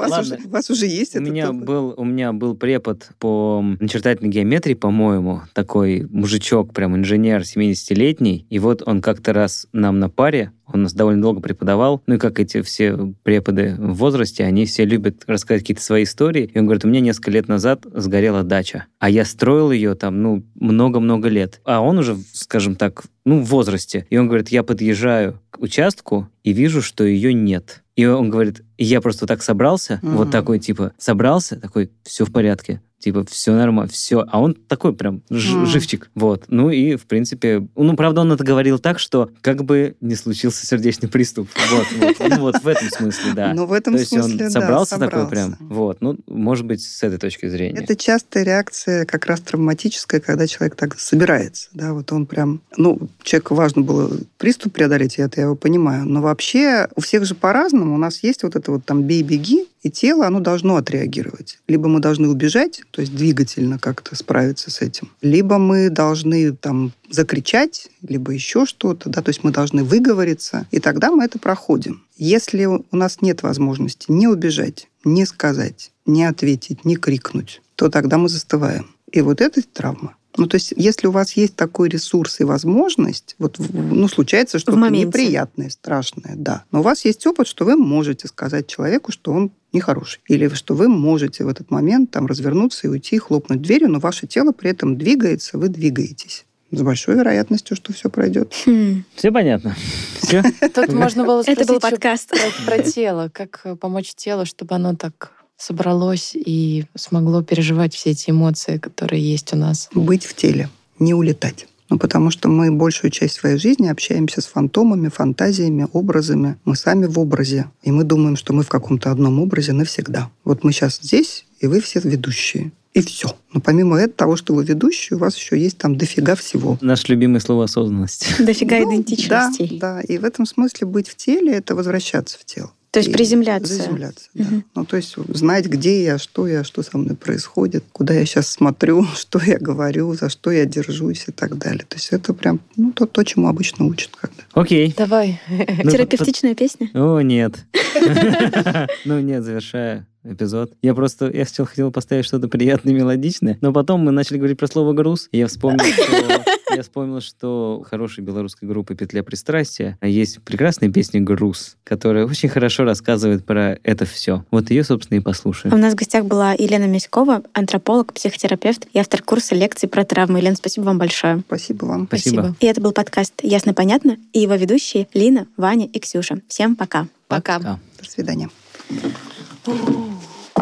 вас, 0.51 0.71
уже, 0.71 0.87
есть 0.87 1.15
был, 1.19 1.95
у 1.97 2.05
меня 2.05 2.33
был 2.33 2.55
препод 2.55 3.09
по 3.19 3.63
начертательной 3.81 4.31
геометрии, 4.31 4.75
по-моему, 4.75 5.43
такой 5.53 6.07
мужичок, 6.11 6.73
прям 6.73 6.97
инженер 6.97 7.43
70-летний. 7.43 8.47
И 8.49 8.59
вот 8.59 8.83
он 8.87 9.01
как-то 9.01 9.33
раз 9.33 9.67
нам 9.73 9.99
на 9.99 10.09
паре, 10.09 10.53
он 10.73 10.83
нас 10.83 10.93
довольно 10.93 11.23
долго 11.23 11.41
преподавал, 11.41 12.03
ну 12.07 12.15
и 12.15 12.19
как 12.19 12.39
эти 12.41 12.63
все 12.63 12.97
преподы 13.23 13.75
в 13.79 13.95
возрасте, 13.95 14.45
они 14.45 14.67
все 14.67 14.85
любят 14.85 15.23
рассказать 15.27 15.63
какие-то 15.63 15.83
свои 15.83 16.05
истории. 16.05 16.51
И 16.53 16.59
он 16.59 16.67
говорит, 16.67 16.85
у 16.85 16.89
меня 16.89 17.01
несколько 17.01 17.31
лет 17.31 17.49
назад 17.49 17.87
сгорела 17.93 18.43
дача, 18.43 18.87
а 18.99 19.09
я 19.11 19.25
строил 19.25 19.71
ее 19.71 19.95
там, 19.95 20.23
ну, 20.23 20.45
много-много 20.55 21.29
лет. 21.29 21.61
А 21.65 21.81
он 21.81 21.99
уже, 21.99 22.17
скажем 22.33 22.77
так, 22.77 23.05
ну, 23.25 23.41
в 23.43 23.47
возрасте. 23.47 24.07
И 24.11 24.17
он 24.17 24.27
говорит, 24.29 24.49
я 24.49 24.63
подъезжаю 24.63 25.41
к 25.51 25.61
участку 25.61 26.29
и 26.45 26.53
вижу, 26.53 26.83
что 26.83 27.05
ее 27.05 27.33
нет. 27.35 27.83
И 27.97 28.07
он 28.07 28.31
говорит, 28.31 28.63
я 28.77 29.01
просто 29.01 29.27
так 29.27 29.43
собрался, 29.43 29.99
Мгм. 30.03 30.17
вот 30.19 30.31
такой, 30.31 30.59
типа, 30.61 30.93
собрался, 30.99 31.61
такой, 31.61 31.91
все 32.05 32.25
в 32.25 32.33
порядке. 32.33 32.81
Типа, 32.99 33.25
все 33.31 33.53
нормально, 33.53 33.91
все. 33.93 34.25
А 34.29 34.41
он 34.41 34.55
такой 34.55 34.93
прям 34.93 35.23
ж- 35.31 35.53
Мгм. 35.55 35.67
живчик. 35.67 36.11
Вот. 36.17 36.47
Ну 36.49 36.71
и, 36.71 36.97
в 36.97 37.07
принципе, 37.07 37.65
ну, 37.77 37.95
правда, 37.95 38.23
он 38.23 38.33
это 38.33 38.43
говорил 38.43 38.81
так, 38.81 38.99
что 38.99 39.31
как 39.41 39.63
бы 39.65 39.95
не 40.01 40.17
случился 40.17 40.67
сердечный 40.67 41.09
приступ. 41.09 41.49
Вот, 41.71 41.87
вот. 41.97 42.29
Ну, 42.29 42.41
вот 42.41 42.63
в 42.63 42.67
этом 42.67 42.89
смысле, 42.91 43.33
да. 43.35 43.55
Но 43.55 43.67
в 43.67 43.73
этом 43.73 43.95
То 43.95 44.01
есть 44.01 44.11
смысле, 44.11 44.33
он 44.33 44.39
да, 44.39 44.51
собрался 44.51 44.99
такой 44.99 45.23
собрался. 45.23 45.31
прям. 45.57 45.69
Вот. 45.69 45.99
Ну, 46.01 46.19
может 46.27 46.67
быть, 46.67 46.83
с 46.83 47.01
этой 47.05 47.19
точки 47.19 47.47
зрения. 47.49 47.79
Это 47.81 47.95
частая 47.95 48.43
реакция 48.43 49.05
как 49.05 49.27
раз 49.27 49.41
травматическая, 49.41 50.21
когда 50.21 50.47
человек 50.49 50.75
так 50.75 50.99
собирается. 50.99 51.69
Да, 51.75 51.93
вот 51.95 52.11
он 52.11 52.27
прям... 52.27 52.61
Ну, 52.77 52.99
человеку 53.23 53.55
важно 53.55 53.83
было 53.83 54.11
приступ 54.39 54.73
преодолеть, 54.73 55.19
это 55.21 55.41
я 55.41 55.45
его 55.45 55.55
понимаю. 55.55 56.05
Но 56.05 56.21
вообще 56.21 56.89
у 56.97 57.01
всех 57.01 57.25
же 57.25 57.35
по-разному. 57.37 57.95
У 57.95 57.99
нас 57.99 58.25
есть 58.25 58.43
вот 58.43 58.57
это 58.57 58.73
вот 58.73 58.85
там 58.85 59.05
бей-беги, 59.05 59.67
и 59.83 59.91
тело, 59.91 60.27
оно 60.27 60.41
должно 60.41 60.77
отреагировать. 60.77 61.59
Либо 61.69 61.89
мы 61.89 62.01
должны 62.01 62.29
убежать, 62.29 62.83
то 62.91 63.01
есть 63.01 63.15
двигательно 63.15 63.79
как-то 63.79 64.17
справиться 64.17 64.71
с 64.71 64.81
этим. 64.81 65.11
Либо 65.23 65.59
мы 65.59 65.91
должны 65.91 66.53
там 66.53 66.93
закричать, 67.11 67.89
либо 68.03 68.33
еще 68.33 68.67
что-то, 68.67 69.09
да, 69.09 69.23
то 69.23 69.31
есть 69.31 69.45
мы 69.45 69.51
должны 69.51 69.85
выговориться, 69.85 70.67
и 70.71 70.81
тогда 70.81 71.11
мы 71.11 71.25
это 71.25 71.39
проходим. 71.39 72.03
Если 72.17 72.67
у 72.67 72.85
нас 72.93 73.23
нет 73.23 73.43
возможности 73.43 74.07
не 74.11 74.27
убежать, 74.27 74.89
не 75.05 75.25
сказать, 75.25 75.93
не 76.07 76.25
ответить, 76.25 76.85
не 76.85 76.97
крикнуть, 76.97 77.63
то 77.77 77.89
тогда 77.89 78.19
мы 78.19 78.29
застываем. 78.29 78.91
И 79.13 79.21
вот 79.21 79.41
это 79.41 79.63
травма. 79.63 80.17
Ну, 80.39 80.47
то 80.47 80.55
есть, 80.55 80.73
если 80.77 81.09
у 81.09 81.11
вас 81.11 81.33
есть 81.33 81.57
такой 81.57 81.89
ресурс 81.89 82.41
и 82.41 82.45
возможность, 82.45 83.35
вот, 83.39 83.57
ну, 83.59 84.07
случается 84.09 84.59
что-то 84.59 84.89
неприятное, 84.89 85.69
страшное, 85.69 86.35
да. 86.37 86.65
Но 86.71 86.81
у 86.81 86.83
вас 86.83 87.05
есть 87.05 87.27
опыт, 87.27 87.49
что 87.49 87.65
вы 87.65 87.77
можете 87.77 88.29
сказать 88.29 88.69
человеку, 88.69 89.11
что 89.11 89.33
он 89.33 89.51
нехороший. 89.73 90.21
Или 90.29 90.49
что 90.49 90.75
вы 90.75 90.89
можете 90.89 91.45
в 91.45 91.49
этот 91.49 91.71
момент 91.71 92.13
там 92.13 92.27
развернуться 92.27 92.87
и 92.87 92.91
уйти, 92.91 93.19
хлопнуть 93.19 93.61
дверью, 93.61 93.91
но 93.91 93.99
ваше 93.99 94.27
тело 94.27 94.53
при 94.53 94.71
этом 94.71 94.97
двигается, 94.97 95.59
вы 95.59 95.69
двигаетесь. 95.69 96.45
С 96.71 96.83
большой 96.83 97.17
вероятностью, 97.17 97.77
что 97.77 97.93
все 97.93 98.11
пройдет. 98.11 98.55
Хм. 98.67 99.03
Все 99.15 99.33
понятно. 99.33 99.75
Все. 100.21 100.43
Тут 100.75 100.93
можно 100.93 101.25
было 101.25 101.43
Это 101.47 101.65
был 101.65 101.79
спросить 101.79 101.81
подкаст. 101.81 102.29
про, 102.29 102.77
про 102.77 102.83
тело, 102.83 103.31
как 103.33 103.63
э, 103.65 103.75
помочь 103.75 104.15
телу, 104.15 104.45
чтобы 104.45 104.75
оно 104.75 104.95
так 104.95 105.33
собралось 105.59 106.33
и 106.35 106.87
смогло 106.95 107.43
переживать 107.43 107.95
все 107.95 108.11
эти 108.11 108.31
эмоции, 108.31 108.79
которые 108.79 109.23
есть 109.23 109.53
у 109.53 109.57
нас. 109.57 109.89
Быть 109.93 110.25
в 110.25 110.35
теле, 110.35 110.71
не 110.99 111.13
улетать. 111.13 111.67
Ну, 111.91 111.99
потому 111.99 112.31
что 112.31 112.49
мы 112.49 112.71
большую 112.71 113.11
часть 113.11 113.35
своей 113.35 113.59
жизни 113.59 113.89
общаемся 113.89 114.41
с 114.43 114.47
фантомами, 114.47 115.09
фантазиями, 115.09 115.89
образами. 115.93 116.57
Мы 116.67 116.77
сами 116.77 117.07
в 117.07 117.19
образе. 117.19 117.71
И 117.83 117.91
мы 117.91 118.05
думаем, 118.05 118.37
что 118.37 118.53
мы 118.53 118.63
в 118.63 118.69
каком-то 118.69 119.11
одном 119.11 119.41
образе 119.41 119.73
навсегда. 119.73 120.31
Вот 120.45 120.65
мы 120.65 120.73
сейчас 120.73 120.99
здесь, 121.03 121.47
и 121.61 121.67
вы 121.67 121.81
все 121.81 122.01
ведущие. 122.01 122.73
И 122.93 123.01
все. 123.01 123.35
Но 123.53 123.61
помимо 123.61 123.97
этого, 123.97 124.15
того, 124.15 124.37
что 124.37 124.55
вы 124.55 124.65
ведущие, 124.65 125.17
у 125.17 125.21
вас 125.21 125.37
еще 125.37 125.59
есть 125.59 125.79
там 125.79 125.97
дофига 125.97 126.35
всего. 126.35 126.77
Наше 126.81 127.07
любимое 127.09 127.41
слово 127.41 127.65
осознанность. 127.65 128.27
Дофига 128.39 128.81
Ну, 128.81 128.91
идентичностей. 128.91 129.79
Да, 129.79 129.95
да. 129.95 130.01
И 130.01 130.19
в 130.19 130.25
этом 130.25 130.45
смысле 130.47 130.87
быть 130.87 131.09
в 131.09 131.17
теле– 131.17 131.53
это 131.55 131.75
возвращаться 131.75 132.39
в 132.39 132.45
тело. 132.45 132.73
То 132.99 133.05
есть 133.05 133.13
приземляться. 133.13 133.75
Заземляться, 133.75 134.29
да. 134.35 134.45
Мгм. 134.45 134.65
Ну, 134.75 134.85
то 134.85 134.97
есть 134.97 135.15
знать, 135.35 135.67
где 135.67 136.03
я, 136.03 136.19
что 136.19 136.49
я, 136.49 136.65
что 136.65 136.83
со 136.83 136.99
мной 136.99 137.17
происходит, 137.17 137.85
куда 137.93 138.15
я 138.15 138.25
сейчас 138.27 138.49
смотрю, 138.49 139.05
что 139.17 139.41
я 139.45 139.59
говорю, 139.59 140.15
за 140.15 140.29
что 140.29 140.51
я 140.51 140.65
держусь 140.65 141.25
и 141.29 141.33
так 141.33 141.57
далее. 141.59 141.85
То 141.89 141.97
есть 141.97 142.09
это 142.11 142.35
прям 142.35 142.61
ну, 142.77 142.93
то, 142.93 143.07
то 143.07 143.23
чему 143.23 143.49
обычно 143.49 143.87
учат. 143.87 144.11
Когда. 144.17 144.43
Окей. 144.55 144.95
Давай. 144.97 145.41
Ну, 145.49 145.91
Терапевтичная 145.91 146.55
песня. 146.55 146.91
О, 146.95 147.21
нет. 147.21 147.55
Ну, 149.05 149.21
нет, 149.21 149.45
завершая 149.45 150.07
эпизод. 150.25 150.73
Я 150.83 150.95
просто, 150.95 151.31
я 151.31 151.45
сначала 151.45 151.67
хотел 151.67 151.93
поставить 151.93 152.25
что-то 152.25 152.49
приятное, 152.49 152.93
мелодичное, 152.93 153.59
но 153.61 153.73
потом 153.73 154.01
мы 154.01 154.13
начали 154.13 154.39
говорить 154.39 154.59
про 154.59 154.67
слово 154.67 154.93
«груз», 154.93 155.29
и 155.33 155.39
я 155.39 155.47
вспомнил, 155.47 155.85
что... 155.85 156.58
Я 156.75 156.83
вспомнил, 156.83 157.21
что 157.21 157.83
хорошей 157.89 158.23
белорусской 158.23 158.69
группы 158.69 158.95
«Петля 158.95 159.23
пристрастия» 159.23 159.99
есть 160.03 160.41
прекрасная 160.43 160.91
песня 160.91 161.21
«Груз», 161.21 161.77
которая 161.85 162.27
очень 162.27 162.49
хорошо 162.49 162.85
рассказывает 162.85 163.45
про 163.45 163.79
это 163.83 164.05
все. 164.05 164.45
Вот 164.51 164.71
ее, 164.71 164.85
собственно, 164.85 165.17
и 165.19 165.21
У 165.21 165.25
послушаем. 165.25 165.79
нас 165.81 165.95
в 165.95 165.97
гостях 165.97 166.25
была 166.25 166.53
Елена 166.53 166.85
Мяськова, 166.87 167.43
антрополог, 167.53 168.13
психотерапевт 168.13 168.87
и 168.93 168.99
автор 168.99 169.23
курса 169.23 169.55
лекций 169.55 169.89
про 169.89 170.05
травмы. 170.05 170.39
Елена, 170.41 170.57
спасибо 170.57 170.85
вам 170.85 170.99
большое. 170.99 171.43
Спасибо 171.47 171.87
вам. 171.87 172.07
Спасибо. 172.07 172.55
И 172.61 172.67
это 172.67 172.81
был 172.81 172.93
подкаст 172.93 173.35
«Ясно-понятно» 173.43 174.17
и 174.33 174.41
его 174.41 174.55
ведущие 174.55 175.09
Лина, 175.15 175.47
Ваня 175.57 175.87
и 175.87 175.99
Ксюша. 175.99 176.41
Всем 176.49 176.77
пока. 176.77 177.07
Пока. 177.29 177.59
Пока. 177.59 177.79
До 178.03 178.11
свидания. 178.11 178.51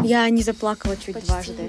Я 0.03 0.29
не 0.31 0.43
заплакала 0.43 0.97
чуть 0.97 1.25
дважды. 1.25 1.69